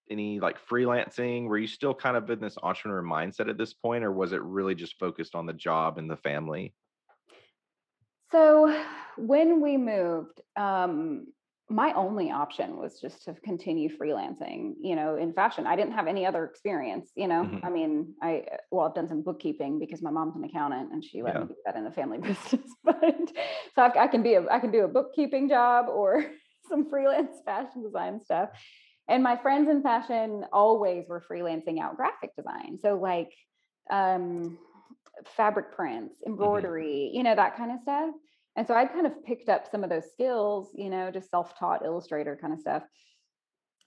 any 0.08 0.38
like 0.40 0.58
freelancing? 0.64 1.46
Were 1.46 1.58
you 1.58 1.66
still 1.66 1.94
kind 1.94 2.16
of 2.16 2.30
in 2.30 2.40
this 2.40 2.56
entrepreneur 2.62 3.02
mindset 3.02 3.48
at 3.50 3.58
this 3.58 3.74
point, 3.74 4.04
or 4.04 4.12
was 4.12 4.32
it 4.32 4.42
really 4.42 4.74
just 4.74 4.98
focused 4.98 5.34
on 5.34 5.46
the 5.46 5.52
job 5.52 5.98
and 5.98 6.10
the 6.10 6.16
family? 6.16 6.74
So 8.30 8.72
when 9.16 9.60
we 9.60 9.76
moved, 9.76 10.40
um, 10.56 11.26
my 11.72 11.92
only 11.94 12.30
option 12.30 12.76
was 12.76 13.00
just 13.00 13.24
to 13.24 13.34
continue 13.44 13.88
freelancing, 13.88 14.74
you 14.80 14.94
know, 14.94 15.16
in 15.16 15.32
fashion. 15.32 15.66
I 15.66 15.74
didn't 15.76 15.94
have 15.94 16.06
any 16.06 16.26
other 16.26 16.44
experience, 16.44 17.10
you 17.16 17.26
know. 17.28 17.44
Mhm. 17.44 17.64
I 17.64 17.70
mean, 17.70 18.14
I 18.22 18.44
well, 18.70 18.86
I've 18.86 18.94
done 18.94 19.08
some 19.08 19.22
bookkeeping 19.22 19.78
because 19.78 20.02
my 20.02 20.10
mom's 20.10 20.36
an 20.36 20.44
accountant 20.44 20.92
and 20.92 21.04
she 21.04 21.22
let 21.22 21.34
Yeah. 21.34 21.40
me 21.40 21.46
do 21.48 21.54
that 21.64 21.76
in 21.76 21.84
the 21.84 21.90
family 21.90 22.18
business. 22.28 22.76
But 22.84 23.32
so 23.74 23.82
I, 23.82 24.04
I 24.04 24.06
can 24.08 24.22
be 24.22 24.34
a 24.34 24.48
I 24.50 24.58
can 24.60 24.70
do 24.70 24.84
a 24.84 24.88
bookkeeping 24.88 25.48
job 25.48 25.86
or 25.88 26.24
some 26.68 26.88
freelance 26.88 27.36
fashion 27.44 27.82
design 27.82 28.20
stuff. 28.22 28.50
And 29.08 29.22
my 29.22 29.36
friends 29.36 29.68
in 29.68 29.82
fashion 29.82 30.44
always 30.52 31.08
were 31.08 31.20
freelancing 31.28 31.80
out 31.80 31.96
graphic 31.96 32.36
design. 32.36 32.78
So 32.82 32.94
like 32.96 33.32
um 33.90 34.58
fabric 35.36 35.72
prints, 35.74 36.16
embroidery, 36.26 37.10
you 37.14 37.22
know, 37.22 37.34
that 37.34 37.56
kind 37.56 37.72
of 37.72 37.80
stuff. 37.82 38.10
And 38.56 38.66
so 38.66 38.74
I'd 38.74 38.92
kind 38.92 39.06
of 39.06 39.24
picked 39.24 39.48
up 39.48 39.66
some 39.70 39.82
of 39.82 39.90
those 39.90 40.12
skills, 40.12 40.72
you 40.74 40.90
know, 40.90 41.10
just 41.10 41.30
self-taught 41.30 41.84
illustrator 41.84 42.36
kind 42.36 42.52
of 42.52 42.60
stuff. 42.60 42.84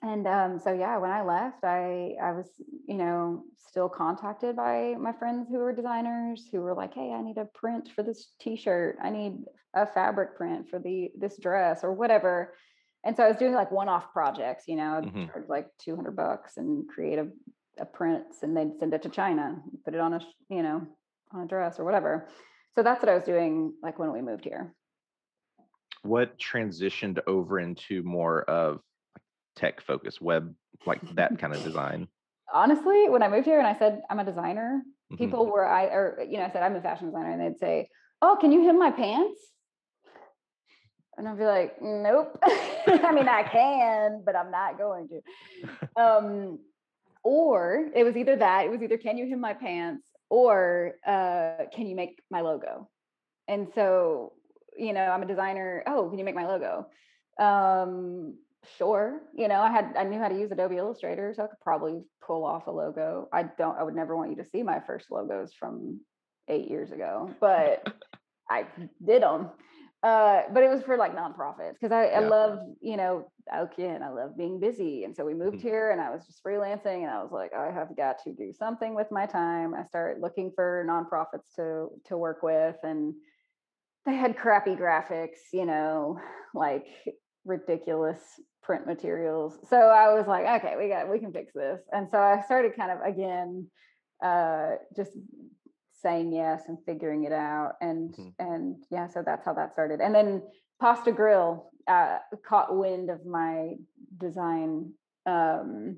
And 0.02 0.28
um, 0.28 0.60
so 0.60 0.72
yeah, 0.74 0.98
when 0.98 1.10
I 1.10 1.24
left, 1.24 1.64
I 1.64 2.16
I 2.22 2.32
was, 2.34 2.62
you 2.88 2.96
know, 2.98 3.44
still 3.58 3.90
contacted 3.90 4.56
by 4.56 4.96
my 5.00 5.14
friends 5.14 5.48
who 5.50 5.58
were 5.58 5.74
designers 5.74 6.48
who 6.52 6.60
were 6.62 6.76
like, 6.76 6.94
"Hey, 6.94 7.12
I 7.12 7.22
need 7.22 7.38
a 7.38 7.46
print 7.46 7.90
for 7.90 8.04
this 8.04 8.34
t-shirt. 8.40 8.98
I 9.02 9.10
need 9.10 9.46
a 9.74 9.86
fabric 9.88 10.36
print 10.36 10.70
for 10.70 10.80
the 10.80 11.12
this 11.18 11.38
dress 11.40 11.84
or 11.84 11.94
whatever." 11.94 12.54
And 13.04 13.16
so 13.16 13.24
I 13.24 13.28
was 13.28 13.38
doing 13.38 13.54
like 13.54 13.72
one-off 13.72 14.12
projects, 14.12 14.68
you 14.68 14.76
know, 14.76 15.02
Mhm. 15.02 15.32
charge 15.32 15.48
like 15.48 15.70
200 15.80 16.16
bucks 16.16 16.58
and 16.58 16.88
create 16.90 17.18
a, 17.20 17.30
a 17.80 17.86
prints 17.86 18.44
and 18.44 18.56
they'd 18.56 18.78
send 18.80 18.94
it 18.94 19.02
to 19.04 19.10
China, 19.10 19.64
put 19.86 19.94
it 19.96 20.00
on 20.02 20.14
a, 20.14 20.20
you 20.50 20.62
know, 20.62 20.86
on 21.32 21.42
a 21.44 21.48
dress 21.48 21.80
or 21.80 21.86
whatever. 21.86 22.28
So 22.76 22.84
that's 22.84 23.02
what 23.02 23.10
I 23.10 23.16
was 23.16 23.24
doing 23.24 23.74
like 23.82 23.98
when 23.98 24.12
we 24.12 24.22
moved 24.22 24.44
here. 24.44 24.74
What 26.04 26.38
transitioned 26.38 27.20
over 27.26 27.60
into 27.60 28.04
more 28.04 28.44
of 28.44 28.82
tech 29.56 29.82
focus, 29.82 30.20
web, 30.22 30.54
like 30.86 31.02
that 31.16 31.40
kind 31.40 31.54
of 31.54 31.64
design? 31.70 32.08
Honestly, 32.54 33.10
when 33.10 33.24
I 33.24 33.30
moved 33.30 33.46
here 33.46 33.58
and 33.60 33.68
I 33.68 33.78
said 33.80 34.02
I'm 34.10 34.20
a 34.20 34.26
designer, 34.26 34.82
Mhm. 35.12 35.18
people 35.18 35.46
were 35.48 35.66
I 35.66 35.86
or 35.86 36.26
you 36.30 36.38
know, 36.38 36.44
I 36.44 36.52
said 36.52 36.64
I'm 36.64 36.76
a 36.76 36.82
fashion 36.82 37.08
designer 37.08 37.32
and 37.32 37.42
they'd 37.42 37.60
say, 37.60 37.90
"Oh, 38.22 38.38
can 38.40 38.52
you 38.52 38.66
hem 38.66 38.78
my 38.78 38.92
pants?" 38.92 39.40
And 41.18 41.28
I'd 41.30 41.38
be 41.38 41.46
like, 41.46 41.82
"Nope." 41.82 42.38
I 42.44 43.12
mean, 43.14 43.30
I 43.30 43.44
can, 43.44 44.22
but 44.26 44.36
I'm 44.36 44.52
not 44.52 44.78
going 44.78 45.08
to. 45.10 45.22
Um 45.98 46.60
or 47.24 47.90
it 47.96 48.04
was 48.04 48.18
either 48.18 48.36
that, 48.36 48.66
it 48.66 48.70
was 48.70 48.82
either 48.82 48.98
can 48.98 49.18
you 49.18 49.30
hem 49.30 49.40
my 49.40 49.54
pants 49.54 50.06
or 50.30 50.94
uh 51.06 51.66
can 51.74 51.88
you 51.88 51.96
make 51.96 52.22
my 52.30 52.42
logo? 52.42 52.90
And 53.48 53.68
so, 53.76 54.34
you 54.76 54.94
know, 54.94 55.06
I'm 55.06 55.24
a 55.24 55.28
designer. 55.28 55.84
Oh, 55.88 56.10
can 56.10 56.18
you 56.18 56.26
make 56.26 56.36
my 56.36 56.48
logo? 56.48 56.88
Um, 57.40 58.38
sure. 58.78 59.22
You 59.36 59.48
know, 59.48 59.62
I 59.62 59.72
had 59.72 59.94
I 59.98 60.04
knew 60.04 60.20
how 60.20 60.28
to 60.28 60.38
use 60.38 60.52
Adobe 60.52 60.78
Illustrator, 60.78 61.34
so 61.36 61.44
I 61.44 61.48
could 61.48 61.60
probably 61.62 62.02
pull 62.26 62.46
off 62.46 62.68
a 62.68 62.72
logo. 62.72 63.30
I 63.32 63.44
don't 63.44 63.78
I 63.78 63.84
would 63.84 63.96
never 63.96 64.16
want 64.16 64.32
you 64.32 64.38
to 64.38 64.50
see 64.50 64.64
my 64.64 64.82
first 64.86 65.12
logos 65.12 65.54
from 65.54 66.00
eight 66.48 66.70
years 66.70 66.92
ago, 66.92 67.30
but 67.40 67.88
I 68.50 68.66
did 69.04 69.24
them. 69.24 69.50
Uh, 70.06 70.44
but 70.54 70.62
it 70.62 70.70
was 70.70 70.84
for 70.84 70.98
like 70.98 71.16
nonprofits 71.16 71.74
because 71.74 71.92
I, 71.92 72.06
I 72.10 72.20
love, 72.20 72.60
you 72.80 72.96
know, 72.96 73.28
again, 73.52 74.04
I 74.04 74.10
love 74.10 74.38
being 74.38 74.60
busy. 74.60 75.04
And 75.04 75.16
so 75.16 75.26
we 75.26 75.34
moved 75.34 75.58
Mhm. 75.58 75.62
here 75.62 75.90
and 75.90 76.00
I 76.00 76.12
was 76.12 76.28
just 76.28 76.44
freelancing 76.44 77.02
and 77.02 77.10
I 77.10 77.24
was 77.24 77.32
like, 77.32 77.56
I 77.56 77.72
have 77.72 77.98
got 77.98 78.20
to 78.26 78.32
do 78.32 78.54
something 78.54 78.94
with 78.94 79.10
my 79.10 79.26
time. 79.26 79.74
I 79.74 79.84
started 79.86 80.22
looking 80.22 80.52
for 80.52 80.86
nonprofits 80.88 81.52
to 81.56 81.90
to 82.06 82.18
work 82.18 82.44
with 82.44 82.76
and 82.84 83.16
they 84.06 84.14
had 84.14 84.38
crappy 84.38 84.76
graphics, 84.76 85.40
you 85.52 85.66
know, 85.66 86.20
like 86.54 86.86
ridiculous 87.44 88.22
print 88.62 88.86
materials. 88.86 89.58
So 89.72 89.78
I 89.78 90.14
was 90.14 90.28
like, 90.28 90.46
okay, 90.64 90.76
we 90.78 90.88
got 90.88 91.10
we 91.10 91.18
can 91.18 91.34
fix 91.34 91.52
this. 91.56 91.82
And 91.92 92.08
so 92.12 92.20
I 92.20 92.44
started 92.46 92.76
kind 92.76 92.92
of 92.92 93.02
again 93.02 93.72
uh 94.24 94.74
just 94.96 95.14
saying 96.06 96.32
yes 96.32 96.64
and 96.68 96.78
figuring 96.86 97.24
it 97.24 97.32
out 97.32 97.74
and 97.82 98.16
Mhm. 98.16 98.34
and 98.38 98.84
yeah, 98.92 99.08
so 99.08 99.24
that's 99.26 99.44
how 99.46 99.54
that 99.56 99.74
started. 99.74 100.00
And 100.02 100.14
then 100.14 100.30
Pasta 100.80 101.12
Grill 101.12 101.72
uh 101.88 102.18
caught 102.50 102.76
wind 102.84 103.10
of 103.10 103.26
my 103.26 103.76
design 104.26 104.70
um 105.26 105.98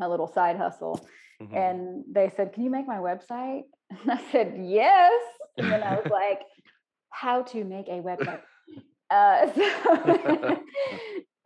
my 0.00 0.06
little 0.06 0.26
side 0.36 0.56
hustle 0.56 0.98
Mhm. 1.42 1.54
and 1.54 2.04
they 2.16 2.28
said, 2.36 2.52
"Can 2.52 2.62
you 2.64 2.70
make 2.70 2.86
my 2.86 3.00
website?" 3.10 3.64
And 3.90 4.10
I 4.18 4.20
said, 4.32 4.48
"Yes." 4.58 5.22
And 5.58 5.70
then 5.72 5.82
I 5.82 5.94
was 6.00 6.08
like, 6.20 6.40
"How 7.10 7.42
to 7.52 7.64
make 7.64 7.88
a 7.88 8.00
website?" 8.10 8.42
Uh, 9.10 9.40
so, 9.54 10.62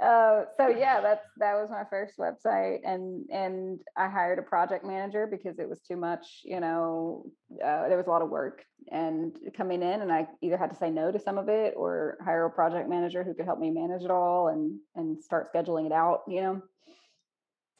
uh, 0.02 0.42
so 0.58 0.68
yeah, 0.68 1.00
that's 1.00 1.24
that 1.38 1.54
was 1.54 1.70
my 1.70 1.84
first 1.88 2.18
website, 2.18 2.80
and 2.84 3.24
and 3.30 3.80
I 3.96 4.08
hired 4.08 4.38
a 4.38 4.42
project 4.42 4.84
manager 4.84 5.26
because 5.26 5.58
it 5.58 5.68
was 5.68 5.80
too 5.80 5.96
much. 5.96 6.42
You 6.44 6.60
know, 6.60 7.24
uh, 7.64 7.88
there 7.88 7.96
was 7.96 8.06
a 8.06 8.10
lot 8.10 8.20
of 8.20 8.28
work 8.28 8.62
and 8.90 9.34
coming 9.56 9.82
in, 9.82 10.02
and 10.02 10.12
I 10.12 10.26
either 10.42 10.58
had 10.58 10.70
to 10.70 10.76
say 10.76 10.90
no 10.90 11.10
to 11.10 11.18
some 11.18 11.38
of 11.38 11.48
it 11.48 11.72
or 11.76 12.18
hire 12.22 12.44
a 12.44 12.50
project 12.50 12.90
manager 12.90 13.24
who 13.24 13.32
could 13.32 13.46
help 13.46 13.58
me 13.58 13.70
manage 13.70 14.02
it 14.02 14.10
all 14.10 14.48
and 14.48 14.78
and 14.96 15.22
start 15.22 15.50
scheduling 15.54 15.86
it 15.86 15.92
out. 15.92 16.20
You 16.28 16.42
know, 16.42 16.62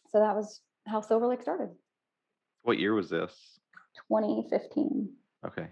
so 0.09 0.21
that 0.21 0.35
was 0.35 0.63
how 0.87 1.03
Silver 1.03 1.27
Lake 1.27 1.43
started. 1.43 1.69
What 2.63 2.79
year 2.79 2.95
was 2.95 3.11
this? 3.11 3.61
2015. 4.09 5.11
Okay, 5.47 5.69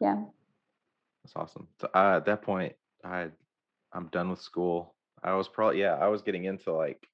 Yeah. 0.00 0.22
that's 1.24 1.34
awesome. 1.34 1.66
So 1.80 1.88
uh, 1.92 2.18
at 2.18 2.24
that 2.26 2.42
point, 2.42 2.74
I 3.04 3.28
I'm 3.92 4.06
done 4.08 4.30
with 4.30 4.40
school. 4.40 4.94
I 5.22 5.34
was 5.34 5.48
probably 5.48 5.80
yeah, 5.80 5.94
I 5.94 6.08
was 6.08 6.22
getting 6.22 6.44
into 6.44 6.72
like 6.72 7.06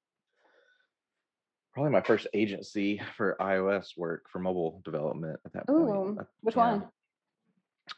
probably 1.73 1.93
my 1.93 2.01
first 2.03 2.27
agency 2.35 3.01
for 3.17 3.37
iOS 3.41 3.97
work 3.97 4.27
for 4.31 4.39
mobile 4.39 4.81
development 4.85 5.41
at 5.45 5.53
that 5.53 5.67
point. 5.67 5.79
Ooh, 5.81 6.17
Uh, 6.21 6.25
which 6.41 6.57
yeah. 6.57 6.73
one? 6.73 6.89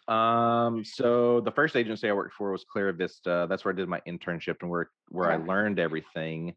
Um, 0.08 0.84
so 0.84 1.40
the 1.40 1.52
first 1.52 1.76
agency 1.76 2.08
I 2.08 2.12
worked 2.12 2.34
for 2.34 2.50
was 2.50 2.64
Clara 2.64 2.92
Vista. 2.92 3.46
That's 3.48 3.64
where 3.64 3.72
I 3.72 3.76
did 3.76 3.88
my 3.88 4.00
internship 4.08 4.56
and 4.62 4.70
where 4.70 4.90
where 5.08 5.30
I 5.30 5.36
learned 5.36 5.78
everything. 5.78 6.54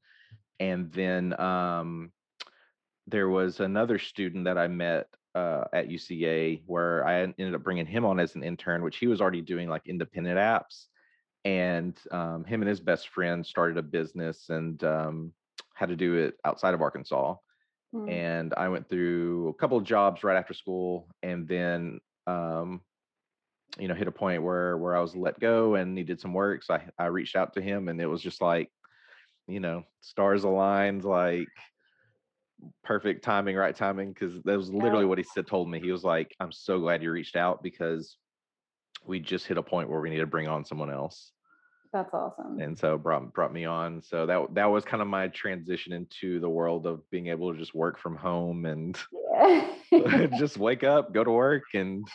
And 0.59 0.91
then 0.91 1.39
um 1.39 2.11
there 3.07 3.29
was 3.29 3.59
another 3.59 3.97
student 3.97 4.45
that 4.45 4.57
I 4.57 4.67
met 4.67 5.07
uh, 5.35 5.63
at 5.73 5.89
UCA 5.89 6.61
where 6.65 7.05
I 7.07 7.21
ended 7.21 7.55
up 7.55 7.63
bringing 7.63 7.85
him 7.85 8.05
on 8.05 8.19
as 8.19 8.35
an 8.35 8.43
intern, 8.43 8.83
which 8.83 8.97
he 8.97 9.07
was 9.07 9.21
already 9.21 9.41
doing 9.41 9.69
like 9.69 9.83
independent 9.87 10.37
apps. 10.37 10.85
And 11.45 11.97
um, 12.11 12.43
him 12.43 12.61
and 12.61 12.69
his 12.69 12.79
best 12.79 13.09
friend 13.09 13.45
started 13.45 13.77
a 13.77 13.81
business 13.81 14.49
and 14.49 14.83
um, 14.83 15.33
had 15.73 15.89
to 15.89 15.95
do 15.95 16.15
it 16.15 16.35
outside 16.43 16.73
of 16.73 16.81
Arkansas. 16.81 17.35
Mm. 17.93 18.11
And 18.11 18.53
I 18.55 18.67
went 18.67 18.89
through 18.89 19.49
a 19.49 19.53
couple 19.53 19.77
of 19.77 19.83
jobs 19.83 20.23
right 20.23 20.37
after 20.37 20.53
school, 20.53 21.07
and 21.23 21.47
then 21.47 21.99
um, 22.27 22.81
you 23.79 23.87
know 23.87 23.95
hit 23.95 24.07
a 24.07 24.11
point 24.11 24.43
where 24.43 24.77
where 24.77 24.95
I 24.95 24.99
was 24.99 25.15
let 25.15 25.39
go 25.39 25.75
and 25.75 25.95
needed 25.95 26.19
some 26.19 26.33
work. 26.33 26.63
So 26.63 26.75
I 26.75 26.83
I 26.97 27.05
reached 27.05 27.35
out 27.35 27.53
to 27.53 27.61
him, 27.61 27.87
and 27.87 27.99
it 27.99 28.05
was 28.05 28.21
just 28.21 28.41
like 28.41 28.69
you 29.47 29.59
know 29.59 29.83
stars 30.01 30.43
aligned, 30.43 31.03
like 31.03 31.47
perfect 32.83 33.23
timing, 33.23 33.55
right 33.55 33.75
timing, 33.75 34.13
because 34.13 34.35
that 34.43 34.57
was 34.57 34.71
literally 34.71 35.05
Yeah. 35.05 35.09
what 35.09 35.17
he 35.17 35.23
said. 35.23 35.47
Told 35.47 35.69
me 35.69 35.79
he 35.79 35.91
was 35.91 36.03
like, 36.03 36.35
"I'm 36.39 36.51
so 36.51 36.79
glad 36.79 37.01
you 37.01 37.11
reached 37.11 37.35
out 37.35 37.63
because 37.63 38.17
we 39.05 39.19
just 39.19 39.45
hit 39.47 39.57
a 39.57 39.63
point 39.63 39.89
where 39.89 39.99
we 40.01 40.09
need 40.09 40.17
to 40.17 40.25
bring 40.27 40.47
on 40.47 40.65
someone 40.65 40.91
else." 40.91 41.31
That's 41.91 42.13
awesome. 42.13 42.59
and 42.59 42.77
so 42.77 42.99
brought 42.99 43.33
brought 43.33 43.51
me 43.51 43.65
on. 43.65 44.01
So 44.03 44.25
that 44.27 44.53
that 44.53 44.65
was 44.65 44.85
kind 44.85 45.01
of 45.01 45.07
my 45.07 45.27
transition 45.29 45.91
into 45.91 46.39
the 46.39 46.49
world 46.49 46.85
of 46.85 47.09
being 47.09 47.27
able 47.27 47.51
to 47.51 47.57
just 47.57 47.73
work 47.73 47.97
from 47.97 48.15
home 48.15 48.65
and 48.65 48.97
Yeah. 49.91 50.27
just 50.37 50.57
wake 50.57 50.83
up, 50.83 51.13
go 51.13 51.23
to 51.23 51.31
work, 51.31 51.63
and 51.73 52.07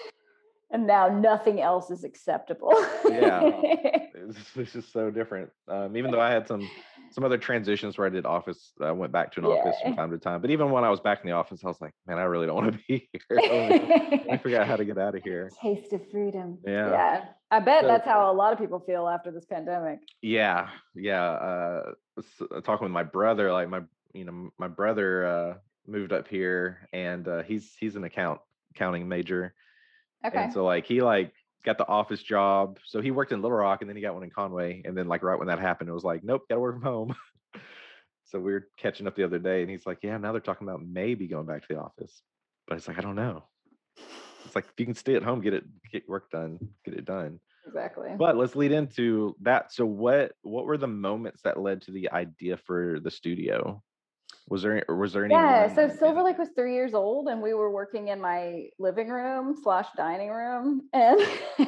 and 0.75 0.87
now 0.89 1.09
nothing 1.09 1.61
else 1.61 1.89
is 1.91 2.03
acceptable. 2.03 2.73
Yeah. 3.09 3.43
it's, 3.55 4.39
it's 4.57 4.73
just 4.73 4.93
so 4.93 5.09
different. 5.11 5.51
Um, 5.69 5.97
even 5.97 6.11
though 6.11 6.21
I 6.21 6.31
had 6.31 6.49
some 6.49 6.69
some 7.13 7.23
other 7.23 7.39
transitions 7.39 7.97
where 7.97 8.09
I 8.09 8.11
did 8.11 8.27
office, 8.27 8.73
I 8.83 8.91
went 8.91 9.13
back 9.13 9.31
to 9.33 9.41
an 9.41 9.47
office 9.47 9.77
from 9.81 9.95
time 9.95 10.11
to 10.11 10.19
time. 10.19 10.41
But 10.41 10.51
even 10.51 10.73
when 10.73 10.83
I 10.83 10.91
was 10.91 10.99
back 10.99 11.21
in 11.23 11.29
the 11.31 11.37
office, 11.37 11.61
I 11.65 11.69
was 11.69 11.81
like, 11.81 11.95
man, 12.09 12.19
I 12.19 12.25
really 12.25 12.47
don't 12.47 12.57
want 12.57 12.73
to 12.73 12.81
be 12.89 13.09
here. 13.29 13.39
I 13.41 14.25
I 14.33 14.37
figured 14.37 14.67
how 14.67 14.75
to 14.77 14.85
get 14.85 14.99
out 14.99 15.15
of 15.15 15.23
here. 15.23 15.49
Taste 15.63 15.93
of 15.93 16.03
freedom. 16.11 16.59
Yeah. 16.67 16.91
Yeah. 16.91 17.25
I 17.53 17.61
bet 17.61 17.83
So- 17.83 17.87
that's 17.87 18.05
how 18.05 18.31
a 18.31 18.35
lot 18.35 18.53
of 18.53 18.59
people 18.59 18.81
feel 18.81 19.07
after 19.09 19.31
this 19.31 19.45
pandemic. 19.45 20.01
Yeah, 20.23 20.71
yeah. 20.97 21.23
Uh, 21.25 21.93
uh, 22.19 22.61
talking 22.63 22.85
with 22.85 22.93
my 22.93 23.05
brother, 23.05 23.53
like 23.53 23.69
my, 23.69 23.83
you 24.13 24.25
know, 24.25 24.51
my 24.59 24.67
brother 24.69 25.25
uh, 25.25 25.55
moved 25.87 26.13
up 26.13 26.27
here, 26.27 26.89
and 26.93 27.29
uh, 27.29 27.43
he's 27.45 27.77
he's 27.79 27.95
an 27.95 28.03
account 28.03 28.41
accounting 28.75 29.09
major, 29.09 29.55
Okay. 30.25 30.45
and 30.45 30.53
so 30.53 30.65
like 30.65 30.87
he 30.87 31.03
like 31.03 31.33
got 31.65 31.79
the 31.79 31.87
office 31.89 32.23
job. 32.23 32.79
So 32.85 33.01
he 33.01 33.11
worked 33.11 33.33
in 33.33 33.43
Little 33.43 33.57
Rock, 33.57 33.81
and 33.81 33.89
then 33.89 33.97
he 33.97 34.03
got 34.03 34.15
one 34.15 34.23
in 34.23 34.31
Conway, 34.31 34.83
and 34.85 34.97
then 34.97 35.09
like 35.09 35.23
right 35.23 35.39
when 35.39 35.49
that 35.49 35.59
happened, 35.59 35.89
it 35.89 35.95
was 35.95 36.05
like, 36.05 36.23
nope, 36.23 36.43
got 36.49 36.57
to 36.57 36.61
work 36.61 36.77
from 36.77 36.83
home. 36.83 37.15
so 38.25 38.39
we 38.39 38.53
were 38.53 38.69
catching 38.79 39.07
up 39.07 39.17
the 39.17 39.25
other 39.25 39.39
day, 39.39 39.63
and 39.63 39.71
he's 39.71 39.87
like, 39.87 39.99
yeah, 40.03 40.17
now 40.19 40.33
they're 40.33 40.41
talking 40.41 40.69
about 40.69 40.83
maybe 40.85 41.27
going 41.27 41.47
back 41.47 41.63
to 41.63 41.75
the 41.75 41.81
office, 41.81 42.23
but 42.67 42.77
it's 42.77 42.89
like 42.89 42.99
I 42.99 43.03
don't 43.03 43.17
know. 43.17 43.45
It's 44.45 44.55
like 44.55 44.67
if 44.67 44.79
you 44.79 44.87
can 44.87 44.95
stay 44.95 45.15
at 45.15 45.23
home, 45.23 45.41
get 45.41 45.55
it 45.55 45.65
get 45.91 46.09
work 46.09 46.31
done, 46.31 46.59
get 46.85 46.95
it 46.95 47.05
done. 47.05 47.41
exactly. 47.67 48.11
But 48.17 48.37
let's 48.37 48.57
lead 48.57 48.73
into 48.73 49.37
that. 49.43 49.73
So 49.73 49.87
what 49.87 50.33
what 50.43 50.67
were 50.67 50.79
the 50.79 50.87
moments 50.87 51.43
that 51.43 51.61
led 51.61 51.83
to 51.83 51.93
the 51.93 52.11
idea 52.11 52.57
for 52.59 53.01
the 53.01 53.11
studio? 53.11 53.83
Was 54.49 54.63
there 54.63 54.85
was 54.89 55.15
there 55.15 55.25
any 55.25 55.33
yeah. 55.33 55.75
So 55.75 55.89
Silver 55.89 56.23
Lake 56.23 56.39
was 56.39 56.51
three 56.55 56.75
years 56.75 56.93
old, 56.93 57.29
and 57.29 57.41
we 57.41 57.55
were 57.55 57.71
working 57.71 58.09
in 58.09 58.21
my 58.21 58.67
living 58.79 59.09
room 59.09 59.57
slash 59.63 59.87
dining 59.97 60.29
room, 60.29 60.83
and 60.93 61.19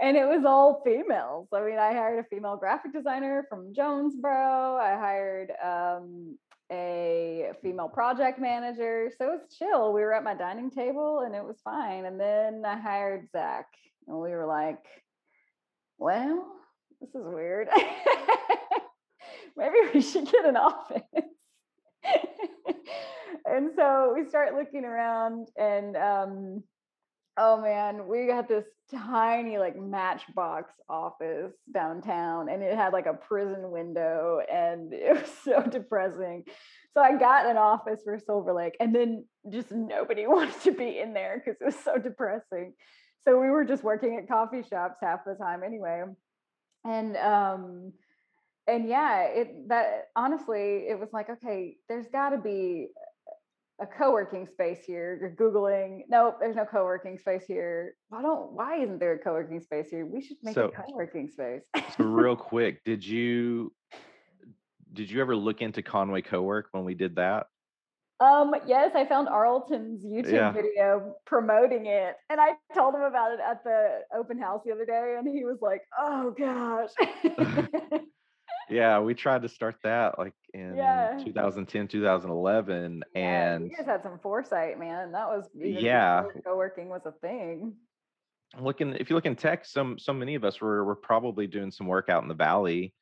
and 0.00 0.16
it 0.16 0.26
was 0.26 0.44
all 0.44 0.82
females. 0.84 1.48
I 1.52 1.60
mean, 1.60 1.78
I 1.78 1.92
hired 1.92 2.18
a 2.18 2.28
female 2.28 2.56
graphic 2.56 2.92
designer 2.92 3.46
from 3.48 3.72
Jonesboro. 3.72 4.76
I 4.76 4.96
hired 4.98 5.52
um, 5.64 6.36
a 6.72 7.52
female 7.62 7.88
project 7.88 8.40
manager. 8.40 9.10
So 9.16 9.26
it 9.26 9.30
was 9.30 9.56
chill. 9.56 9.92
We 9.92 10.00
were 10.00 10.14
at 10.14 10.24
my 10.24 10.34
dining 10.34 10.70
table, 10.70 11.20
and 11.20 11.32
it 11.32 11.44
was 11.44 11.60
fine. 11.62 12.06
And 12.06 12.18
then 12.18 12.64
I 12.66 12.76
hired 12.76 13.28
Zach, 13.30 13.66
and 14.08 14.16
we 14.18 14.30
were 14.30 14.46
like, 14.46 14.84
"Well, 15.96 16.44
this 17.00 17.10
is 17.10 17.24
weird." 17.24 17.68
maybe 19.56 19.76
we 19.92 20.00
should 20.00 20.30
get 20.30 20.44
an 20.44 20.56
office. 20.56 21.02
and 23.46 23.70
so 23.76 24.14
we 24.14 24.28
start 24.28 24.54
looking 24.54 24.84
around 24.84 25.48
and 25.56 25.96
um 25.96 26.62
oh 27.36 27.60
man, 27.60 28.06
we 28.06 28.26
got 28.26 28.48
this 28.48 28.64
tiny 28.90 29.58
like 29.58 29.76
matchbox 29.76 30.72
office 30.88 31.52
downtown 31.72 32.48
and 32.48 32.62
it 32.62 32.76
had 32.76 32.92
like 32.92 33.06
a 33.06 33.14
prison 33.14 33.70
window 33.70 34.40
and 34.52 34.92
it 34.92 35.20
was 35.20 35.30
so 35.44 35.62
depressing. 35.62 36.44
So 36.94 37.00
I 37.00 37.18
got 37.18 37.46
an 37.46 37.56
office 37.56 38.00
for 38.04 38.18
Silver 38.18 38.52
Lake 38.52 38.76
and 38.78 38.94
then 38.94 39.24
just 39.50 39.72
nobody 39.72 40.26
wanted 40.26 40.60
to 40.62 40.72
be 40.72 40.98
in 40.98 41.12
there 41.12 41.42
because 41.44 41.60
it 41.60 41.64
was 41.64 41.78
so 41.78 41.98
depressing. 41.98 42.74
So 43.24 43.40
we 43.40 43.48
were 43.48 43.64
just 43.64 43.82
working 43.82 44.16
at 44.16 44.28
coffee 44.28 44.62
shops 44.62 44.98
half 45.02 45.20
the 45.24 45.34
time 45.34 45.62
anyway. 45.64 46.04
And 46.84 47.16
um 47.16 47.92
and 48.66 48.88
yeah, 48.88 49.22
it 49.24 49.68
that 49.68 50.08
honestly, 50.16 50.86
it 50.88 50.98
was 50.98 51.08
like, 51.12 51.28
okay, 51.30 51.76
there's 51.88 52.06
got 52.08 52.30
to 52.30 52.38
be 52.38 52.88
a 53.80 53.86
co-working 53.86 54.46
space 54.46 54.84
here. 54.86 55.18
You're 55.20 55.34
googling, 55.34 56.02
nope, 56.08 56.36
there's 56.40 56.56
no 56.56 56.64
co-working 56.64 57.18
space 57.18 57.44
here. 57.46 57.94
Why 58.08 58.22
don't? 58.22 58.52
Why 58.52 58.76
isn't 58.82 58.98
there 59.00 59.14
a 59.14 59.18
co-working 59.18 59.60
space 59.60 59.88
here? 59.90 60.06
We 60.06 60.22
should 60.22 60.36
make 60.42 60.54
So- 60.54 60.66
a 60.68 60.70
co-working 60.82 61.28
space. 61.28 61.62
so 61.96 62.04
real 62.04 62.36
quick, 62.52 62.84
did 62.84 63.04
you 63.04 63.72
did 64.92 65.10
you 65.10 65.20
ever 65.20 65.34
look 65.34 65.60
into 65.60 65.82
Conway 65.82 66.22
Co-work 66.22 66.68
when 66.72 66.84
we 66.84 66.94
did 66.94 67.16
that? 67.16 67.46
um, 68.20 68.54
yes, 68.64 68.92
I 68.94 69.04
found 69.06 69.26
Arlton's 69.28 70.04
YouTube 70.06 70.32
Yeah. 70.32 70.52
video 70.52 71.16
promoting 71.26 71.86
it, 71.86 72.14
and 72.30 72.40
I 72.40 72.52
told 72.72 72.94
him 72.94 73.02
about 73.02 73.32
it 73.32 73.40
at 73.40 73.64
the 73.64 74.02
open 74.16 74.38
house 74.38 74.62
the 74.64 74.70
other 74.72 74.86
day, 74.86 75.16
and 75.18 75.28
he 75.28 75.44
was 75.44 75.58
like, 75.60 75.82
"Oh 75.98 76.32
gosh." 76.38 76.90
Yeah, 78.68 79.00
we 79.00 79.14
tried 79.14 79.42
to 79.42 79.48
start 79.48 79.76
that 79.82 80.18
like 80.18 80.34
in 80.52 80.76
Yeah. 80.76 81.18
2010, 81.24 81.88
2011 81.88 83.04
Yeah, 83.14 83.54
and 83.54 83.70
you 83.70 83.76
guys 83.76 83.86
had 83.86 84.02
some 84.02 84.18
foresight, 84.18 84.78
man. 84.78 85.12
That 85.12 85.28
was 85.28 85.48
Yeah. 85.54 86.24
co-working 86.44 86.88
was 86.88 87.02
a 87.06 87.12
thing. 87.12 87.76
looking 88.60 88.94
if 88.94 89.10
you 89.10 89.16
look 89.16 89.26
in 89.26 89.34
tech, 89.36 89.64
some 89.64 89.98
so 89.98 90.12
many 90.12 90.34
of 90.36 90.44
us 90.44 90.60
were 90.60 90.84
were 90.84 90.94
probably 90.96 91.46
doing 91.46 91.70
some 91.72 91.86
work 91.88 92.08
out 92.08 92.22
in 92.22 92.28
the 92.28 92.34
valley. 92.34 92.94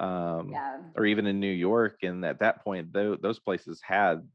Um 0.00 0.50
Yeah. 0.50 0.82
or 0.96 1.04
even 1.06 1.26
in 1.26 1.40
New 1.40 1.52
York. 1.52 2.02
And 2.02 2.24
at 2.24 2.40
that 2.40 2.62
point, 2.64 2.92
tho- 2.92 3.16
those 3.16 3.38
places 3.38 3.80
had 3.82 4.28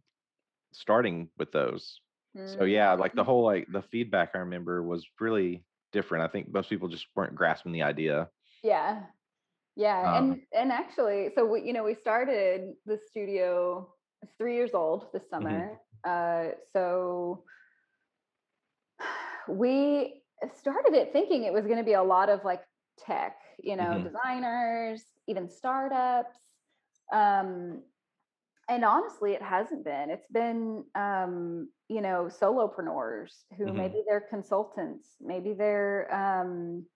starting 0.72 1.30
with 1.38 1.52
those. 1.52 2.00
So 2.46 2.64
yeah, 2.64 2.94
like 2.94 3.14
the 3.14 3.24
whole 3.24 3.44
like 3.44 3.68
the 3.72 3.84
feedback 3.84 4.32
I 4.34 4.40
remember 4.40 4.82
was 4.82 5.08
really 5.20 5.64
different. 5.92 6.24
I 6.24 6.28
think 6.30 6.52
most 6.52 6.68
people 6.70 6.88
just 6.88 7.06
weren't 7.16 7.36
grasping 7.36 7.74
the 7.74 7.84
idea. 7.84 8.30
Yeah. 8.64 9.04
Yeah. 9.76 10.08
Um, 10.08 10.14
and 10.14 10.42
and 10.54 10.72
actually, 10.72 11.32
so 11.36 11.46
we, 11.46 11.64
you 11.64 11.74
know, 11.74 11.84
we 11.84 11.96
started 11.96 12.76
the 12.86 12.98
studio 12.98 13.96
three 14.38 14.56
years 14.56 14.74
old 14.74 15.12
this 15.14 15.30
Mm-hmm. 15.40 15.68
summer. 15.70 15.80
Uh 16.04 16.50
so 16.72 17.46
we 19.48 20.24
started 20.54 20.94
it 20.94 21.14
thinking 21.14 21.44
it 21.44 21.54
was 21.54 21.66
going 21.66 21.78
to 21.78 21.84
be 21.84 21.94
a 21.94 22.04
lot 22.04 22.30
of 22.30 22.44
like 22.44 22.64
tech, 22.98 23.38
you 23.60 23.76
know, 23.76 24.00
Mhm. 24.00 24.04
designers, 24.04 25.04
even 25.28 25.50
startups. 25.50 26.40
Um 27.12 27.84
and 28.70 28.86
honestly, 28.86 29.34
it 29.34 29.42
hasn't 29.42 29.84
been. 29.86 30.10
It's 30.10 30.28
been, 30.28 30.86
um, 30.96 31.70
you 31.90 32.02
know, 32.02 32.26
solopreneurs 32.30 33.44
who 33.58 33.74
Mhm. 33.74 33.74
maybe 33.74 34.04
they're 34.08 34.22
consultants, 34.30 35.18
maybe 35.22 35.54
they're, 35.54 36.14
um, 36.14 36.88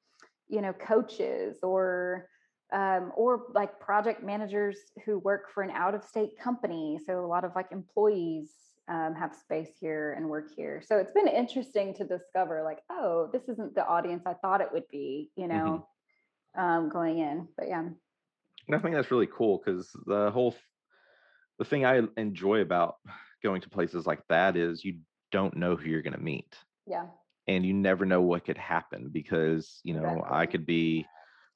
you 0.48 0.62
know, 0.62 0.74
coaches 0.74 1.60
or, 1.64 2.30
um, 2.74 3.12
or 3.16 3.44
like 3.54 3.80
project 3.80 4.24
managers 4.24 4.78
who 5.06 5.20
work 5.20 5.46
for 5.54 5.64
an 5.64 5.70
out-of-state 5.72 6.38
company. 6.40 7.00
So 7.06 7.24
a 7.24 7.28
lot 7.28 7.44
of 7.46 7.52
like 7.56 7.72
employees 7.72 8.50
um, 8.90 9.16
have 9.16 9.36
space 9.36 9.70
here 9.80 10.14
and 10.18 10.28
work 10.30 10.50
here. 10.56 10.82
So 10.86 10.98
it's 10.98 11.12
been 11.12 11.28
interesting 11.28 11.94
to 11.96 12.04
discover, 12.06 12.64
like, 12.64 12.80
oh, 12.90 13.30
this 13.32 13.44
isn't 13.50 13.76
the 13.76 13.86
audience 13.86 14.24
I 14.26 14.34
thought 14.34 14.62
it 14.62 14.70
would 14.72 14.88
be, 14.90 15.30
you 15.36 15.48
know, 15.48 15.88
um, 16.58 16.90
going 16.90 17.20
in. 17.20 17.48
But 17.58 17.68
yeah, 17.68 17.82
And 18.68 18.76
I 18.76 18.80
think 18.80 18.96
that's 18.96 19.12
really 19.12 19.28
cool 19.28 19.62
because 19.64 19.90
the 20.06 20.32
whole 20.32 20.56
the 21.60 21.66
thing 21.66 21.86
I 21.86 22.02
enjoy 22.18 22.62
about 22.62 22.96
going 23.44 23.62
to 23.62 23.70
places 23.70 24.06
like 24.06 24.22
that 24.30 24.56
is 24.56 24.84
you 24.86 25.00
don't 25.32 25.58
know 25.58 25.76
who 25.76 25.90
you're 25.90 26.02
going 26.02 26.14
to 26.14 26.20
meet. 26.20 26.56
yeah, 26.86 27.08
and 27.48 27.66
you 27.66 27.74
never 27.74 28.06
know 28.06 28.22
what 28.22 28.46
could 28.46 28.58
happen 28.58 29.10
because 29.12 29.80
you 29.84 29.94
know 29.94 30.26
i 30.30 30.46
could 30.46 30.66
be 30.66 31.06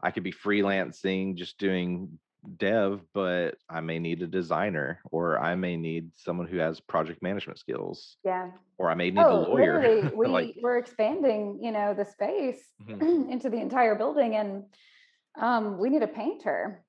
i 0.03 0.11
could 0.11 0.23
be 0.23 0.31
freelancing 0.31 1.35
just 1.35 1.57
doing 1.57 2.19
dev 2.57 3.01
but 3.13 3.55
i 3.69 3.79
may 3.79 3.99
need 3.99 4.21
a 4.23 4.27
designer 4.27 4.99
or 5.11 5.37
i 5.39 5.53
may 5.53 5.77
need 5.77 6.09
someone 6.15 6.47
who 6.47 6.57
has 6.57 6.79
project 6.79 7.21
management 7.21 7.59
skills 7.59 8.17
yeah. 8.25 8.49
or 8.79 8.89
i 8.89 8.95
may 8.95 9.11
need 9.11 9.19
oh, 9.19 9.45
a 9.45 9.47
lawyer 9.47 10.11
we 10.15 10.25
like 10.27 10.55
we're 10.61 10.77
expanding, 10.77 11.59
you 11.61 11.71
know, 11.71 11.93
the 11.93 12.05
space 12.05 12.63
Mhm. 12.89 13.29
into 13.31 13.49
the 13.49 13.57
entire 13.57 13.95
building, 13.95 14.35
and 14.35 14.63
um, 15.39 15.77
we 15.79 15.89
need 15.89 16.03
a 16.03 16.07
painter. 16.07 16.83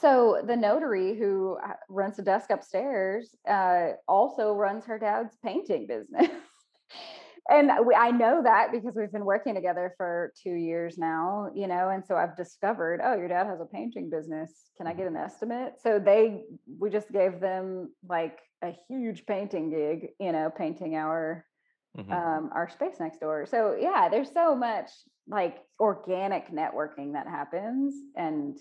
so 0.00 0.42
the 0.46 0.56
notary 0.56 1.16
who 1.16 1.56
uh, 1.64 1.72
rents 1.88 2.18
a 2.18 2.22
desk 2.22 2.50
upstairs 2.50 3.34
uh, 3.48 3.92
also 4.06 4.52
runs 4.52 4.84
her 4.84 4.98
dad's 4.98 5.36
painting 5.42 5.86
business. 5.86 6.28
and 7.50 7.70
we, 7.86 7.94
I 7.94 8.10
know 8.10 8.42
that 8.42 8.72
because 8.72 8.94
we've 8.96 9.12
been 9.12 9.24
working 9.24 9.54
together 9.54 9.94
for 9.96 10.32
two 10.42 10.54
years 10.54 10.98
now, 10.98 11.48
you 11.54 11.66
know, 11.66 11.90
and 11.90 12.04
so 12.04 12.16
I've 12.16 12.36
discovered, 12.36 13.00
oh, 13.02 13.14
your 13.16 13.28
dad 13.28 13.46
has 13.46 13.60
a 13.60 13.66
painting 13.66 14.10
business. 14.10 14.70
Can 14.76 14.86
I 14.86 14.94
get 14.94 15.06
an 15.06 15.16
estimate? 15.16 15.74
So 15.80 15.98
they, 15.98 16.42
we 16.78 16.90
just 16.90 17.10
gave 17.12 17.40
them 17.40 17.92
like 18.08 18.38
a 18.62 18.72
huge 18.88 19.26
painting 19.26 19.70
gig, 19.70 20.08
you 20.18 20.32
know, 20.32 20.50
painting 20.56 20.96
our 20.96 21.44
Mhm. 21.96 22.12
um, 22.12 22.50
our 22.54 22.68
space 22.68 23.00
next 23.00 23.20
door. 23.20 23.46
So 23.46 23.74
yeah, 23.80 24.10
there's 24.10 24.30
so 24.30 24.54
much 24.54 24.90
like 25.28 25.56
organic 25.80 26.50
networking 26.50 27.14
that 27.14 27.26
happens, 27.26 27.94
and 28.16 28.58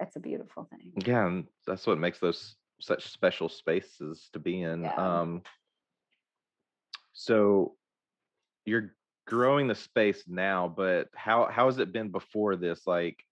it's 0.00 0.16
a 0.16 0.20
beautiful 0.20 0.64
thing. 0.64 0.92
yeah, 1.06 1.26
and 1.26 1.46
that's 1.66 1.86
what 1.86 1.98
makes 1.98 2.18
those 2.18 2.56
such 2.80 3.08
special 3.08 3.48
spaces 3.48 4.28
to 4.32 4.40
be 4.40 4.62
in. 4.62 4.82
Yeah. 4.82 5.20
Um, 5.20 5.42
so 7.12 7.76
you're 8.64 8.94
growing 9.26 9.68
the 9.68 9.74
space 9.74 10.24
now, 10.26 10.68
but 10.68 11.08
how 11.14 11.46
how 11.46 11.66
has 11.66 11.78
it 11.78 11.92
been 11.92 12.10
before 12.10 12.56
this? 12.56 12.86
Like, 12.86 13.24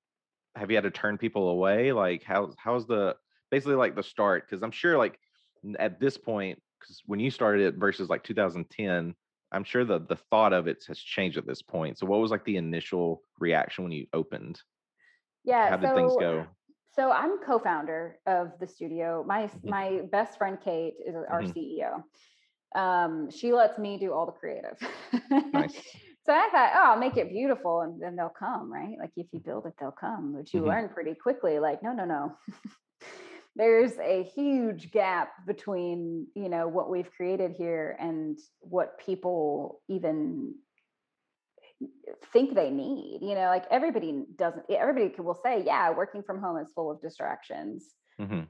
have 0.57 0.71
you 0.71 0.77
had 0.77 0.85
to 0.85 0.91
turn 0.91 1.19
people 1.19 1.51
away? 1.51 1.93
Like, 1.93 2.23
how 2.23 2.53
how's 2.59 2.87
the 2.87 3.17
basically 3.51 3.75
like 3.75 3.95
the 3.95 4.03
start? 4.03 4.47
Because 4.47 4.63
I'm 4.63 4.71
sure 4.71 4.97
like 4.97 5.19
at 5.79 6.01
this 6.01 6.17
point, 6.17 6.61
because 6.79 7.03
when 7.07 7.21
you 7.21 7.31
started 7.31 7.67
it 7.67 7.75
versus 7.77 8.09
like 8.09 8.25
2010, 8.25 9.15
I'm 9.53 9.65
sure 9.65 9.85
the 9.85 10.01
the 10.01 10.17
thought 10.17 10.53
of 10.53 10.69
it 10.69 10.85
has 10.89 10.99
changed 10.99 11.39
at 11.39 11.47
this 11.47 11.63
point. 11.63 11.99
So 11.99 12.07
what 12.07 12.21
was 12.21 12.31
like 12.31 12.45
the 12.45 12.57
initial 12.57 13.23
reaction 13.39 13.85
when 13.85 13.93
you 13.93 14.07
opened? 14.13 14.61
Yeah. 15.45 15.71
How 15.71 15.77
did 15.77 15.91
so, 15.91 15.95
things 15.95 16.15
go? 16.19 16.47
So 16.95 17.13
I'm 17.13 17.39
co-founder 17.39 18.19
of 18.27 18.53
the 18.59 18.67
studio. 18.67 19.25
My 19.27 19.47
Mhm. 19.47 19.69
my 19.69 20.01
best 20.11 20.39
friend 20.39 20.59
Kate 20.63 20.95
is 21.05 21.15
our 21.15 21.43
Mhm. 21.43 21.55
CEO. 21.55 22.05
Um, 22.75 23.31
she 23.31 23.53
lets 23.53 23.79
me 23.79 23.99
do 23.99 24.13
all 24.13 24.27
the 24.27 24.33
creative. 24.33 24.77
Nice. 25.53 25.75
So 26.27 26.35
I 26.35 26.49
thought, 26.53 26.71
oh, 26.75 26.91
I'll 26.93 26.99
make 26.99 27.17
it 27.17 27.31
beautiful 27.31 27.81
and 27.81 28.01
then 28.01 28.15
they'll 28.15 28.29
come, 28.29 28.71
right? 28.71 28.95
Like 29.01 29.11
if 29.17 29.27
you 29.33 29.41
build 29.41 29.65
it, 29.65 29.73
they'll 29.81 29.91
come. 29.91 30.35
But 30.37 30.53
you 30.53 30.61
Mhm. 30.61 30.67
learn 30.67 30.89
pretty 30.91 31.15
quickly, 31.15 31.59
like, 31.59 31.83
no, 31.83 31.93
no, 31.93 32.05
no. 32.05 32.37
There's 33.57 33.99
a 33.99 34.23
huge 34.23 34.93
gap 34.93 35.33
between, 35.47 36.27
you 36.35 36.51
know, 36.51 36.69
what 36.69 36.91
we've 36.91 37.11
created 37.11 37.53
here 37.53 37.97
and 37.99 38.39
what 38.61 38.99
people 38.99 39.81
even 39.89 40.55
think 42.33 42.55
they 42.55 42.71
need. 42.71 43.21
You 43.23 43.35
know, 43.35 43.47
like 43.47 43.65
everybody 43.71 44.27
doesn't, 44.37 44.65
everybody 44.71 45.15
will 45.21 45.41
say, 45.43 45.65
yeah, 45.65 45.91
working 45.91 46.23
from 46.23 46.41
home 46.41 46.59
is 46.59 46.71
full 46.75 46.91
of 46.91 47.01
distractions 47.01 47.95
hmm 48.19 48.43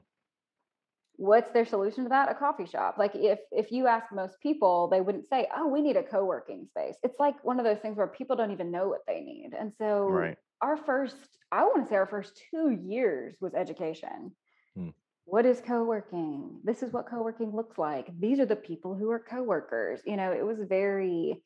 what's 1.21 1.51
their 1.51 1.65
solution 1.65 2.03
to 2.03 2.09
that? 2.09 2.31
A 2.31 2.33
coffee 2.33 2.65
shop. 2.65 2.95
Like 2.97 3.11
if 3.13 3.39
if 3.51 3.71
you 3.71 3.85
ask 3.85 4.11
most 4.11 4.39
people 4.41 4.87
they 4.89 5.01
wouldn't 5.01 5.29
say 5.29 5.47
oh 5.55 5.67
we 5.67 5.81
need 5.81 5.95
a 5.95 6.03
co-working 6.03 6.65
space. 6.71 6.95
It's 7.03 7.19
like 7.19 7.35
one 7.43 7.59
of 7.59 7.65
those 7.65 7.77
things 7.77 7.95
where 7.95 8.07
people 8.07 8.35
don't 8.35 8.51
even 8.51 8.71
know 8.71 8.87
what 8.87 9.01
they 9.07 9.21
need. 9.21 9.51
And 9.57 9.71
so 9.77 10.07
Right. 10.07 10.37
our 10.61 10.77
first 10.77 11.15
i 11.51 11.61
want 11.63 11.83
to 11.83 11.89
say 11.89 11.95
our 11.95 12.07
first 12.07 12.41
two 12.49 12.71
years 12.71 13.35
was 13.39 13.53
education. 13.53 14.31
Hmm. 14.75 14.89
what 15.25 15.45
is 15.45 15.61
co-working? 15.61 16.59
This 16.63 16.81
is 16.81 16.91
what 16.91 17.07
co-working 17.09 17.55
looks 17.55 17.77
like. 17.77 18.07
These 18.19 18.39
are 18.39 18.45
the 18.47 18.55
people 18.55 18.95
who 18.95 19.11
are 19.11 19.19
co-workers. 19.19 20.01
You 20.05 20.17
know 20.17 20.31
it 20.31 20.45
was 20.45 20.59
very 20.67 21.43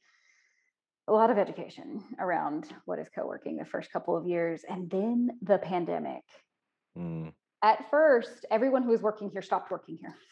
a 1.09 1.11
lot 1.11 1.29
of 1.31 1.37
education 1.37 2.01
around 2.17 2.65
what 2.85 2.99
is 2.99 3.09
co-working 3.13 3.57
the 3.57 3.65
first 3.65 3.91
couple 3.91 4.15
of 4.15 4.25
years. 4.25 4.63
And 4.69 4.89
then 4.89 5.37
the 5.41 5.57
pandemic. 5.57 6.23
Mm. 6.97 7.33
At 7.65 7.89
first, 7.89 8.45
everyone 8.51 8.83
who 8.83 8.91
was 8.91 9.01
working 9.01 9.31
here 9.31 9.41
stopped 9.41 9.71
working 9.71 9.97
here. 9.99 10.13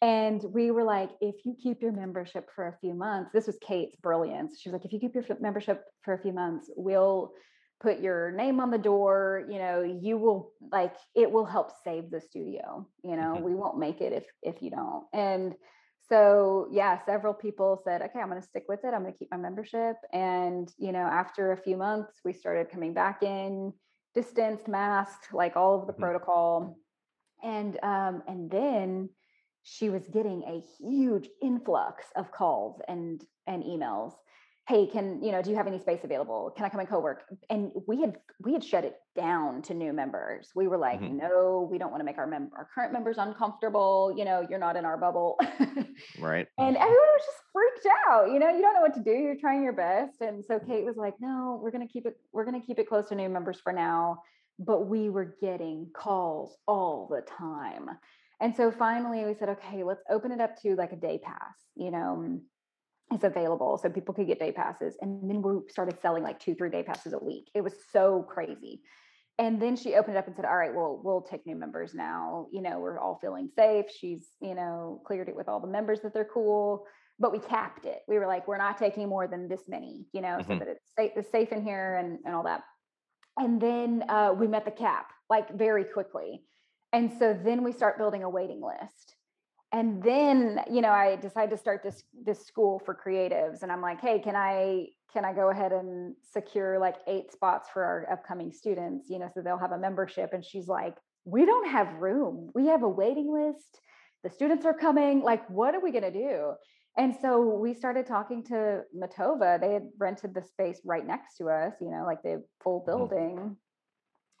And 0.00 0.40
we 0.54 0.70
were 0.70 0.84
like, 0.84 1.10
if 1.20 1.34
you 1.44 1.56
keep 1.60 1.82
your 1.82 1.90
membership 1.90 2.48
for 2.54 2.68
a 2.68 2.78
few 2.80 2.94
months, 2.94 3.32
this 3.32 3.48
was 3.48 3.58
Kate's 3.60 3.96
brilliance. 3.96 4.60
She 4.60 4.68
was 4.68 4.74
like, 4.74 4.84
if 4.84 4.92
you 4.92 5.00
keep 5.00 5.16
your 5.16 5.24
membership 5.40 5.82
for 6.04 6.14
a 6.14 6.22
few 6.22 6.32
months, 6.32 6.70
we'll 6.76 7.32
put 7.80 7.98
your 7.98 8.30
name 8.30 8.60
on 8.60 8.70
the 8.70 8.78
door. 8.78 9.44
You 9.50 9.58
know, 9.58 9.82
you 9.82 10.16
will 10.16 10.52
like 10.70 10.94
it 11.16 11.28
will 11.28 11.44
help 11.44 11.72
save 11.82 12.12
the 12.12 12.20
studio. 12.20 12.86
You 13.02 13.16
know, 13.16 13.34
Mhm. 13.34 13.42
we 13.42 13.56
won't 13.56 13.78
make 13.78 14.00
it 14.00 14.12
if 14.12 14.26
if 14.40 14.62
you 14.62 14.70
don't. 14.70 15.04
And 15.12 15.56
so 16.08 16.68
yeah, 16.70 17.04
several 17.04 17.34
people 17.34 17.80
said, 17.84 18.00
okay, 18.02 18.20
I'm 18.20 18.30
going 18.30 18.40
to 18.40 18.46
stick 18.46 18.66
with 18.68 18.84
it. 18.84 18.94
I'm 18.94 19.02
going 19.02 19.12
to 19.12 19.18
keep 19.18 19.32
my 19.32 19.36
membership. 19.36 19.96
And 20.12 20.72
you 20.78 20.92
know, 20.92 21.06
after 21.22 21.50
a 21.50 21.56
few 21.56 21.76
months, 21.76 22.20
we 22.24 22.32
started 22.32 22.70
coming 22.70 22.94
back 22.94 23.24
in, 23.24 23.72
distanced, 24.14 24.68
masked, 24.68 25.32
like 25.32 25.56
all 25.56 25.80
of 25.80 25.86
the 25.86 25.92
Mhm. 25.92 25.98
protocol. 26.00 26.76
And 27.42 27.78
um, 27.82 28.22
and 28.26 28.50
then 28.50 29.10
she 29.62 29.90
was 29.90 30.08
getting 30.08 30.42
a 30.44 30.60
huge 30.60 31.28
influx 31.42 32.04
of 32.16 32.30
calls 32.32 32.80
and 32.88 33.24
and 33.46 33.62
emails 33.64 34.14
hey 34.68 34.86
can 34.86 35.22
you 35.22 35.32
know 35.32 35.40
do 35.40 35.48
you 35.48 35.56
have 35.56 35.66
any 35.66 35.78
space 35.78 36.00
available? 36.04 36.52
Can 36.54 36.66
i 36.66 36.68
come 36.68 36.80
and 36.80 36.88
co-work? 36.88 37.22
And 37.48 37.72
we 37.86 38.02
had 38.02 38.18
we 38.44 38.52
had 38.52 38.62
shut 38.62 38.84
it 38.84 38.96
down 39.16 39.62
to 39.62 39.74
new 39.74 39.92
members. 39.94 40.50
We 40.54 40.68
were 40.68 40.76
like 40.76 41.00
Mhm. 41.00 41.14
no 41.14 41.66
we 41.70 41.78
don't 41.78 41.90
want 41.90 42.00
to 42.00 42.04
make 42.04 42.18
our 42.18 42.26
mem- 42.26 42.50
our 42.54 42.68
current 42.74 42.92
members 42.92 43.16
uncomfortable. 43.18 44.14
You 44.16 44.24
know 44.26 44.46
you're 44.48 44.58
not 44.58 44.76
in 44.76 44.84
our 44.84 44.98
bubble. 44.98 45.38
Right. 46.20 46.46
and 46.58 46.76
everyone 46.76 47.12
was 47.16 47.24
just 47.24 47.42
freaked 47.52 47.88
out 48.08 48.30
you 48.30 48.38
know 48.38 48.50
you 48.50 48.60
don't 48.60 48.74
know 48.74 48.82
what 48.82 48.94
to 48.94 49.02
do. 49.02 49.10
You're 49.10 49.36
trying 49.40 49.62
your 49.62 49.72
best. 49.72 50.20
And 50.20 50.44
so 50.44 50.58
kate 50.58 50.84
was 50.84 50.96
like 50.96 51.14
no 51.18 51.58
we're 51.62 51.70
going 51.70 51.86
to 51.86 51.92
keep 51.92 52.04
it 52.06 52.16
we're 52.32 52.44
going 52.44 52.60
to 52.60 52.66
keep 52.66 52.78
it 52.78 52.88
close 52.88 53.08
to 53.08 53.14
new 53.14 53.28
members 53.30 53.60
for 53.60 53.72
now. 53.72 54.22
But 54.58 54.86
we 54.86 55.08
were 55.08 55.36
getting 55.40 55.88
calls 55.94 56.56
all 56.66 57.08
the 57.10 57.22
time. 57.22 57.88
And 58.40 58.54
so 58.54 58.70
finally 58.70 59.24
we 59.24 59.34
said 59.34 59.48
okay 59.48 59.82
let's 59.82 60.02
open 60.10 60.30
it 60.30 60.40
up 60.40 60.60
to 60.62 60.76
like 60.76 60.92
a 60.92 60.96
day 60.96 61.18
pass 61.24 61.56
you 61.74 61.90
know 61.90 62.38
it's 63.12 63.24
available 63.24 63.78
so 63.78 63.88
people 63.88 64.14
could 64.14 64.26
get 64.26 64.38
day 64.38 64.52
passes 64.52 64.96
and 65.00 65.28
then 65.30 65.40
we 65.42 65.60
started 65.70 65.98
selling 66.00 66.22
like 66.22 66.38
two 66.38 66.54
three 66.54 66.70
day 66.70 66.82
passes 66.82 67.12
a 67.12 67.18
week. 67.24 67.50
It 67.54 67.62
was 67.62 67.74
so 67.92 68.22
crazy. 68.28 68.82
And 69.38 69.62
then 69.62 69.76
she 69.76 69.94
opened 69.94 70.16
it 70.16 70.18
up 70.18 70.26
and 70.26 70.34
said 70.36 70.44
all 70.44 70.56
right 70.56 70.74
well 70.74 71.00
we'll 71.02 71.22
take 71.22 71.46
new 71.46 71.56
members 71.56 71.94
now. 71.94 72.48
You 72.52 72.60
know 72.62 72.78
we're 72.80 72.98
all 72.98 73.18
feeling 73.20 73.48
safe. 73.54 73.86
She's 73.96 74.26
you 74.40 74.54
know 74.54 75.00
cleared 75.06 75.28
it 75.28 75.36
with 75.36 75.48
all 75.48 75.60
the 75.60 75.66
members 75.68 76.00
that 76.02 76.12
they're 76.14 76.24
cool 76.32 76.84
but 77.20 77.32
we 77.32 77.40
capped 77.40 77.84
it. 77.84 78.00
We 78.06 78.18
were 78.18 78.26
like 78.26 78.46
we're 78.46 78.58
not 78.58 78.78
taking 78.78 79.08
more 79.08 79.26
than 79.26 79.48
this 79.48 79.62
many 79.68 80.06
you 80.12 80.20
know 80.20 80.38
so 80.46 80.52
Mhm. 80.54 80.58
that 80.60 80.68
it's 80.68 80.84
safe, 80.96 81.12
it's 81.16 81.30
safe 81.30 81.50
in 81.52 81.62
here 81.64 81.96
and, 81.96 82.18
and 82.24 82.34
all 82.34 82.44
that. 82.44 82.62
And 83.36 83.60
then 83.60 84.04
uh, 84.08 84.34
we 84.36 84.46
met 84.48 84.64
the 84.64 84.70
cap 84.70 85.12
like 85.30 85.48
very 85.54 85.84
quickly. 85.84 86.42
And 86.92 87.12
so 87.18 87.32
then 87.32 87.62
we 87.62 87.72
start 87.72 87.98
building 87.98 88.22
a 88.22 88.30
waiting 88.30 88.60
list 88.62 89.14
and 89.72 90.02
then 90.02 90.60
you 90.70 90.80
know 90.80 90.90
i 90.90 91.16
decided 91.16 91.50
to 91.50 91.56
start 91.56 91.82
this 91.82 92.02
this 92.24 92.46
school 92.46 92.80
for 92.84 92.94
creatives 92.94 93.62
and 93.62 93.70
i'm 93.70 93.82
like 93.82 94.00
hey 94.00 94.18
can 94.18 94.34
i 94.34 94.86
can 95.12 95.24
i 95.24 95.32
go 95.32 95.50
ahead 95.50 95.72
and 95.72 96.14
secure 96.22 96.78
like 96.78 96.96
eight 97.06 97.32
spots 97.32 97.68
for 97.72 97.82
our 97.84 98.12
upcoming 98.12 98.52
students? 98.52 99.08
You 99.08 99.18
know 99.18 99.30
so 99.32 99.40
they'll 99.40 99.58
have 99.58 99.72
a 99.72 99.78
membership 99.78 100.32
and 100.32 100.44
she's 100.44 100.68
like 100.68 100.96
we 101.24 101.44
don't 101.44 101.68
have 101.68 101.92
room. 101.94 102.50
We 102.54 102.68
have 102.68 102.82
a 102.82 102.88
waiting 102.88 103.30
list. 103.30 103.80
The 104.24 104.30
students 104.30 104.64
are 104.64 104.74
coming. 104.74 105.20
Like 105.22 105.48
what 105.50 105.74
are 105.74 105.80
we 105.80 105.90
going 105.92 106.04
to 106.04 106.10
do? 106.10 106.52
And 106.96 107.14
so 107.20 107.40
we 107.40 107.74
started 107.74 108.06
talking 108.06 108.42
to 108.44 108.82
matova. 108.96 109.60
They 109.60 109.74
had 109.74 109.88
rented 109.98 110.34
the 110.34 110.42
space 110.42 110.80
right 110.84 111.06
next 111.06 111.36
to 111.36 111.48
us 111.48 111.74
you 111.80 111.90
know 111.90 112.04
like 112.04 112.22
the 112.22 112.44
full 112.62 112.80
mm-hmm. 112.80 112.90
building 112.90 113.56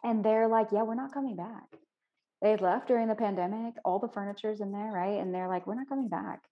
and 0.04 0.24
they're 0.24 0.48
like 0.48 0.68
yeah 0.72 0.82
we're 0.82 0.94
not 0.94 1.12
coming 1.12 1.36
back 1.36 1.64
they 2.42 2.50
had 2.50 2.60
left 2.60 2.88
during 2.88 3.08
the 3.08 3.14
pandemic 3.14 3.74
all 3.84 3.98
the 3.98 4.08
furniture's 4.08 4.60
in 4.60 4.72
there 4.72 4.90
right? 4.92 5.20
And 5.20 5.34
they're 5.34 5.48
like 5.48 5.66
we're 5.66 5.74
not 5.74 5.88
coming 5.88 6.08
back. 6.08 6.42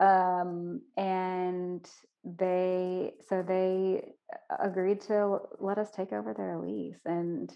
Um 0.00 0.80
and 0.96 1.88
they 2.24 3.12
so 3.28 3.42
they 3.46 4.12
agreed 4.58 5.00
to 5.02 5.38
let 5.60 5.78
us 5.78 5.90
take 5.90 6.12
over 6.12 6.34
their 6.34 6.58
lease 6.58 7.00
and 7.04 7.54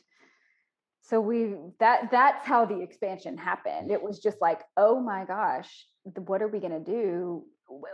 so 1.00 1.20
we 1.20 1.54
that 1.80 2.10
that's 2.10 2.46
how 2.46 2.66
the 2.66 2.80
expansion 2.80 3.38
happened. 3.38 3.90
It 3.90 4.02
was 4.02 4.18
just 4.18 4.38
like 4.40 4.60
oh 4.76 5.00
my 5.00 5.24
gosh 5.24 5.86
what 6.26 6.42
are 6.42 6.48
we 6.48 6.58
going 6.58 6.72
to 6.72 6.80
do 6.80 7.44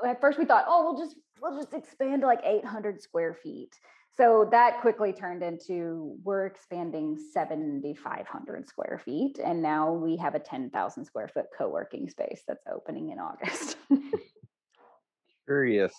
at 0.06 0.20
first 0.20 0.38
we 0.38 0.44
thought 0.44 0.64
oh 0.68 0.84
we'll 0.84 1.04
just 1.04 1.16
we'll 1.40 1.56
just 1.56 1.74
expand 1.74 2.22
to 2.22 2.26
like 2.26 2.40
800 2.44 3.02
square 3.02 3.34
feet 3.34 3.74
so 4.16 4.46
that 4.50 4.80
quickly 4.80 5.12
turned 5.12 5.42
into 5.42 6.16
we're 6.22 6.46
expanding 6.46 7.18
7,500 7.32 8.68
square 8.68 9.00
feet, 9.04 9.38
and 9.42 9.60
now 9.62 9.92
we 9.92 10.16
have 10.16 10.34
a 10.34 10.38
10,000 10.40 11.04
square 11.04 11.28
foot 11.28 11.46
co 11.56 11.68
working 11.68 12.08
space 12.08 12.42
that's 12.46 12.64
opening 12.72 13.10
in 13.10 13.18
August. 13.18 13.76
Curious. 15.46 15.92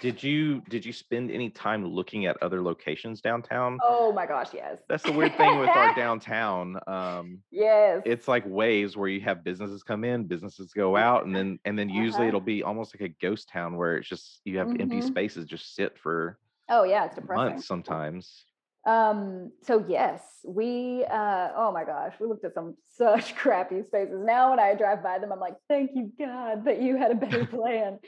Did 0.00 0.22
you 0.22 0.60
did 0.68 0.84
you 0.84 0.92
spend 0.92 1.30
any 1.30 1.48
time 1.48 1.86
looking 1.86 2.26
at 2.26 2.36
other 2.42 2.62
locations 2.62 3.20
downtown? 3.22 3.78
oh 3.82 4.12
my 4.12 4.26
gosh, 4.26 4.48
yes. 4.52 4.78
That's 4.88 5.02
the 5.02 5.12
weird 5.12 5.34
thing 5.36 5.58
with 5.58 5.70
our 5.70 5.94
downtown. 5.96 6.76
Um, 6.86 7.38
yes. 7.50 8.02
it's 8.04 8.28
like 8.28 8.44
waves 8.46 8.94
where 8.96 9.08
you 9.08 9.20
have 9.22 9.42
businesses 9.42 9.82
come 9.82 10.04
in, 10.04 10.24
businesses 10.26 10.72
go 10.74 10.96
out, 10.96 11.24
and 11.24 11.34
then 11.34 11.58
and 11.64 11.78
then 11.78 11.88
usually 11.88 12.24
Uh-huh. 12.24 12.28
it'll 12.28 12.40
be 12.40 12.62
almost 12.62 12.94
like 12.94 13.10
a 13.10 13.14
ghost 13.22 13.48
town 13.48 13.76
where 13.76 13.96
it's 13.96 14.08
just 14.08 14.40
you 14.44 14.58
have 14.58 14.68
empty 14.78 14.98
Mhm. 14.98 15.04
spaces 15.04 15.46
just 15.46 15.74
sit 15.74 15.98
for 15.98 16.38
oh, 16.68 16.84
yeah, 16.84 17.04
it's 17.06 17.14
depressing. 17.14 17.44
months 17.44 17.66
sometimes. 17.66 18.44
Um, 18.86 19.50
so 19.62 19.84
yes, 19.88 20.22
we 20.46 21.04
uh 21.10 21.48
oh 21.56 21.72
my 21.72 21.84
gosh, 21.84 22.14
we 22.20 22.28
looked 22.28 22.44
at 22.44 22.54
some 22.54 22.76
such 22.96 23.34
crappy 23.34 23.82
spaces. 23.82 24.20
Now 24.24 24.50
when 24.50 24.60
I 24.60 24.74
drive 24.74 25.02
by 25.02 25.18
them, 25.18 25.32
I'm 25.32 25.40
like, 25.40 25.56
thank 25.68 25.90
you 25.94 26.12
God 26.18 26.64
that 26.66 26.80
you 26.80 26.96
had 26.96 27.10
a 27.10 27.16
better 27.16 27.44
plan. 27.56 27.98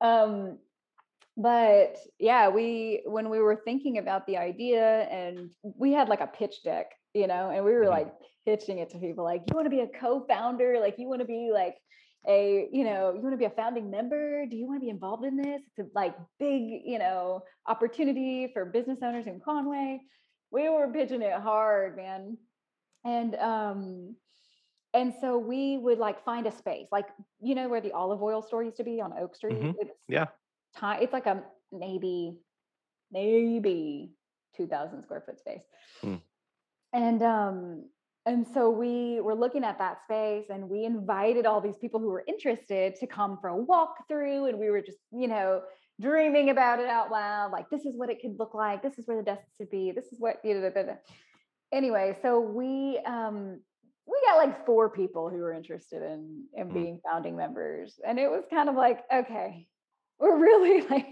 um, 0.00 0.58
but 1.36 1.96
yeah, 2.20 2.48
we 2.50 3.02
when 3.06 3.30
we 3.30 3.40
were 3.40 3.60
thinking 3.64 3.98
about 3.98 4.26
the 4.26 4.36
idea 4.36 4.84
and 5.10 5.50
we 5.62 5.92
had 5.92 6.08
like 6.08 6.20
a 6.20 6.26
pitch 6.26 6.62
deck, 6.62 6.86
you 7.14 7.26
know, 7.26 7.50
and 7.50 7.64
we 7.64 7.72
were 7.72 7.86
Mhm. 7.86 7.90
like 7.90 8.12
pitching 8.44 8.78
it 8.78 8.90
to 8.90 8.98
people 8.98 9.24
like, 9.24 9.42
you 9.48 9.56
want 9.56 9.66
to 9.66 9.70
be 9.70 9.80
a 9.80 9.88
co-founder, 9.88 10.78
like 10.78 10.98
you 10.98 11.08
want 11.08 11.20
to 11.20 11.26
be 11.26 11.50
like 11.52 11.76
a 12.28 12.68
you 12.72 12.84
know 12.84 13.12
you 13.12 13.20
want 13.20 13.32
to 13.32 13.36
be 13.36 13.44
a 13.46 13.50
founding 13.50 13.90
member 13.90 14.46
do 14.46 14.56
you 14.56 14.66
want 14.66 14.80
to 14.80 14.84
be 14.84 14.90
involved 14.90 15.24
in 15.24 15.36
this 15.36 15.60
it's 15.66 15.78
a 15.80 15.90
like 15.94 16.14
big 16.38 16.62
you 16.84 16.98
know 16.98 17.42
opportunity 17.66 18.48
for 18.52 18.64
business 18.64 18.98
owners 19.02 19.26
in 19.26 19.40
conway 19.40 20.00
we 20.50 20.68
were 20.68 20.88
pitching 20.92 21.22
it 21.22 21.32
hard 21.32 21.96
man 21.96 22.36
and 23.04 23.34
um 23.36 24.14
and 24.94 25.12
so 25.20 25.36
we 25.38 25.78
would 25.78 25.98
like 25.98 26.24
find 26.24 26.46
a 26.46 26.52
space 26.52 26.86
like 26.92 27.08
you 27.40 27.54
know 27.56 27.68
where 27.68 27.80
the 27.80 27.92
olive 27.92 28.22
oil 28.22 28.40
store 28.40 28.62
used 28.62 28.76
to 28.76 28.84
be 28.84 29.00
on 29.00 29.12
oak 29.18 29.34
street 29.34 29.58
Mhm. 29.58 29.74
it's 29.80 29.90
Yeah. 30.06 30.26
it's 31.00 31.12
like 31.12 31.26
a 31.26 31.42
maybe 31.72 32.38
maybe 33.10 34.12
2000 34.56 35.02
square 35.02 35.22
foot 35.26 35.40
space 35.40 35.62
Hmm. 36.00 36.16
and 36.92 37.22
um 37.22 37.88
and 38.24 38.46
so 38.54 38.70
we 38.70 39.20
were 39.20 39.34
looking 39.34 39.64
at 39.64 39.78
that 39.78 39.98
space 40.04 40.46
and 40.48 40.68
we 40.68 40.84
invited 40.84 41.44
all 41.44 41.60
these 41.60 41.76
people 41.78 41.98
who 41.98 42.08
were 42.08 42.24
interested 42.28 42.94
to 42.96 43.06
come 43.06 43.38
for 43.40 43.48
a 43.48 43.56
walkthrough 43.56 44.48
and 44.48 44.58
we 44.58 44.70
were 44.70 44.80
just 44.80 44.98
you 45.12 45.28
know 45.28 45.62
dreaming 46.00 46.50
about 46.50 46.80
it 46.80 46.88
out 46.88 47.10
loud 47.10 47.52
like 47.52 47.68
this 47.70 47.84
is 47.84 47.94
what 47.96 48.10
it 48.10 48.20
could 48.20 48.38
look 48.38 48.54
like. 48.54 48.82
This 48.82 48.98
is 48.98 49.06
where 49.06 49.16
the 49.16 49.22
desks 49.22 49.50
should 49.56 49.70
be. 49.70 49.92
This 49.92 50.06
is 50.06 50.18
what 50.18 50.36
you 50.44 50.54
know 50.54 50.96
anyway 51.72 52.16
so 52.22 52.38
we 52.40 53.00
um 53.06 53.58
we 54.06 54.20
got 54.26 54.36
like 54.36 54.66
four 54.66 54.90
people 54.90 55.30
who 55.30 55.38
were 55.38 55.52
interested 55.52 56.02
in 56.02 56.44
in 56.54 56.68
Mm. 56.68 56.74
being 56.74 57.00
founding 57.04 57.36
members 57.36 57.98
and 58.06 58.18
it 58.18 58.30
was 58.30 58.44
kind 58.50 58.68
of 58.68 58.74
like 58.74 59.00
okay 59.12 59.66
we're 60.18 60.38
really 60.38 60.86
like 60.90 61.06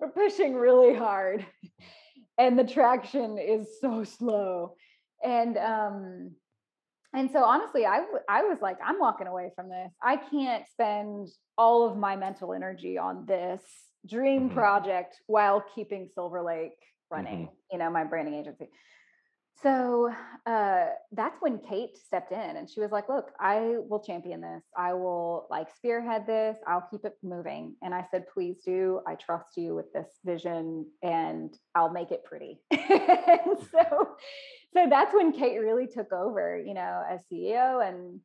we're 0.00 0.10
pushing 0.10 0.54
really 0.54 0.94
hard 0.94 1.44
and 2.38 2.58
the 2.58 2.64
traction 2.64 3.38
is 3.38 3.78
so 3.80 4.04
slow 4.04 4.74
and 5.24 5.56
um 5.58 6.30
and 7.14 7.30
so 7.30 7.44
honestly 7.44 7.86
I 7.86 7.98
w- 8.00 8.18
I 8.28 8.42
was 8.42 8.58
like 8.60 8.78
i'm 8.84 8.98
walking 8.98 9.26
away 9.26 9.52
from 9.54 9.68
this 9.68 9.92
i 10.02 10.16
can't 10.16 10.64
spend 10.68 11.28
all 11.56 11.88
of 11.88 11.96
my 11.96 12.16
mental 12.16 12.52
energy 12.52 12.98
on 12.98 13.24
this 13.26 13.62
dream 14.06 14.50
Mhm. 14.50 14.54
project 14.54 15.16
while 15.26 15.64
keeping 15.74 16.08
silver 16.14 16.42
lake 16.42 16.78
running 17.10 17.48
you 17.72 17.78
know 17.78 17.90
my 17.90 18.04
branding 18.04 18.34
agency 18.34 18.68
so 19.62 20.12
uh, 20.46 20.86
that's 21.12 21.40
when 21.40 21.58
Kate 21.60 21.96
stepped 21.96 22.32
in 22.32 22.38
and 22.56 22.68
she 22.68 22.80
was 22.80 22.90
like, 22.90 23.08
Look, 23.08 23.30
I 23.38 23.76
will 23.88 24.00
champion 24.00 24.40
this. 24.40 24.64
I 24.76 24.94
will 24.94 25.46
like 25.48 25.68
spearhead 25.76 26.26
this. 26.26 26.56
I'll 26.66 26.86
keep 26.90 27.04
it 27.04 27.14
moving. 27.22 27.76
And 27.80 27.94
I 27.94 28.04
said, 28.10 28.24
Please 28.34 28.56
do. 28.64 29.00
I 29.06 29.14
trust 29.14 29.56
you 29.56 29.74
with 29.76 29.92
this 29.92 30.08
vision 30.24 30.86
and 31.02 31.56
I'll 31.74 31.88
make 31.92 32.10
it 32.10 32.24
pretty. 32.24 32.62
and 32.72 33.56
so, 33.70 34.16
so 34.74 34.86
that's 34.88 35.14
when 35.14 35.32
Kate 35.32 35.58
really 35.58 35.86
took 35.86 36.12
over, 36.12 36.60
you 36.64 36.74
know, 36.74 37.02
as 37.08 37.20
CEO 37.32 37.86
and 37.86 38.20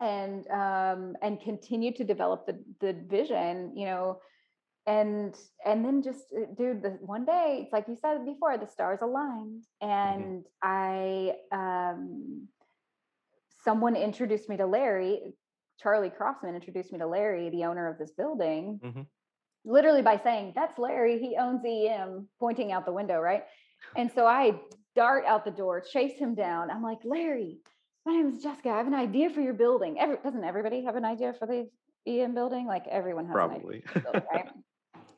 and 0.00 0.46
um 0.50 1.16
and 1.22 1.40
continued 1.40 1.96
to 1.96 2.04
develop 2.04 2.46
the 2.46 2.62
the 2.80 2.92
vision, 3.08 3.76
you 3.76 3.86
know, 3.86 4.18
and 4.86 5.36
and 5.64 5.84
then 5.84 6.02
just 6.02 6.24
uh, 6.36 6.46
dude 6.56 6.82
the 6.82 6.90
one 7.02 7.24
day 7.24 7.60
it's 7.62 7.72
like 7.72 7.86
you 7.88 7.96
said 8.00 8.24
before 8.24 8.58
the 8.58 8.66
stars 8.66 8.98
aligned. 9.02 9.64
And 9.80 10.44
i 10.62 11.34
um 11.52 12.48
someone 13.64 13.94
introduced 13.94 14.48
me 14.48 14.56
to 14.56 14.66
larry 14.66 15.20
charlie 15.80 16.10
crossman 16.10 16.56
introduced 16.56 16.92
me 16.92 16.98
to 16.98 17.06
larry 17.06 17.48
the 17.50 17.64
owner 17.64 17.88
of 17.88 17.96
this 17.98 18.10
building. 18.12 18.80
Mhm. 18.82 19.06
literally 19.64 20.02
by 20.02 20.16
saying 20.16 20.52
that's 20.56 20.76
larry 20.78 21.20
he 21.20 21.36
owns 21.36 21.62
em 21.64 22.28
pointing 22.40 22.72
out 22.72 22.84
the 22.86 22.92
window 22.92 23.20
right? 23.20 23.44
And 23.96 24.10
so 24.10 24.26
i 24.26 24.60
dart 24.94 25.24
out 25.26 25.44
the 25.44 25.50
door 25.50 25.80
chase 25.80 26.18
him 26.18 26.34
down 26.34 26.70
i'm 26.70 26.82
like 26.82 26.98
larry 27.04 27.58
my 28.04 28.12
name 28.12 28.28
is 28.34 28.42
jessica 28.42 28.68
i 28.70 28.76
have 28.76 28.86
an 28.86 28.94
idea 28.94 29.30
for 29.30 29.40
your 29.40 29.54
building 29.54 29.98
Every, 29.98 30.16
doesn't 30.22 30.44
everybody 30.44 30.84
have 30.84 30.96
an 30.96 31.04
idea 31.04 31.34
for 31.38 31.46
the 31.46 31.68
em 32.06 32.34
building 32.34 32.66
like 32.66 32.86
everyone 32.88 33.26
has 33.26 33.34
an 33.34 33.40
idea 33.40 33.58
Probably. 33.60 34.02
building, 34.02 34.22
right? 34.32 34.48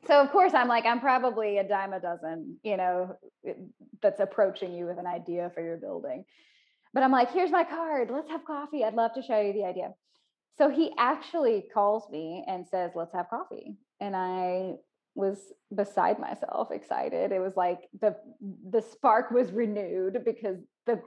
So 0.07 0.21
of 0.21 0.31
course 0.31 0.53
I'm 0.53 0.67
like 0.67 0.85
I'm 0.85 0.99
probably 0.99 1.57
a 1.57 1.67
dime 1.67 1.93
a 1.93 1.99
dozen, 1.99 2.57
you 2.63 2.77
know, 2.77 3.15
that's 4.01 4.19
approaching 4.19 4.71
you 4.73 4.85
with 4.85 4.99
an 4.99 5.07
idea 5.07 5.51
for 5.53 5.61
your 5.61 5.77
building. 5.77 6.25
But 6.93 7.03
I'm 7.03 7.11
like, 7.11 7.31
here's 7.31 7.51
my 7.51 7.63
card. 7.63 8.09
Let's 8.11 8.29
have 8.29 8.45
coffee. 8.45 8.83
I'd 8.83 8.93
love 8.93 9.13
to 9.15 9.23
show 9.23 9.39
you 9.41 9.51
the 9.51 9.65
idea. 9.65 9.93
So 10.57 10.69
he 10.69 10.91
actually 10.97 11.65
calls 11.73 12.09
me 12.09 12.45
and 12.47 12.65
says, 12.67 12.91
"Let's 12.95 13.13
have 13.13 13.29
coffee." 13.29 13.75
And 13.99 14.15
I 14.15 14.75
was 15.15 15.39
beside 15.73 16.19
myself, 16.19 16.71
excited. 16.71 17.31
It 17.31 17.39
was 17.39 17.55
like 17.55 17.79
the 18.01 18.15
the 18.69 18.81
spark 18.81 19.31
was 19.31 19.51
renewed 19.51 20.23
because 20.25 20.57
the 20.85 21.01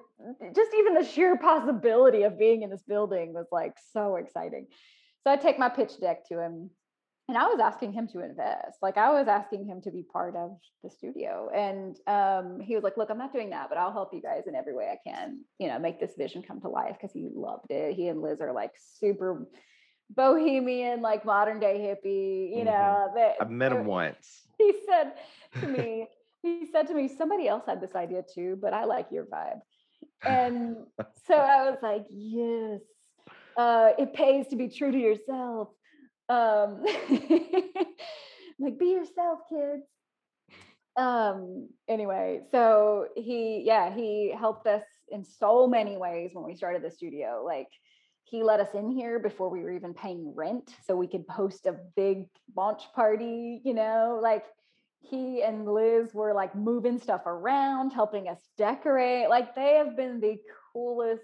just 0.54 0.70
even 0.76 0.94
the 0.94 1.04
sheer 1.04 1.36
possibility 1.36 2.22
of 2.22 2.38
being 2.38 2.62
in 2.62 2.70
this 2.70 2.82
building 2.82 3.32
was 3.34 3.46
like 3.52 3.74
so 3.92 4.16
exciting. 4.16 4.66
So 5.24 5.32
I 5.32 5.36
take 5.36 5.58
my 5.58 5.68
pitch 5.68 6.00
deck 6.00 6.26
to 6.28 6.40
him 6.40 6.70
and 7.28 7.36
I 7.36 7.46
was 7.46 7.60
asking 7.60 7.92
him 7.92 8.08
to 8.08 8.24
invest. 8.24 8.78
Like 8.80 8.96
I 8.96 9.10
was 9.12 9.28
asking 9.28 9.66
him 9.66 9.82
to 9.82 9.90
be 9.90 10.02
part 10.02 10.34
of 10.34 10.56
the 10.82 10.88
studio. 10.88 11.50
And 11.54 11.96
um, 12.06 12.58
he 12.58 12.74
was 12.74 12.82
like, 12.82 12.96
look, 12.96 13.10
I'm 13.10 13.18
not 13.18 13.34
doing 13.34 13.50
that, 13.50 13.68
but 13.68 13.76
I'll 13.76 13.92
help 13.92 14.14
you 14.14 14.22
guys 14.22 14.44
in 14.46 14.54
every 14.54 14.74
way 14.74 14.90
I 14.90 15.08
can, 15.08 15.44
you 15.58 15.68
know, 15.68 15.78
make 15.78 16.00
this 16.00 16.14
vision 16.16 16.42
come 16.42 16.60
to 16.62 16.68
life 16.68 16.96
because 16.98 17.12
he 17.12 17.28
loved 17.34 17.70
it. 17.70 17.94
He 17.94 18.08
and 18.08 18.22
Liz 18.22 18.40
are 18.40 18.52
like 18.52 18.72
super 18.98 19.46
bohemian, 20.10 21.00
like 21.02 21.24
modern 21.24 21.60
day 21.60 21.78
hippie, 21.78 22.50
you 22.56 22.64
Mhm. 22.64 22.66
know. 22.66 23.10
They, 23.14 23.34
I've 23.40 23.50
met 23.50 23.72
him 23.72 23.84
once. 23.86 24.46
he 24.58 24.72
said 24.86 25.14
to 25.60 25.66
me, 25.68 26.08
he 26.42 26.66
said 26.70 26.86
to 26.88 26.94
me, 26.94 27.08
somebody 27.08 27.48
else 27.48 27.64
had 27.66 27.80
this 27.80 27.94
idea 27.94 28.22
too, 28.34 28.58
but 28.60 28.72
I 28.72 28.84
like 28.84 29.06
your 29.10 29.24
vibe. 29.26 29.60
And 30.26 30.76
so 31.26 31.34
I 31.34 31.68
was 31.70 31.78
like, 31.82 32.06
yes, 32.10 32.80
uh, 33.56 33.90
it 33.98 34.14
pays 34.14 34.48
to 34.48 34.56
be 34.56 34.68
true 34.68 34.92
to 34.92 34.98
yourself. 34.98 35.68
Um, 36.28 36.82
like, 38.58 38.78
be 38.78 38.86
yourself, 38.90 39.40
kids. 39.50 39.84
Um, 40.96 41.68
anyway, 41.88 42.40
so 42.50 43.06
he, 43.16 43.62
yeah, 43.64 43.94
he 43.94 44.34
helped 44.36 44.66
us 44.66 44.82
in 45.10 45.24
so 45.24 45.66
many 45.66 45.96
ways 45.96 46.30
when 46.34 46.44
we 46.44 46.56
started 46.56 46.82
the 46.82 46.90
studio. 46.90 47.42
Like, 47.44 47.68
he 48.30 48.42
let 48.42 48.60
us 48.60 48.74
in 48.74 48.90
here 48.90 49.18
before 49.18 49.48
we 49.48 49.62
were 49.62 49.70
even 49.72 49.94
paying 49.94 50.34
rent 50.34 50.74
so 50.86 50.94
we 50.96 51.06
could 51.06 51.24
host 51.28 51.66
a 51.66 51.76
big 51.96 52.26
launch 52.56 52.82
party, 52.94 53.60
you 53.64 53.74
know, 53.74 54.18
like 54.22 54.44
he 55.00 55.42
and 55.42 55.66
Liz 55.66 56.12
were 56.12 56.34
like 56.34 56.54
moving 56.54 56.98
stuff 56.98 57.22
around, 57.26 57.92
helping 57.92 58.28
us 58.28 58.38
decorate. 58.56 59.28
Like 59.28 59.54
they 59.54 59.74
have 59.74 59.96
been 59.96 60.20
the 60.20 60.38
coolest, 60.72 61.22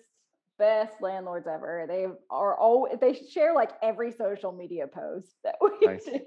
best 0.59 1.01
landlords 1.03 1.47
ever. 1.47 1.85
They 1.89 2.07
are 2.31 2.57
all 2.57 2.89
they 3.01 3.15
share 3.15 3.55
like 3.55 3.73
every 3.83 4.13
social 4.13 4.53
media 4.53 4.87
post 4.87 5.35
that 5.43 5.57
we 5.61 5.71
Nice. 5.83 6.05
do. 6.05 6.21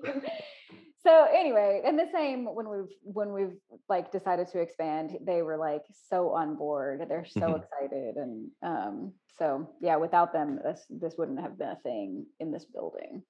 So 1.08 1.24
anyway, 1.34 1.84
and 1.86 1.98
the 1.98 2.10
same 2.12 2.44
when 2.54 2.68
we've 2.68 2.94
when 3.02 3.32
we've 3.32 3.56
like 3.88 4.12
decided 4.12 4.50
to 4.50 4.60
expand, 4.60 5.18
they 5.22 5.42
were 5.42 5.56
like 5.56 5.84
so 6.10 6.32
on 6.34 6.58
board. 6.58 7.06
They're 7.08 7.26
so 7.26 7.54
Mhm. 7.54 7.64
excited, 7.64 8.18
and 8.18 8.52
um, 8.62 9.14
so 9.40 9.74
yeah, 9.80 9.96
without 9.96 10.34
them, 10.34 10.60
this 10.62 10.86
this 10.90 11.16
wouldn't 11.18 11.40
have 11.40 11.58
been 11.58 11.70
a 11.70 11.80
thing 11.82 12.26
in 12.42 12.52
this 12.52 12.66
building. 12.66 13.24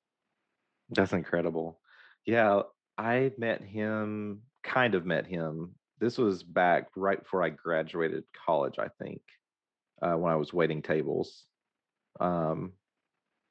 That's 0.89 1.13
incredible. 1.13 1.79
Yeah, 2.25 2.63
I 2.97 3.31
met 3.37 3.61
him, 3.61 4.41
kind 4.63 4.95
of 4.95 5.05
met 5.05 5.27
him. 5.27 5.75
This 5.99 6.17
was 6.17 6.43
back 6.43 6.87
right 6.95 7.21
before 7.21 7.43
I 7.43 7.49
graduated 7.49 8.23
college, 8.45 8.79
I 8.79 8.87
think, 8.99 9.21
uh, 10.01 10.15
when 10.15 10.31
I 10.33 10.35
was 10.35 10.53
waiting 10.53 10.81
tables. 10.81 11.45
Um, 12.19 12.73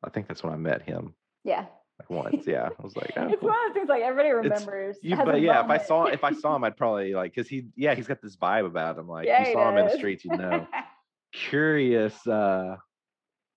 I 0.03 0.11
think 0.11 0.27
that's 0.27 0.43
when 0.43 0.53
I 0.53 0.57
met 0.57 0.83
him 0.83 1.15
Yeah, 1.45 1.67
like 1.99 2.11
once. 2.11 2.47
Yeah, 2.47 2.69
I 2.79 2.83
was 2.83 2.97
like, 2.97 3.13
oh, 3.17 3.29
it's 3.29 3.41
cool. 3.41 3.49
one 3.49 3.59
of 3.67 3.75
the 3.75 3.81
things 3.81 3.89
like 3.89 4.03
everybody 4.03 4.31
remembers. 4.31 4.97
You, 5.03 5.17
but 5.17 5.41
yeah, 5.41 5.65
if 5.65 5.71
I 5.71 5.79
saw 5.79 6.05
if 6.07 6.25
I 6.25 6.33
saw 6.41 6.57
him, 6.57 6.65
I'd 6.65 6.77
probably 6.77 7.15
like 7.15 7.35
because 7.35 7.49
he 7.49 7.69
yeah 7.77 7.95
he's 7.95 8.07
got 8.07 8.21
this 8.21 8.37
vibe 8.37 8.67
about 8.67 8.99
him. 8.99 9.09
Like 9.09 9.27
Yeah, 9.27 9.47
you 9.47 9.53
saw 9.53 9.71
him 9.71 9.79
in 9.79 9.87
the 9.87 9.97
streets, 9.97 10.25
you 10.25 10.37
know. 10.37 10.67
Curious, 11.33 12.27
uh, 12.27 12.77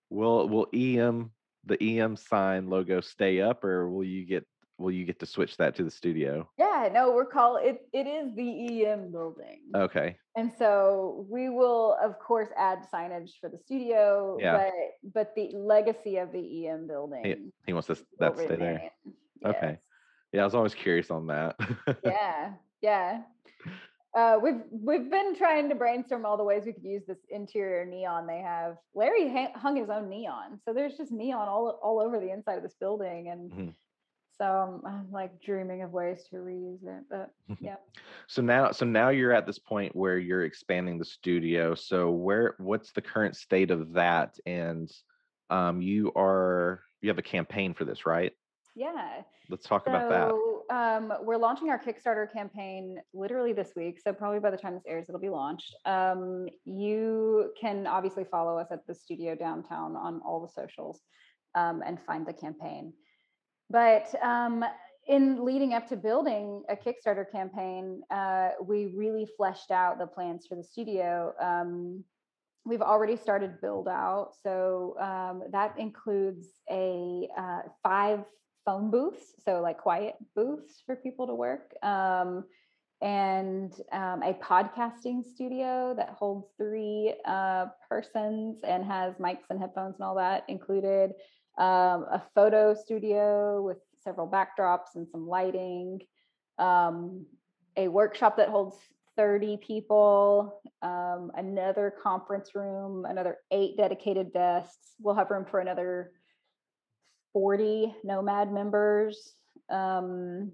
will 0.08 0.48
will 0.48 0.66
EM 0.74 1.30
the 1.66 2.00
EM 2.00 2.16
sign 2.16 2.68
logo 2.68 3.00
stay 3.00 3.40
up, 3.40 3.64
or 3.64 3.90
will 3.90 4.04
you 4.04 4.24
get 4.24 4.46
will 4.80 4.90
you 4.90 5.04
get 5.04 5.18
to 5.20 5.26
switch 5.26 5.56
that 5.58 5.74
to 5.76 5.84
the 5.84 5.90
studio? 5.90 6.48
yeah, 6.58 6.88
no, 6.92 7.12
we're 7.12 7.26
call 7.26 7.56
it. 7.56 7.82
It 7.92 8.06
is 8.06 8.34
the 8.34 8.84
EM 8.86 9.12
building. 9.12 9.60
Okay, 9.74 10.16
And 10.36 10.50
so 10.58 11.26
we 11.28 11.50
will, 11.50 11.96
of 12.02 12.18
course, 12.18 12.48
add 12.56 12.78
signage 12.92 13.32
for 13.40 13.48
the 13.50 13.58
studio, 13.58 14.38
Yeah. 14.40 14.56
but 14.56 14.72
but 15.14 15.34
the 15.36 15.50
legacy 15.54 16.16
of 16.16 16.32
the 16.32 16.66
EM 16.68 16.86
building 16.86 17.52
he 17.66 17.72
wants 17.72 17.88
to 17.88 17.96
that 18.18 18.36
to 18.36 18.44
stay 18.44 18.56
there. 18.56 18.72
remain. 18.74 18.90
Okay. 19.44 19.78
Yeah, 20.32 20.42
I 20.42 20.44
was 20.44 20.54
always 20.54 20.74
curious 20.74 21.10
on 21.10 21.26
that. 21.28 21.56
Yeah, 22.04 22.52
yeah. 22.80 23.22
uh, 24.16 24.38
we've 24.42 24.62
we've 24.70 25.10
been 25.10 25.34
trying 25.36 25.68
to 25.68 25.74
brainstorm 25.74 26.24
all 26.24 26.36
the 26.36 26.44
ways 26.44 26.62
we 26.64 26.72
could 26.72 26.84
use 26.84 27.02
this 27.06 27.18
interior 27.28 27.84
neon 27.84 28.26
they 28.26 28.38
have. 28.40 28.76
Larry 28.94 29.28
hung 29.54 29.76
his 29.76 29.90
own 29.90 30.08
neon, 30.08 30.58
so 30.64 30.72
there's 30.72 30.96
just 30.96 31.12
neon 31.12 31.48
all 31.48 31.78
all 31.82 32.00
over 32.00 32.18
the 32.18 32.30
inside 32.30 32.56
of 32.56 32.62
this 32.62 32.74
building, 32.80 33.28
and 33.28 33.50
Mhm. 33.52 33.74
So 34.40 34.46
I'm, 34.46 34.86
I'm 34.86 35.12
like 35.12 35.42
dreaming 35.42 35.82
of 35.82 35.92
ways 35.92 36.24
to 36.30 36.36
reuse 36.36 36.82
it. 36.82 37.04
But 37.10 37.30
yeah, 37.60 37.76
So 38.26 38.40
now, 38.40 38.72
so 38.72 38.86
now 38.86 39.10
you're 39.10 39.32
at 39.32 39.46
this 39.46 39.58
point 39.58 39.94
where 39.94 40.16
you're 40.16 40.44
expanding 40.44 40.98
the 40.98 41.04
studio. 41.04 41.74
So 41.74 42.10
where, 42.10 42.54
what's 42.56 42.90
the 42.92 43.02
current 43.02 43.36
state 43.36 43.70
of 43.70 43.92
that? 43.92 44.38
And 44.46 44.90
um, 45.50 45.82
you 45.82 46.10
are, 46.16 46.80
you 47.02 47.10
have 47.10 47.18
a 47.18 47.22
campaign 47.22 47.74
for 47.74 47.84
this, 47.84 48.06
right? 48.06 48.32
yeah. 48.74 49.22
Let's 49.50 49.66
talk 49.66 49.86
about 49.86 50.08
that. 50.08 50.30
So 50.30 50.62
um, 50.70 51.12
we're 51.22 51.36
launching 51.36 51.68
our 51.70 51.78
Kickstarter 51.78 52.32
campaign 52.32 52.98
literally 53.12 53.52
this 53.52 53.72
week. 53.76 53.98
So 54.02 54.12
probably 54.12 54.38
by 54.38 54.50
the 54.52 54.56
time 54.56 54.74
this 54.74 54.84
airs, 54.86 55.06
it'll 55.08 55.20
be 55.20 55.28
launched. 55.28 55.74
Um, 55.84 56.46
you 56.64 57.50
can 57.60 57.86
obviously 57.86 58.24
follow 58.24 58.56
us 58.56 58.68
at 58.70 58.86
the 58.86 58.94
studio 58.94 59.34
downtown 59.34 59.96
on 59.96 60.20
all 60.24 60.40
the 60.40 60.52
socials 60.52 61.00
um, 61.56 61.82
and 61.84 61.98
find 62.06 62.26
the 62.26 62.32
campaign. 62.32 62.92
But 63.70 64.12
um, 64.22 64.64
in 65.06 65.44
leading 65.44 65.74
up 65.74 65.88
to 65.88 65.96
building 65.96 66.62
a 66.68 66.76
Kickstarter 66.76 67.30
campaign, 67.30 68.02
uh, 68.10 68.50
we 68.62 68.92
really 68.94 69.26
fleshed 69.36 69.70
out 69.70 69.98
the 69.98 70.06
plans 70.06 70.46
for 70.46 70.56
the 70.56 70.64
studio. 70.64 71.32
Um, 71.40 72.04
we've 72.64 72.82
already 72.82 73.16
started 73.16 73.60
build 73.60 73.88
out, 73.88 74.32
so 74.42 74.96
um, 75.00 75.44
that 75.50 75.78
includes 75.78 76.48
a 76.70 77.28
uh, 77.38 77.60
five 77.82 78.24
phone 78.64 78.90
booths, 78.90 79.34
so 79.44 79.60
like 79.60 79.78
quiet 79.78 80.16
booths 80.36 80.82
for 80.84 80.96
people 80.96 81.26
to 81.26 81.34
work, 81.34 81.72
um, 81.82 82.44
and 83.00 83.72
um, 83.92 84.22
a 84.22 84.36
podcasting 84.42 85.24
studio 85.24 85.94
that 85.96 86.10
holds 86.10 86.48
three 86.58 87.14
uh, 87.24 87.66
persons 87.88 88.60
and 88.62 88.84
has 88.84 89.14
mics 89.14 89.48
and 89.48 89.58
headphones 89.58 89.94
and 89.94 90.04
all 90.04 90.14
that 90.16 90.44
included. 90.48 91.12
Um, 91.58 92.06
a 92.10 92.22
photo 92.34 92.74
studio 92.74 93.62
with 93.62 93.78
several 94.02 94.28
backdrops 94.28 94.94
and 94.94 95.06
some 95.08 95.26
lighting. 95.26 96.00
Um, 96.58 97.26
a 97.76 97.88
workshop 97.88 98.36
that 98.36 98.48
holds 98.48 98.76
30 99.16 99.58
people, 99.58 100.60
um, 100.82 101.30
another 101.34 101.92
conference 102.02 102.54
room, 102.54 103.04
another 103.04 103.38
eight 103.50 103.76
dedicated 103.76 104.32
desks. 104.32 104.94
We'll 104.98 105.14
have 105.14 105.30
room 105.30 105.44
for 105.50 105.60
another 105.60 106.12
40 107.32 107.94
Nomad 108.04 108.52
members. 108.52 109.34
Um, 109.68 110.52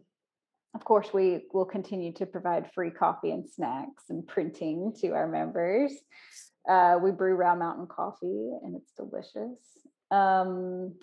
of 0.74 0.84
course, 0.84 1.08
we 1.14 1.44
will 1.52 1.64
continue 1.64 2.12
to 2.14 2.26
provide 2.26 2.70
free 2.74 2.90
coffee 2.90 3.30
and 3.30 3.48
snacks 3.48 4.04
and 4.10 4.26
printing 4.26 4.92
to 5.00 5.10
our 5.10 5.28
members. 5.28 5.92
Uh, 6.68 6.98
we 7.00 7.12
brew 7.12 7.34
Round 7.34 7.60
Mountain 7.60 7.86
coffee 7.86 8.50
and 8.62 8.76
it's 8.76 8.92
delicious. 8.96 9.58
Um, 10.10 10.94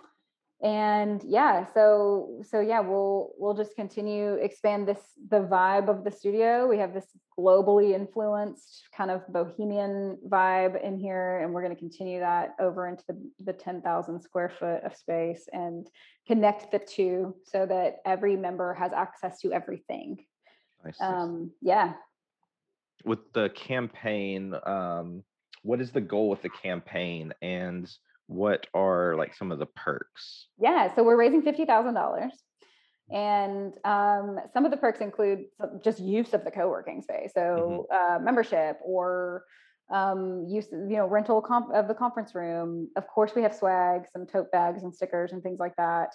and 0.63 1.21
yeah 1.25 1.65
so 1.73 2.41
so 2.49 2.61
yeah 2.61 2.79
we'll 2.79 3.33
we'll 3.37 3.53
just 3.53 3.75
continue 3.75 4.35
expand 4.35 4.87
this 4.87 5.01
the 5.29 5.41
vibe 5.41 5.89
of 5.89 6.05
the 6.05 6.11
studio 6.11 6.65
we 6.65 6.77
have 6.77 6.93
this 6.93 7.07
globally 7.37 7.93
influenced 7.93 8.87
kind 8.95 9.11
of 9.11 9.27
bohemian 9.27 10.17
vibe 10.29 10.81
in 10.81 10.97
here 10.97 11.39
and 11.39 11.53
we're 11.53 11.61
going 11.61 11.75
to 11.75 11.79
continue 11.79 12.19
that 12.19 12.55
over 12.61 12.87
into 12.87 13.03
the, 13.09 13.31
the 13.43 13.51
10,000 13.51 14.21
square 14.21 14.49
foot 14.57 14.81
of 14.85 14.95
space 14.95 15.49
and 15.51 15.89
connect 16.27 16.71
the 16.71 16.79
two 16.79 17.35
so 17.43 17.65
that 17.65 17.97
every 18.05 18.37
member 18.37 18.73
has 18.73 18.93
access 18.93 19.39
to 19.41 19.51
everything 19.51 20.17
Nice. 20.85 20.97
nice. 20.99 21.09
um 21.09 21.51
yeah 21.61 21.93
With 23.03 23.33
the 23.33 23.49
campaign, 23.49 24.55
um, 24.65 25.23
what 25.63 25.81
is 25.81 25.91
the 25.91 26.01
goal 26.01 26.29
with 26.29 26.41
the 26.41 26.49
campaign 26.49 27.33
and 27.41 27.91
what 28.27 28.67
are 28.73 29.15
like 29.15 29.35
some 29.35 29.51
of 29.51 29.59
the 29.59 29.65
perks? 29.65 30.47
Yeah, 30.59 30.93
so 30.95 31.03
we're 31.03 31.17
raising 31.17 31.41
fifty 31.41 31.65
thousand 31.65 31.93
dollars, 31.93 32.31
and 33.11 33.73
um, 33.83 34.39
some 34.53 34.65
of 34.65 34.71
the 34.71 34.77
perks 34.77 35.01
include 35.01 35.45
just 35.83 35.99
use 35.99 36.33
of 36.33 36.43
the 36.43 36.51
co-working 36.51 37.01
space, 37.01 37.31
so 37.33 37.87
uh, 37.93 38.19
membership 38.21 38.79
or 38.83 39.43
um, 39.91 40.45
use, 40.47 40.67
you 40.71 40.97
know, 40.97 41.07
rental 41.07 41.41
comp- 41.41 41.73
of 41.73 41.87
the 41.87 41.93
conference 41.93 42.33
room. 42.33 42.89
Of 42.95 43.07
course, 43.07 43.35
we 43.35 43.41
have 43.43 43.53
swag, 43.53 44.03
some 44.11 44.25
tote 44.25 44.51
bags 44.51 44.83
and 44.83 44.93
stickers 44.93 45.31
and 45.33 45.43
things 45.43 45.59
like 45.59 45.75
that. 45.75 46.09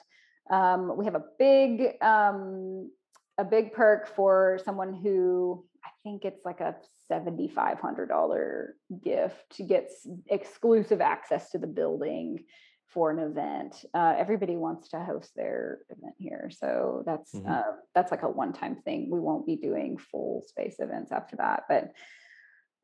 Um, 0.50 0.96
we 0.96 1.04
have 1.04 1.14
a 1.14 1.24
big 1.38 2.02
um, 2.02 2.90
a 3.36 3.44
big 3.44 3.72
perk 3.72 4.14
for 4.16 4.58
someone 4.64 4.94
who 4.94 5.64
think 6.02 6.24
it's 6.24 6.44
like 6.44 6.60
a 6.60 6.76
seventy-five 7.08 7.80
hundred 7.80 8.08
dollar 8.08 8.74
gift 9.02 9.56
to 9.56 9.62
get 9.62 9.90
exclusive 10.28 11.00
access 11.00 11.50
to 11.50 11.58
the 11.58 11.66
building 11.66 12.44
for 12.86 13.10
an 13.10 13.18
event. 13.18 13.84
Uh, 13.92 14.14
everybody 14.16 14.56
wants 14.56 14.88
to 14.88 14.98
host 15.00 15.30
their 15.36 15.80
event 15.90 16.14
here, 16.18 16.50
so 16.50 17.02
that's 17.04 17.34
Mhm. 17.34 17.48
uh, 17.50 17.76
that's 17.94 18.10
like 18.10 18.22
a 18.22 18.28
one-time 18.30 18.76
thing. 18.76 19.10
We 19.10 19.20
won't 19.20 19.46
be 19.46 19.56
doing 19.56 19.98
full 19.98 20.42
space 20.46 20.76
events 20.80 21.12
after 21.12 21.36
that, 21.36 21.64
but 21.68 21.92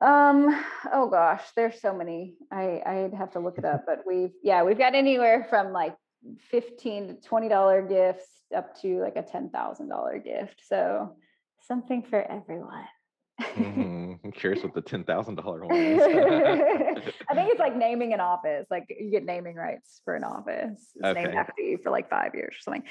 um 0.01 0.65
oh 0.93 1.09
gosh 1.09 1.43
there's 1.55 1.81
so 1.81 1.95
many 1.95 2.35
i 2.51 2.83
i'd 2.85 3.15
have 3.15 3.31
to 3.31 3.39
look 3.39 3.59
it 3.59 3.65
up 3.65 3.85
but 3.87 4.03
we've 4.05 4.33
yeah 4.43 4.65
we've 4.65 4.77
got 4.77 4.95
anywhere 4.95 5.47
from 5.49 5.73
like 5.73 5.97
15 6.51 7.09
to 7.09 7.15
20 7.21 7.49
dollar 7.49 7.81
gifts 7.81 8.27
up 8.55 8.79
to 8.81 9.01
like 9.01 9.17
a 9.17 9.23
ten 9.23 9.51
thousand 9.51 9.89
dollar 9.89 10.19
gift 10.19 10.61
so 10.67 11.17
something 11.69 12.03
for 12.03 12.21
everyone 12.21 12.85
Mhm. 13.41 14.21
I'm 14.25 14.33
curious 14.33 14.63
what 14.63 14.75
the 14.75 14.81
ten 14.81 15.05
thousand 15.05 15.37
dollar 15.37 15.65
one 15.65 15.77
is. 15.77 16.01
I 17.29 17.35
think 17.35 17.51
it's 17.51 17.59
like 17.59 17.77
naming 17.77 18.13
an 18.13 18.21
office. 18.21 18.67
Like 18.71 18.85
you 18.89 19.11
get 19.11 19.25
naming 19.25 19.57
rights 19.57 20.01
for 20.05 20.15
an 20.15 20.25
office. 20.25 20.93
It's 20.95 21.15
named 21.15 21.35
after 21.35 21.61
you 21.61 21.79
for 21.83 21.91
like 21.91 22.09
five 22.09 22.35
years 22.35 22.55
or 22.55 22.61
something. 22.61 22.85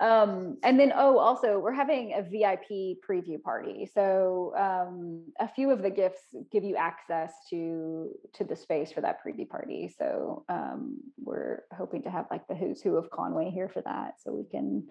Um, 0.00 0.56
and 0.62 0.80
then 0.80 0.94
oh, 0.96 1.18
also 1.18 1.58
we're 1.58 1.74
having 1.74 2.14
a 2.14 2.22
VIP 2.22 2.98
preview 3.06 3.40
party. 3.42 3.90
So 3.92 4.54
um, 4.56 5.26
a 5.38 5.46
few 5.46 5.70
of 5.70 5.82
the 5.82 5.90
gifts 5.90 6.22
give 6.50 6.64
you 6.64 6.76
access 6.76 7.34
to 7.50 8.10
to 8.34 8.44
the 8.44 8.56
space 8.56 8.92
for 8.92 9.02
that 9.02 9.18
preview 9.24 9.46
party. 9.46 9.94
So 9.98 10.44
um, 10.48 10.98
we're 11.22 11.64
hoping 11.76 12.02
to 12.04 12.10
have 12.10 12.26
like 12.30 12.48
the 12.48 12.54
who's 12.54 12.80
who 12.80 12.96
of 12.96 13.10
Conway 13.10 13.50
here 13.50 13.68
for 13.68 13.82
that, 13.82 14.14
so 14.22 14.32
we 14.32 14.44
can 14.44 14.88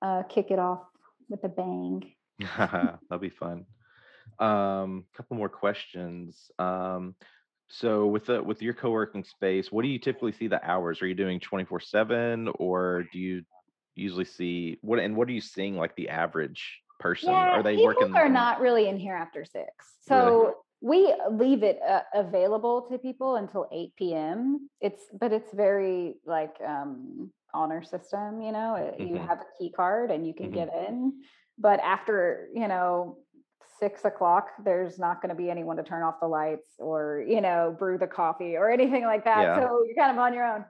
uh, 0.00 0.22
kick 0.22 0.50
it 0.50 0.58
off 0.58 0.84
with 1.28 1.44
a 1.44 1.48
bang. 1.48 2.10
That'll 2.56 3.18
be 3.18 3.28
fun. 3.28 3.66
Um, 4.38 5.04
couple 5.14 5.36
more 5.36 5.48
questions. 5.48 6.50
Um, 6.58 7.14
so 7.68 8.06
with 8.06 8.26
the 8.26 8.42
with 8.42 8.62
your 8.62 8.74
co-working 8.74 9.24
space, 9.24 9.70
what 9.70 9.82
do 9.82 9.88
you 9.88 9.98
typically 9.98 10.32
see 10.32 10.46
the 10.48 10.64
hours? 10.68 11.02
Are 11.02 11.06
you 11.06 11.14
doing 11.14 11.40
24/7 11.40 12.48
or 12.58 13.04
do 13.12 13.18
you 13.18 13.42
usually 13.94 14.24
see 14.24 14.78
what 14.80 14.98
and 15.00 15.16
what 15.16 15.28
are 15.28 15.32
you 15.32 15.40
seeing 15.40 15.76
like 15.76 15.94
the 15.96 16.08
average 16.08 16.80
person? 16.98 17.30
are 17.30 17.62
they 17.62 17.76
people 17.76 17.84
working 17.84 18.14
are 18.14 18.28
not 18.28 18.60
really 18.60 18.88
in 18.88 18.96
here 18.96 19.14
after 19.14 19.44
six. 19.44 19.98
Really? 20.08 20.30
So 20.30 20.54
we 20.80 21.12
leave 21.30 21.62
it 21.62 21.80
uh, 21.82 22.02
available 22.14 22.82
to 22.90 22.98
people 22.98 23.36
until 23.36 23.68
8 23.72 24.14
p.m. 24.14 24.70
It's 24.80 25.02
but 25.18 25.32
it's 25.32 25.52
very 25.52 26.14
like 26.24 26.54
um 26.66 27.32
honor 27.54 27.82
system, 27.82 28.40
you 28.42 28.52
know, 28.52 28.76
uh, 28.76 29.02
you 29.02 29.16
Mhm. 29.16 29.28
have 29.28 29.40
a 29.40 29.46
key 29.58 29.72
card 29.72 30.10
and 30.10 30.26
you 30.26 30.34
can 30.34 30.50
Mhm. 30.50 30.54
get 30.54 30.68
in. 30.88 31.22
But 31.58 31.80
after, 31.80 32.48
you 32.54 32.68
know, 32.68 33.18
six 33.78 34.04
o'clock, 34.04 34.48
there's 34.64 34.98
not 34.98 35.20
going 35.22 35.30
to 35.30 35.34
be 35.34 35.50
anyone 35.50 35.76
to 35.76 35.82
turn 35.82 36.02
off 36.02 36.16
the 36.20 36.26
lights 36.28 36.70
or, 36.78 37.24
you 37.26 37.40
know, 37.40 37.74
brew 37.78 37.98
the 37.98 38.06
coffee 38.06 38.56
or 38.56 38.70
anything 38.70 39.04
like 39.04 39.24
that. 39.24 39.42
Yeah. 39.42 39.60
So 39.60 39.84
you're 39.86 39.96
kind 39.96 40.16
of 40.16 40.18
on 40.22 40.34
your 40.34 40.44
own 40.44 40.64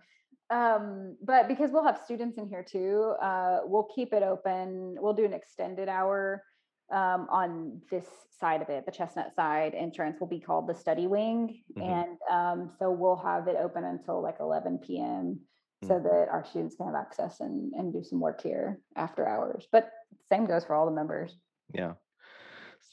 um 0.51 1.15
but 1.23 1.47
because 1.47 1.73
we'll 1.73 1.85
have 1.85 2.01
students 2.03 2.39
in 2.39 2.49
here 2.49 2.63
too 2.67 3.13
uh 3.21 3.59
we'll 3.65 3.87
keep 3.95 4.15
it 4.15 4.23
open 4.23 4.97
we'll 4.99 5.13
do 5.13 5.27
an 5.27 5.35
extended 5.35 5.91
hour 5.91 6.43
um 6.91 7.27
on 7.31 7.83
this 7.91 8.07
side 8.41 8.63
of 8.63 8.71
it 8.71 8.87
the 8.87 8.91
chestnut 8.91 9.35
side 9.35 9.75
entrance 9.75 10.19
will 10.19 10.27
be 10.27 10.41
called 10.41 10.67
the 10.67 10.75
study 10.75 11.07
wing 11.07 11.63
Mhm. 11.77 11.83
and 11.83 12.19
um 12.31 12.71
so 12.79 12.91
we'll 12.91 13.17
have 13.17 13.47
it 13.47 13.57
open 13.61 13.85
until 13.85 14.23
like 14.23 14.37
11 14.41 14.79
p.m 14.79 15.39
so 15.85 16.01
that 16.01 16.29
our 16.31 16.45
students 16.47 16.77
can 16.77 16.87
have 16.87 16.95
access 16.95 17.41
and 17.41 17.75
and 17.75 17.93
do 17.93 18.03
some 18.03 18.19
work 18.19 18.41
here 18.41 18.81
after 18.97 19.29
hours 19.29 19.69
but 19.71 19.91
same 20.31 20.47
goes 20.47 20.65
for 20.65 20.75
all 20.75 20.87
the 20.87 20.93
members 20.93 21.37
Yeah. 21.75 21.93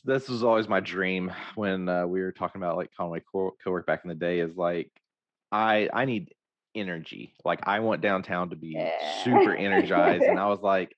This 0.05 0.29
was 0.29 0.43
always 0.43 0.67
my 0.69 0.79
dream 0.79 1.31
when 1.55 1.89
uh, 1.89 2.05
we 2.05 2.21
were 2.21 2.31
talking 2.31 2.61
about 2.61 2.77
like 2.77 2.91
Conway 2.95 3.21
co- 3.31 3.55
co-work 3.63 3.87
back 3.87 4.01
in 4.03 4.09
the 4.09 4.15
day 4.15 4.39
is 4.39 4.55
like 4.55 4.91
I 5.51 5.89
I 5.91 6.05
need 6.05 6.33
energy. 6.75 7.33
Like 7.43 7.61
I 7.63 7.79
want 7.79 8.01
downtown 8.01 8.51
to 8.51 8.55
be 8.55 8.73
Yeah. 8.73 8.89
super 9.23 9.55
energized 9.55 10.27
and 10.27 10.39
I 10.39 10.47
was 10.47 10.59
like 10.61 10.95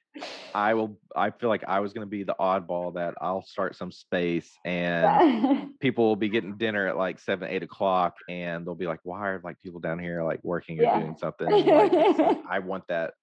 I 0.53 0.74
will 0.74 0.99
I 1.16 1.32
feel 1.32 1.49
like 1.49 1.64
I 1.66 1.80
was 1.80 1.93
going 1.93 2.05
to 2.05 2.10
be 2.10 2.24
the 2.24 2.36
oddball 2.39 2.95
that 2.95 3.16
I'll 3.22 3.45
start 3.45 3.76
some 3.78 3.91
space 3.93 4.51
and 4.66 5.78
people 5.80 6.05
will 6.05 6.16
be 6.18 6.30
getting 6.30 6.58
dinner 6.58 6.88
at 6.88 6.97
like 6.97 7.20
7 7.20 7.47
8 7.49 7.64
o'clock 7.64 8.16
and 8.28 8.66
they'll 8.66 8.76
be 8.76 8.88
like 8.88 8.99
why 9.03 9.30
are 9.30 9.41
like 9.43 9.62
people 9.62 9.80
down 9.80 9.99
here 9.99 10.24
like 10.24 10.39
working 10.43 10.80
or 10.82 10.86
Yeah. 10.86 10.99
doing 10.99 11.16
something 11.18 11.49
like, 11.49 11.93
I 12.49 12.60
want 12.60 12.86
that 12.89 13.14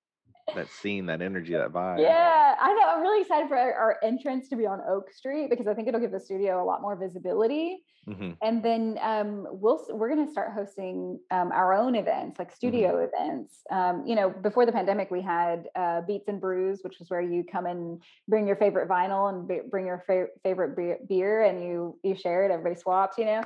that 0.54 0.70
scene, 0.70 1.06
that 1.06 1.22
energy, 1.22 1.54
that 1.54 1.72
vibe. 1.72 2.00
Yeah, 2.00 2.54
I 2.60 2.72
know. 2.74 2.88
I'm 2.88 3.00
really 3.00 3.22
excited 3.22 3.48
for 3.48 3.56
our, 3.56 3.98
entrance 4.02 4.48
to 4.48 4.56
be 4.56 4.66
on 4.66 4.80
Oak 4.88 5.10
Street 5.12 5.48
because 5.48 5.66
I 5.66 5.74
think 5.74 5.88
it'll 5.88 6.00
give 6.00 6.12
the 6.12 6.20
studio 6.20 6.62
a 6.62 6.66
lot 6.66 6.82
more 6.82 6.96
visibility. 6.96 7.78
hmm 8.06 8.32
And 8.42 8.62
then 8.62 8.98
um, 9.00 9.46
we'll 9.50 9.86
we're 9.90 10.14
going 10.14 10.26
to 10.26 10.30
start 10.30 10.52
hosting 10.54 11.18
um, 11.30 11.50
our 11.52 11.72
own 11.72 11.94
events, 11.94 12.38
like 12.38 12.54
studio 12.54 13.08
events. 13.08 13.60
Um, 13.70 14.04
you 14.06 14.14
know, 14.14 14.28
before 14.30 14.66
the 14.66 14.72
pandemic, 14.72 15.10
we 15.10 15.22
had 15.22 15.68
uh, 15.76 16.02
Beats 16.06 16.28
and 16.28 16.40
Brews, 16.40 16.80
which 16.82 16.98
was 16.98 17.08
where 17.08 17.22
you 17.22 17.44
come 17.50 17.66
and 17.66 18.02
bring 18.28 18.46
your 18.46 18.56
favorite 18.56 18.88
vinyl 18.88 19.32
and 19.32 19.48
be- 19.48 19.68
bring 19.70 19.86
your 19.86 20.02
fa- 20.06 20.32
favorite 20.42 20.76
beer, 20.76 20.98
beer, 21.08 21.44
and 21.44 21.64
you 21.64 21.98
you 22.02 22.14
share 22.14 22.44
it. 22.44 22.50
Everybody 22.50 22.78
swaps, 22.78 23.16
you 23.16 23.24
know. 23.24 23.42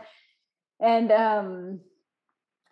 And 0.80 1.10
um, 1.12 1.80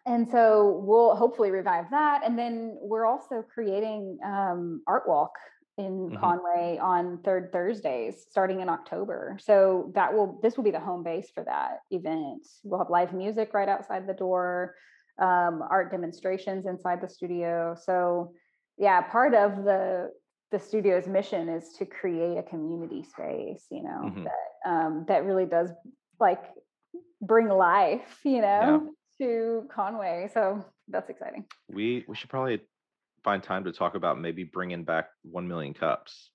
and 0.06 0.28
so 0.28 0.80
we'll 0.84 1.16
hopefully 1.16 1.50
revive 1.50 1.90
that. 1.90 2.22
And 2.24 2.38
then 2.38 2.76
we're 2.80 3.06
also 3.06 3.42
creating 3.42 4.18
um, 4.24 4.82
Art 4.86 5.08
Walk 5.08 5.32
in 5.78 6.10
Mhm. 6.10 6.20
Conway 6.20 6.78
on 6.80 7.18
third 7.22 7.52
Thursdays 7.52 8.24
starting 8.30 8.60
in 8.60 8.68
October. 8.68 9.36
So 9.40 9.90
that 9.94 10.14
will 10.14 10.38
this 10.42 10.56
will 10.56 10.64
be 10.64 10.70
the 10.70 10.80
home 10.80 11.02
base 11.02 11.28
for 11.30 11.44
that 11.44 11.80
event. 11.90 12.46
We'll 12.64 12.78
have 12.78 12.88
live 12.88 13.12
music 13.12 13.52
right 13.52 13.68
outside 13.68 14.06
the 14.06 14.14
door, 14.14 14.74
um, 15.18 15.62
art 15.68 15.90
demonstrations 15.90 16.64
inside 16.66 17.00
the 17.02 17.08
studio. 17.08 17.74
So 17.78 18.32
yeah, 18.78 19.02
part 19.02 19.34
of 19.34 19.64
the 19.64 20.12
the 20.52 20.58
studio's 20.60 21.08
mission 21.08 21.48
is 21.48 21.72
to 21.78 21.84
create 21.84 22.38
a 22.38 22.42
community 22.42 23.02
space, 23.02 23.66
you 23.70 23.82
know, 23.82 24.12
Mhm. 24.14 24.24
that 24.24 24.70
um, 24.70 25.04
that 25.08 25.24
really 25.24 25.46
does 25.46 25.70
like 26.20 26.42
bring 27.20 27.48
life, 27.48 28.20
you 28.24 28.40
know, 28.40 28.94
to 29.18 29.68
Conway. 29.74 30.30
So 30.32 30.64
that's 30.88 31.10
exciting. 31.10 31.44
We 31.68 32.04
we 32.08 32.16
should 32.16 32.30
probably 32.30 32.60
find 33.24 33.42
time 33.42 33.64
to 33.64 33.72
talk 33.72 33.94
about 33.94 34.20
maybe 34.20 34.44
bringing 34.44 34.84
back 34.84 35.08
one 35.22 35.48
million 35.48 35.74
cups. 35.74 36.30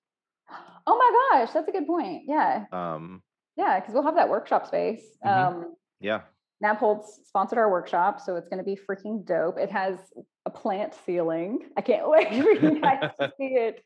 Oh 0.86 0.98
my 0.98 1.40
gosh, 1.40 1.54
that's 1.54 1.68
a 1.68 1.72
good 1.72 1.88
point. 1.88 2.24
Yeah, 2.28 2.66
Um, 2.74 3.22
yeah, 3.56 3.80
because 3.80 3.94
we'll 3.94 4.04
have 4.04 4.16
that 4.16 4.28
workshop 4.30 4.68
space. 4.68 5.02
Mhm. 5.26 5.48
Um, 5.48 5.76
yeah, 6.02 6.22
Nabholz 6.64 7.06
sponsored 7.26 7.58
our 7.60 7.72
workshop, 7.72 8.20
so 8.20 8.36
it's 8.36 8.50
going 8.50 8.58
to 8.58 8.64
be 8.66 8.76
freaking 8.76 9.26
dope. 9.26 9.58
It 9.58 9.72
has 9.72 9.98
a 10.46 10.50
plant 10.50 10.94
ceiling. 11.06 11.70
I 11.78 11.82
can't 11.82 12.10
wait 12.10 12.28
for 12.30 12.52
you 12.52 12.82
guys 12.82 13.12
to 13.20 13.32
see 13.38 13.54
it. 13.56 13.84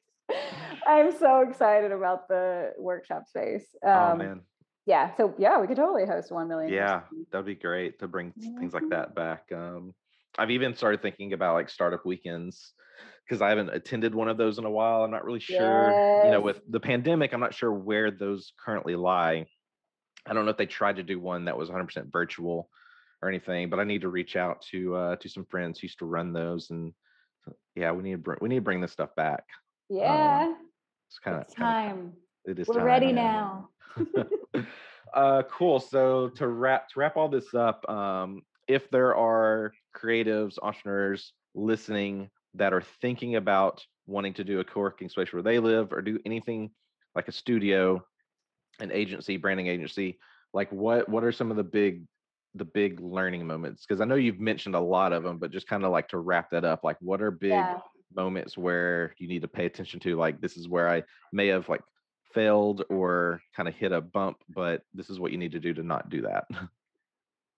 I'm 0.87 1.11
so 1.11 1.41
excited 1.41 1.91
about 1.91 2.27
the 2.27 2.71
workshop 2.79 3.27
space. 3.27 3.67
Um, 3.85 3.91
oh 3.93 4.15
man, 4.15 4.41
Yeah, 4.85 5.15
so 5.15 5.33
yeah, 5.37 5.59
we 5.59 5.67
could 5.67 5.77
totally 5.77 6.05
host 6.05 6.31
one 6.31 6.47
million. 6.47 6.71
yeah, 6.71 6.99
person. 6.99 7.25
that'd 7.31 7.45
be 7.45 7.55
great 7.55 7.99
to 7.99 8.07
bring 8.07 8.33
s- 8.37 8.49
things 8.59 8.73
like 8.73 8.89
that 8.89 9.15
back. 9.15 9.51
Um, 9.51 9.93
I've 10.37 10.51
even 10.51 10.75
started 10.75 11.01
thinking 11.01 11.33
about 11.33 11.55
like 11.55 11.69
startup 11.69 12.05
weekends 12.05 12.73
because 13.27 13.41
I 13.41 13.49
haven't 13.49 13.69
attended 13.69 14.13
one 14.13 14.27
of 14.27 14.37
those 14.37 14.59
in 14.59 14.65
a 14.65 14.69
while. 14.69 15.03
I'm 15.03 15.11
not 15.11 15.25
really 15.25 15.39
sure, 15.39 15.91
you 16.23 16.31
know, 16.31 16.41
with 16.41 16.61
the 16.69 16.79
pandemic, 16.79 17.33
I'm 17.33 17.39
not 17.39 17.53
sure 17.55 17.71
where 17.71 18.11
those 18.11 18.53
currently 18.63 18.95
lie. 18.95 19.47
I 20.27 20.33
don't 20.33 20.45
know 20.45 20.51
if 20.51 20.57
they 20.57 20.65
tried 20.65 20.97
to 20.97 21.03
do 21.03 21.19
one 21.19 21.45
that 21.45 21.57
was 21.57 21.69
100% 21.69 22.11
virtual 22.11 22.69
or 23.21 23.29
anything, 23.29 23.69
but 23.69 23.79
I 23.79 23.83
need 23.83 24.01
to 24.01 24.09
reach 24.09 24.35
out 24.35 24.61
to 24.71 24.95
uh, 24.95 25.15
to 25.17 25.29
some 25.29 25.45
friends 25.45 25.79
who 25.79 25.85
used 25.85 25.99
to 25.99 26.05
run 26.05 26.33
those, 26.33 26.69
and 26.69 26.93
yeah, 27.75 27.91
we 27.91 28.03
need 28.03 28.11
to 28.11 28.17
bring 28.17 28.37
we 28.41 28.49
need 28.49 28.55
to 28.55 28.61
bring 28.61 28.81
this 28.81 28.91
stuff 28.91 29.15
back. 29.15 29.45
Yeah, 29.89 30.53
It's 31.09 31.19
kind 31.19 31.37
of 31.37 31.47
time 31.55 31.73
time. 31.73 32.13
It 32.45 32.59
is 32.59 32.67
We're 32.67 32.75
time, 32.75 32.85
ready 32.85 33.11
now. 33.13 33.69
uh 35.13 35.43
cool 35.49 35.79
so 35.79 36.29
to 36.29 36.47
wrap 36.47 36.89
to 36.89 36.99
wrap 36.99 37.17
all 37.17 37.29
this 37.29 37.53
up 37.53 37.87
um 37.89 38.41
if 38.67 38.89
there 38.89 39.15
are 39.15 39.73
creatives 39.95 40.57
entrepreneurs 40.61 41.33
listening 41.53 42.29
that 42.55 42.73
are 42.73 42.83
thinking 43.01 43.35
about 43.35 43.85
wanting 44.07 44.33
to 44.33 44.43
do 44.43 44.59
a 44.59 44.63
co-working 44.63 45.09
space 45.09 45.31
where 45.31 45.43
they 45.43 45.59
live 45.59 45.91
or 45.91 46.01
do 46.01 46.19
anything 46.25 46.69
like 47.15 47.27
a 47.27 47.31
studio 47.31 48.03
an 48.79 48.91
agency 48.91 49.37
branding 49.37 49.67
agency 49.67 50.17
like 50.53 50.71
what 50.71 51.07
what 51.09 51.23
are 51.23 51.31
some 51.31 51.51
of 51.51 51.57
the 51.57 51.63
big 51.63 52.03
the 52.55 52.65
big 52.65 52.99
learning 52.99 53.45
moments 53.45 53.85
because 53.85 54.01
i 54.01 54.05
know 54.05 54.15
you've 54.15 54.39
mentioned 54.39 54.75
a 54.75 54.79
lot 54.79 55.13
of 55.13 55.23
them 55.23 55.37
but 55.37 55.51
just 55.51 55.67
kind 55.67 55.83
of 55.83 55.91
like 55.91 56.07
to 56.07 56.17
wrap 56.17 56.49
that 56.51 56.65
up 56.65 56.83
like 56.83 56.97
what 56.99 57.21
are 57.21 57.31
big 57.31 57.65
Yeah. 57.65 57.79
moments 58.15 58.57
where 58.57 59.13
you 59.17 59.27
need 59.27 59.41
to 59.41 59.47
pay 59.47 59.65
attention 59.65 59.99
to 59.99 60.15
like 60.15 60.39
this 60.39 60.55
is 60.57 60.67
where 60.69 60.89
i 60.89 61.03
may 61.33 61.47
have 61.47 61.67
like 61.67 61.81
failed 62.35 62.83
or 62.89 63.41
kind 63.55 63.67
of 63.67 63.73
hit 63.73 63.91
a 63.91 64.01
bump 64.01 64.37
but 64.49 64.83
this 64.93 65.09
is 65.09 65.19
what 65.19 65.31
you 65.31 65.39
need 65.39 65.53
to 65.53 65.59
do 65.59 65.73
to 65.73 65.81
not 65.81 66.09
do 66.09 66.21
that. 66.21 66.45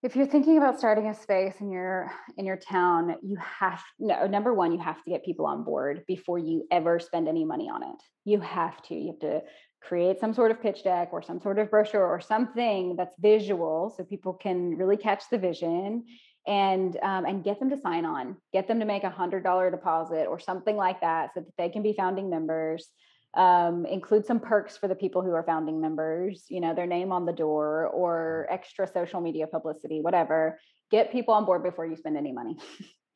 If 0.03 0.15
you're 0.15 0.27
thinking 0.27 0.59
about 0.59 0.77
starting 0.77 1.07
a 1.07 1.13
space 1.13 1.55
in 1.59 1.71
your 1.71 2.11
in 2.37 2.45
your 2.45 2.55
town 2.55 3.15
you 3.23 3.35
have 3.37 3.81
no 3.97 4.27
number 4.27 4.53
one 4.53 4.71
you 4.71 4.77
have 4.77 5.03
to 5.03 5.09
get 5.09 5.25
people 5.25 5.47
on 5.47 5.63
board 5.63 6.03
before 6.07 6.37
you 6.37 6.67
ever 6.69 6.99
spend 6.99 7.27
any 7.27 7.43
money 7.43 7.67
on 7.67 7.81
it. 7.81 7.99
You 8.23 8.39
have 8.39 8.79
to 8.83 8.95
you 8.95 9.07
have 9.07 9.19
to 9.21 9.41
create 9.81 10.19
some 10.19 10.35
sort 10.35 10.51
of 10.51 10.61
pitch 10.61 10.83
deck 10.83 11.09
or 11.11 11.23
some 11.23 11.41
sort 11.41 11.57
of 11.57 11.71
brochure 11.71 12.05
or 12.05 12.21
something 12.21 12.95
that's 12.95 13.15
visual 13.19 13.91
so 13.97 14.03
people 14.03 14.33
can 14.33 14.77
really 14.77 14.97
catch 14.97 15.23
the 15.31 15.37
vision 15.39 16.05
and 16.45 16.97
um, 17.01 17.25
and 17.25 17.43
get 17.43 17.59
them 17.59 17.71
to 17.71 17.77
sign 17.77 18.05
on 18.05 18.37
get 18.53 18.67
them 18.67 18.79
to 18.79 18.85
make 18.85 19.03
a 19.03 19.09
hundred 19.09 19.43
dollar 19.43 19.71
deposit 19.71 20.25
or 20.27 20.39
something 20.39 20.77
like 20.77 21.01
that 21.01 21.31
so 21.33 21.41
that 21.41 21.57
they 21.57 21.69
can 21.69 21.81
be 21.81 21.93
founding 21.93 22.29
members 22.29 22.91
um, 23.37 23.85
include 23.85 24.25
some 24.25 24.39
perks 24.39 24.75
for 24.75 24.87
the 24.87 24.95
people 24.95 25.21
who 25.21 25.31
are 25.31 25.43
founding 25.43 25.79
members, 25.79 26.45
you 26.49 26.59
know, 26.59 26.73
their 26.73 26.87
name 26.87 27.11
on 27.11 27.25
the 27.25 27.31
door 27.31 27.87
or 27.87 28.47
extra 28.49 28.87
social 28.87 29.21
media 29.21 29.45
publicity, 29.45 30.01
whatever. 30.01 30.59
Get 30.89 31.11
people 31.11 31.35
on 31.35 31.45
board 31.45 31.61
before 31.63 31.85
you 31.85 31.95
spend 31.95 32.17
any 32.17 32.31
money. 32.31 32.57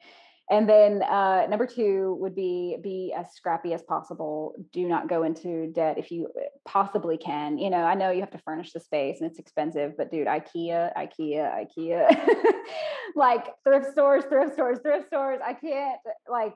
and 0.52 0.68
then 0.68 1.02
uh, 1.02 1.48
number 1.50 1.66
two 1.66 2.18
would 2.20 2.36
be 2.36 2.76
be 2.84 3.14
as 3.18 3.34
scrappy 3.34 3.74
as 3.74 3.82
possible. 3.84 4.54
Do 4.74 4.86
not 4.86 5.08
go 5.08 5.24
into 5.24 5.72
debt 5.72 5.98
if 5.98 6.12
you 6.12 6.28
uh, 6.38 6.44
possibly 6.66 7.18
can. 7.18 7.58
You 7.58 7.70
know, 7.70 7.78
I 7.78 7.96
know 7.96 8.12
you 8.12 8.20
have 8.20 8.32
to 8.32 8.38
furnish 8.38 8.74
the 8.74 8.82
space 8.82 9.22
and 9.22 9.30
it's 9.30 9.40
expensive, 9.40 9.94
but 9.98 10.12
dude, 10.12 10.28
IKEA, 10.28 10.92
IKEA, 10.98 11.68
IKEA, 11.78 12.26
like 13.16 13.48
thrift 13.64 13.94
stores, 13.94 14.26
thrift 14.26 14.54
stores, 14.54 14.80
thrift 14.84 15.08
stores. 15.08 15.40
I 15.42 15.54
can't 15.54 16.02
like. 16.30 16.54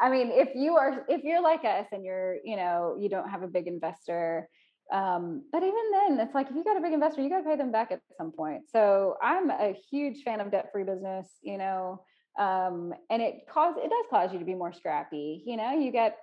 I 0.00 0.10
mean, 0.10 0.30
if 0.32 0.50
you 0.54 0.76
are 0.76 1.06
if 1.08 1.24
you're 1.24 1.42
like 1.42 1.64
us 1.64 1.86
and 1.92 2.04
you're 2.04 2.36
you 2.44 2.56
know 2.56 2.98
you 3.00 3.08
don't 3.08 3.30
have 3.30 3.42
a 3.42 3.48
big 3.48 3.66
investor. 3.66 4.50
Um, 4.92 5.44
but 5.52 5.62
even 5.62 5.92
then, 5.92 6.20
it's 6.20 6.34
like 6.34 6.50
if 6.50 6.56
you 6.56 6.64
got 6.64 6.76
a 6.76 6.80
big 6.80 6.92
investor, 6.92 7.22
you 7.22 7.30
got 7.30 7.38
to 7.38 7.44
pay 7.44 7.56
them 7.56 7.72
back 7.72 7.90
at 7.90 8.00
some 8.18 8.32
point. 8.32 8.68
So 8.70 9.16
I'm 9.22 9.48
a 9.48 9.74
huge 9.90 10.24
fan 10.24 10.40
of 10.40 10.50
debt-free 10.50 10.82
business. 10.82 11.28
You 11.42 11.58
know, 11.58 12.02
um, 12.38 12.94
and 13.10 13.22
it 13.22 13.46
cause 13.48 13.74
it 13.76 13.90
does 13.90 14.06
cause 14.10 14.32
you 14.32 14.38
to 14.38 14.44
be 14.44 14.54
more 14.54 14.72
scrappy. 14.72 15.42
You 15.46 15.56
know, 15.56 15.72
you 15.72 15.90
get 15.90 16.18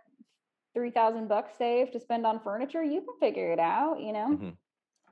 three 0.73 0.91
thousand 0.91 1.27
bucks 1.27 1.57
saved 1.57 1.93
to 1.93 1.99
spend 1.99 2.25
on 2.25 2.39
furniture. 2.39 2.83
You 2.83 3.01
can 3.01 3.15
figure 3.19 3.51
it 3.51 3.59
out. 3.59 3.99
You 3.99 4.13
know, 4.13 4.27
Mhm. 4.29 4.57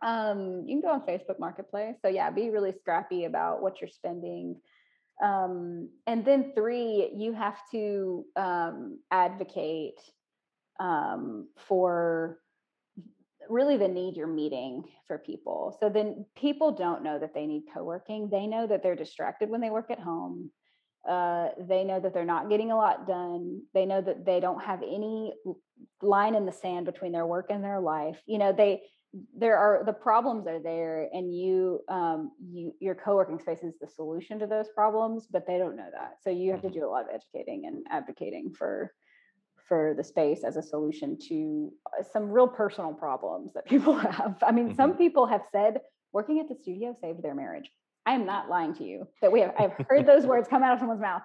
um, 0.01 0.63
you 0.65 0.75
can 0.75 0.81
go 0.81 0.89
on 0.89 1.01
Facebook 1.01 1.39
Marketplace. 1.39 1.97
So 2.01 2.07
yeah, 2.07 2.29
be 2.31 2.49
really 2.49 2.73
scrappy 2.73 3.25
about 3.25 3.61
what 3.61 3.81
you're 3.81 3.89
spending. 3.89 4.61
Um, 5.23 5.89
and 6.07 6.25
then 6.25 6.51
three, 6.53 7.11
you 7.15 7.33
have 7.33 7.57
to 7.71 8.25
um, 8.35 8.99
advocate 9.11 9.99
um, 10.79 11.47
for 11.57 12.39
really 13.47 13.77
the 13.77 13.87
need 13.87 14.17
you're 14.17 14.27
meeting 14.27 14.83
for 15.07 15.17
people. 15.17 15.77
So 15.79 15.89
then 15.89 16.25
people 16.35 16.71
don't 16.71 17.03
know 17.03 17.17
that 17.19 17.33
they 17.33 17.45
need 17.45 17.63
co-working. 17.73 18.29
They 18.29 18.47
know 18.47 18.67
that 18.67 18.83
they're 18.83 18.95
distracted 18.95 19.49
when 19.49 19.61
they 19.61 19.69
work 19.69 19.89
at 19.89 19.99
home. 19.99 20.51
Uh, 21.07 21.49
they 21.59 21.83
know 21.83 21.99
that 21.99 22.13
they're 22.13 22.25
not 22.25 22.49
getting 22.49 22.71
a 22.71 22.75
lot 22.75 23.07
done. 23.07 23.61
They 23.73 23.85
know 23.85 24.01
that 24.01 24.25
they 24.25 24.39
don't 24.39 24.63
have 24.63 24.81
any 24.81 25.33
line 26.01 26.35
in 26.35 26.45
the 26.45 26.51
sand 26.51 26.85
between 26.85 27.11
their 27.11 27.27
work 27.27 27.47
and 27.49 27.63
their 27.63 27.79
life. 27.79 28.21
You 28.25 28.37
know, 28.39 28.51
they 28.51 28.81
there 29.37 29.57
are 29.57 29.83
the 29.85 29.93
problems 29.93 30.45
are 30.47 30.59
there, 30.59 31.07
and 31.13 31.33
you 31.33 31.79
um, 31.89 32.31
you 32.51 32.73
your 32.79 32.95
co-working 32.95 33.39
space 33.39 33.63
is 33.63 33.75
the 33.79 33.87
solution 33.87 34.39
to 34.39 34.47
those 34.47 34.67
problems, 34.75 35.27
but 35.31 35.47
they 35.47 35.57
don't 35.57 35.77
know 35.77 35.89
that. 35.93 36.15
So 36.21 36.29
you 36.29 36.51
have 36.51 36.61
to 36.61 36.67
Mhm. 36.69 36.73
do 36.73 36.85
a 36.85 36.89
lot 36.89 37.03
of 37.03 37.09
educating 37.13 37.65
and 37.67 37.85
advocating 37.89 38.51
for 38.53 38.93
for 39.67 39.93
the 39.97 40.03
space 40.03 40.43
as 40.43 40.57
a 40.57 40.61
solution 40.61 41.17
to 41.17 41.71
uh, 41.97 42.03
some 42.03 42.29
real 42.29 42.47
personal 42.47 42.93
problems 42.93 43.53
that 43.53 43.65
people 43.73 43.93
have. 43.95 44.37
I 44.45 44.51
mean, 44.51 44.75
some 44.75 44.95
people 44.97 45.25
have 45.27 45.43
said 45.51 45.81
working 46.11 46.39
at 46.39 46.47
the 46.49 46.55
studio 46.55 46.95
saved 47.01 47.21
their 47.23 47.35
marriage. 47.35 47.71
I 48.05 48.13
am 48.13 48.25
not 48.25 48.49
lying 48.49 48.73
to 48.75 48.83
you 48.83 49.07
that 49.21 49.31
we 49.31 49.41
have 49.41 49.53
I've 49.57 49.73
heard 49.89 50.05
those 50.05 50.25
words 50.25 50.47
come 50.47 50.63
out 50.63 50.73
of 50.73 50.79
someone's 50.79 51.01
mouth. 51.01 51.21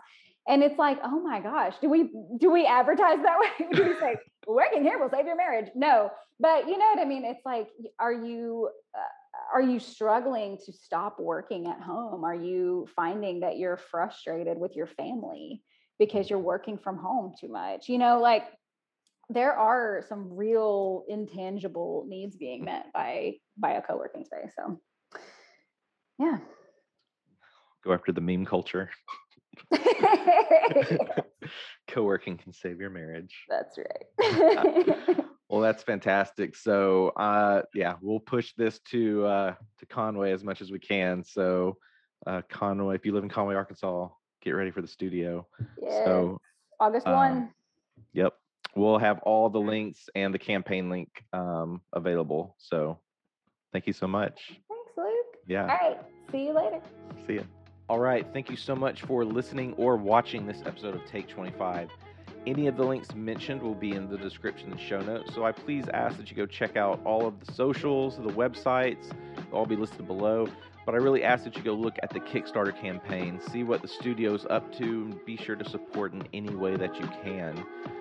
And 0.49 0.62
it's 0.62 0.78
like, 0.78 0.99
oh 1.05 1.20
my 1.20 1.41
gosh, 1.41 1.74
do 1.81 1.89
we 1.89 2.11
do 2.39 2.51
we 2.51 2.66
advertise 2.66 3.18
that 3.22 3.39
way? 3.39 3.68
do 3.72 3.85
we 3.85 3.95
say 4.01 4.16
working 4.47 4.83
here 4.83 4.99
will 4.99 5.11
save 5.11 5.26
your 5.26 5.37
marriage? 5.37 5.70
No, 5.74 6.11
but 6.39 6.66
you 6.66 6.78
know 6.78 6.87
what 6.87 6.99
I 6.99 7.05
mean. 7.05 7.24
It's 7.24 7.45
like, 7.45 7.68
are 7.99 8.12
you 8.12 8.70
uh, 8.95 9.55
are 9.55 9.62
you 9.62 9.78
struggling 9.78 10.59
to 10.64 10.72
stop 10.72 11.20
working 11.20 11.66
at 11.66 11.81
home? 11.81 12.24
Are 12.24 12.35
you 12.35 12.89
finding 12.97 13.41
that 13.41 13.59
you're 13.59 13.76
frustrated 13.76 14.59
with 14.59 14.74
your 14.74 14.87
family 14.87 15.62
because 15.99 16.31
you're 16.31 16.39
working 16.39 16.78
from 16.78 16.97
home 16.97 17.35
too 17.39 17.49
much? 17.49 17.89
You 17.89 17.99
know, 17.99 18.20
like 18.20 18.45
there 19.28 19.53
are 19.53 20.03
some 20.09 20.35
real 20.35 21.05
intangible 21.09 22.07
needs 22.09 22.37
being 22.37 22.64
met 22.64 22.87
by 22.95 23.35
by 23.59 23.72
a 23.72 23.83
co-working 23.83 24.24
space. 24.24 24.53
So 24.57 24.81
yeah. 26.18 26.39
Go 27.85 27.93
after 27.93 28.12
the 28.12 28.20
meme 28.20 28.45
culture 28.45 28.91
Co-working 31.89 32.37
can 32.37 32.53
save 32.53 32.81
your 32.81 32.91
marriage. 32.91 33.45
That's 33.49 33.78
right. 33.78 35.16
well, 35.49 35.61
that's 35.61 35.83
fantastic. 35.83 36.57
So, 36.57 37.09
uh, 37.16 37.62
yeah, 37.74 37.95
we'll 38.01 38.20
push 38.20 38.53
this 38.57 38.81
to 38.91 39.26
uh, 39.26 39.55
to 39.78 39.87
Conway 39.87 40.33
as 40.33 40.45
much 40.45 40.61
as 40.61 40.70
we 40.70 40.78
can. 40.78 41.24
So, 41.24 41.76
uh, 42.26 42.43
Conway, 42.49 42.95
if 42.95 43.05
you 43.05 43.12
live 43.12 43.24
in 43.24 43.31
Conway, 43.31 43.55
Arkansas, 43.55 44.09
get 44.43 44.53
ready 44.53 44.70
for 44.70 44.83
the 44.83 44.89
studio. 44.89 45.47
yes. 45.81 46.05
So, 46.05 46.41
August 46.78 47.07
um, 47.07 47.14
1. 47.14 47.51
Yep. 48.12 48.35
We'll 48.76 48.99
have 48.99 49.18
all 49.20 49.51
the 49.51 49.61
links 49.61 50.09
and 50.14 50.33
the 50.33 50.39
campaign 50.39 50.91
link 50.91 51.09
um, 51.33 51.81
available. 51.93 52.55
So 52.59 53.01
thank 53.72 53.87
you 53.87 53.93
so 53.93 54.07
much. 54.07 54.53
Thanks, 54.68 54.93
Luke. 54.97 55.37
Yeah. 55.47 55.62
All 55.62 55.68
right. 55.68 55.99
See 56.31 56.45
you 56.45 56.55
later. 56.55 56.81
See 57.26 57.35
ya. 57.35 57.43
All 57.91 57.99
right. 57.99 58.24
Thank 58.32 58.51
you 58.51 58.57
so 58.57 58.76
much 58.76 59.03
for 59.03 59.24
listening 59.24 59.72
or 59.72 59.97
watching 59.97 60.47
this 60.47 60.62
episode 60.64 60.95
of 60.95 61.05
Take 61.07 61.26
25. 61.26 61.91
Any 62.47 62.68
of 62.68 62.76
the 62.76 62.84
links 62.84 63.12
mentioned 63.16 63.61
will 63.61 63.74
be 63.74 63.91
in 63.91 64.09
the 64.09 64.16
description 64.16 64.70
and 64.70 64.80
show 64.80 65.01
notes. 65.01 65.34
So 65.34 65.45
I 65.45 65.51
please 65.51 65.86
ask 65.93 66.16
that 66.18 66.30
you 66.30 66.36
go 66.36 66.47
check 66.47 66.76
out 66.76 67.01
all 67.05 67.26
of 67.26 67.45
the 67.45 67.53
socials, 67.53 68.16
the 68.16 68.32
websites, 68.32 69.11
they'll 69.34 69.59
all 69.59 69.66
be 69.66 69.74
listed 69.74 70.07
below. 70.07 70.47
But 70.86 70.95
I 70.95 70.99
really 70.99 71.24
ask 71.24 71.43
that 71.43 71.57
you 71.57 71.64
go 71.64 71.72
look 71.72 71.97
at 72.01 72.11
the 72.11 72.20
Kickstarter 72.20 72.80
campaign, 72.80 73.41
see 73.51 73.64
what 73.64 73.82
the 73.82 73.88
studio's 73.88 74.47
up 74.49 74.72
to, 74.76 74.84
and 74.84 75.24
be 75.26 75.36
sure 75.36 75.57
to 75.57 75.68
support 75.68 76.12
in 76.12 76.22
any 76.32 76.55
way 76.55 76.76
that 76.76 76.95
you 76.95 77.09
can. 77.24 77.61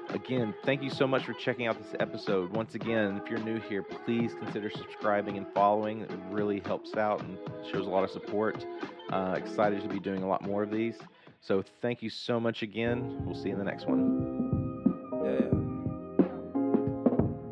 Again, 0.10 0.54
thank 0.66 0.84
you 0.84 0.92
so 0.92 1.08
much 1.08 1.26
for 1.26 1.34
checking 1.34 1.66
out 1.66 1.82
this 1.82 1.96
episode. 2.00 2.52
Once 2.52 2.76
again, 2.76 3.20
if 3.24 3.28
you're 3.28 3.40
new 3.40 3.60
here, 3.62 3.82
please 3.82 4.36
consider 4.40 4.70
subscribing 4.70 5.36
and 5.38 5.48
following. 5.52 6.02
It 6.02 6.12
really 6.30 6.60
helps 6.60 6.96
out 6.96 7.24
and 7.24 7.40
shows 7.72 7.88
a 7.88 7.90
lot 7.90 8.04
of 8.04 8.12
support. 8.12 8.64
Uh, 9.12 9.34
excited 9.36 9.82
to 9.82 9.88
be 9.88 10.00
doing 10.00 10.22
a 10.22 10.28
lot 10.28 10.44
more 10.44 10.62
of 10.62 10.70
these. 10.70 10.96
So 11.42 11.64
thank 11.82 12.04
you 12.04 12.10
so 12.10 12.40
much 12.40 12.62
again. 12.62 13.26
We'll 13.26 13.34
see 13.34 13.50
you 13.50 13.54
in 13.54 13.60
the 13.60 13.66
next 13.66 13.88
one. 13.88 14.84
Yeah. 15.24 15.50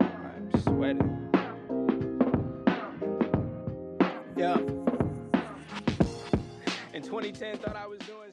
I'm 0.01 0.61
sweating. 0.61 1.13
Yeah. 4.35 4.57
In 6.93 7.01
2010, 7.01 7.57
thought 7.57 7.75
I 7.75 7.87
was 7.87 7.99
doing. 7.99 8.26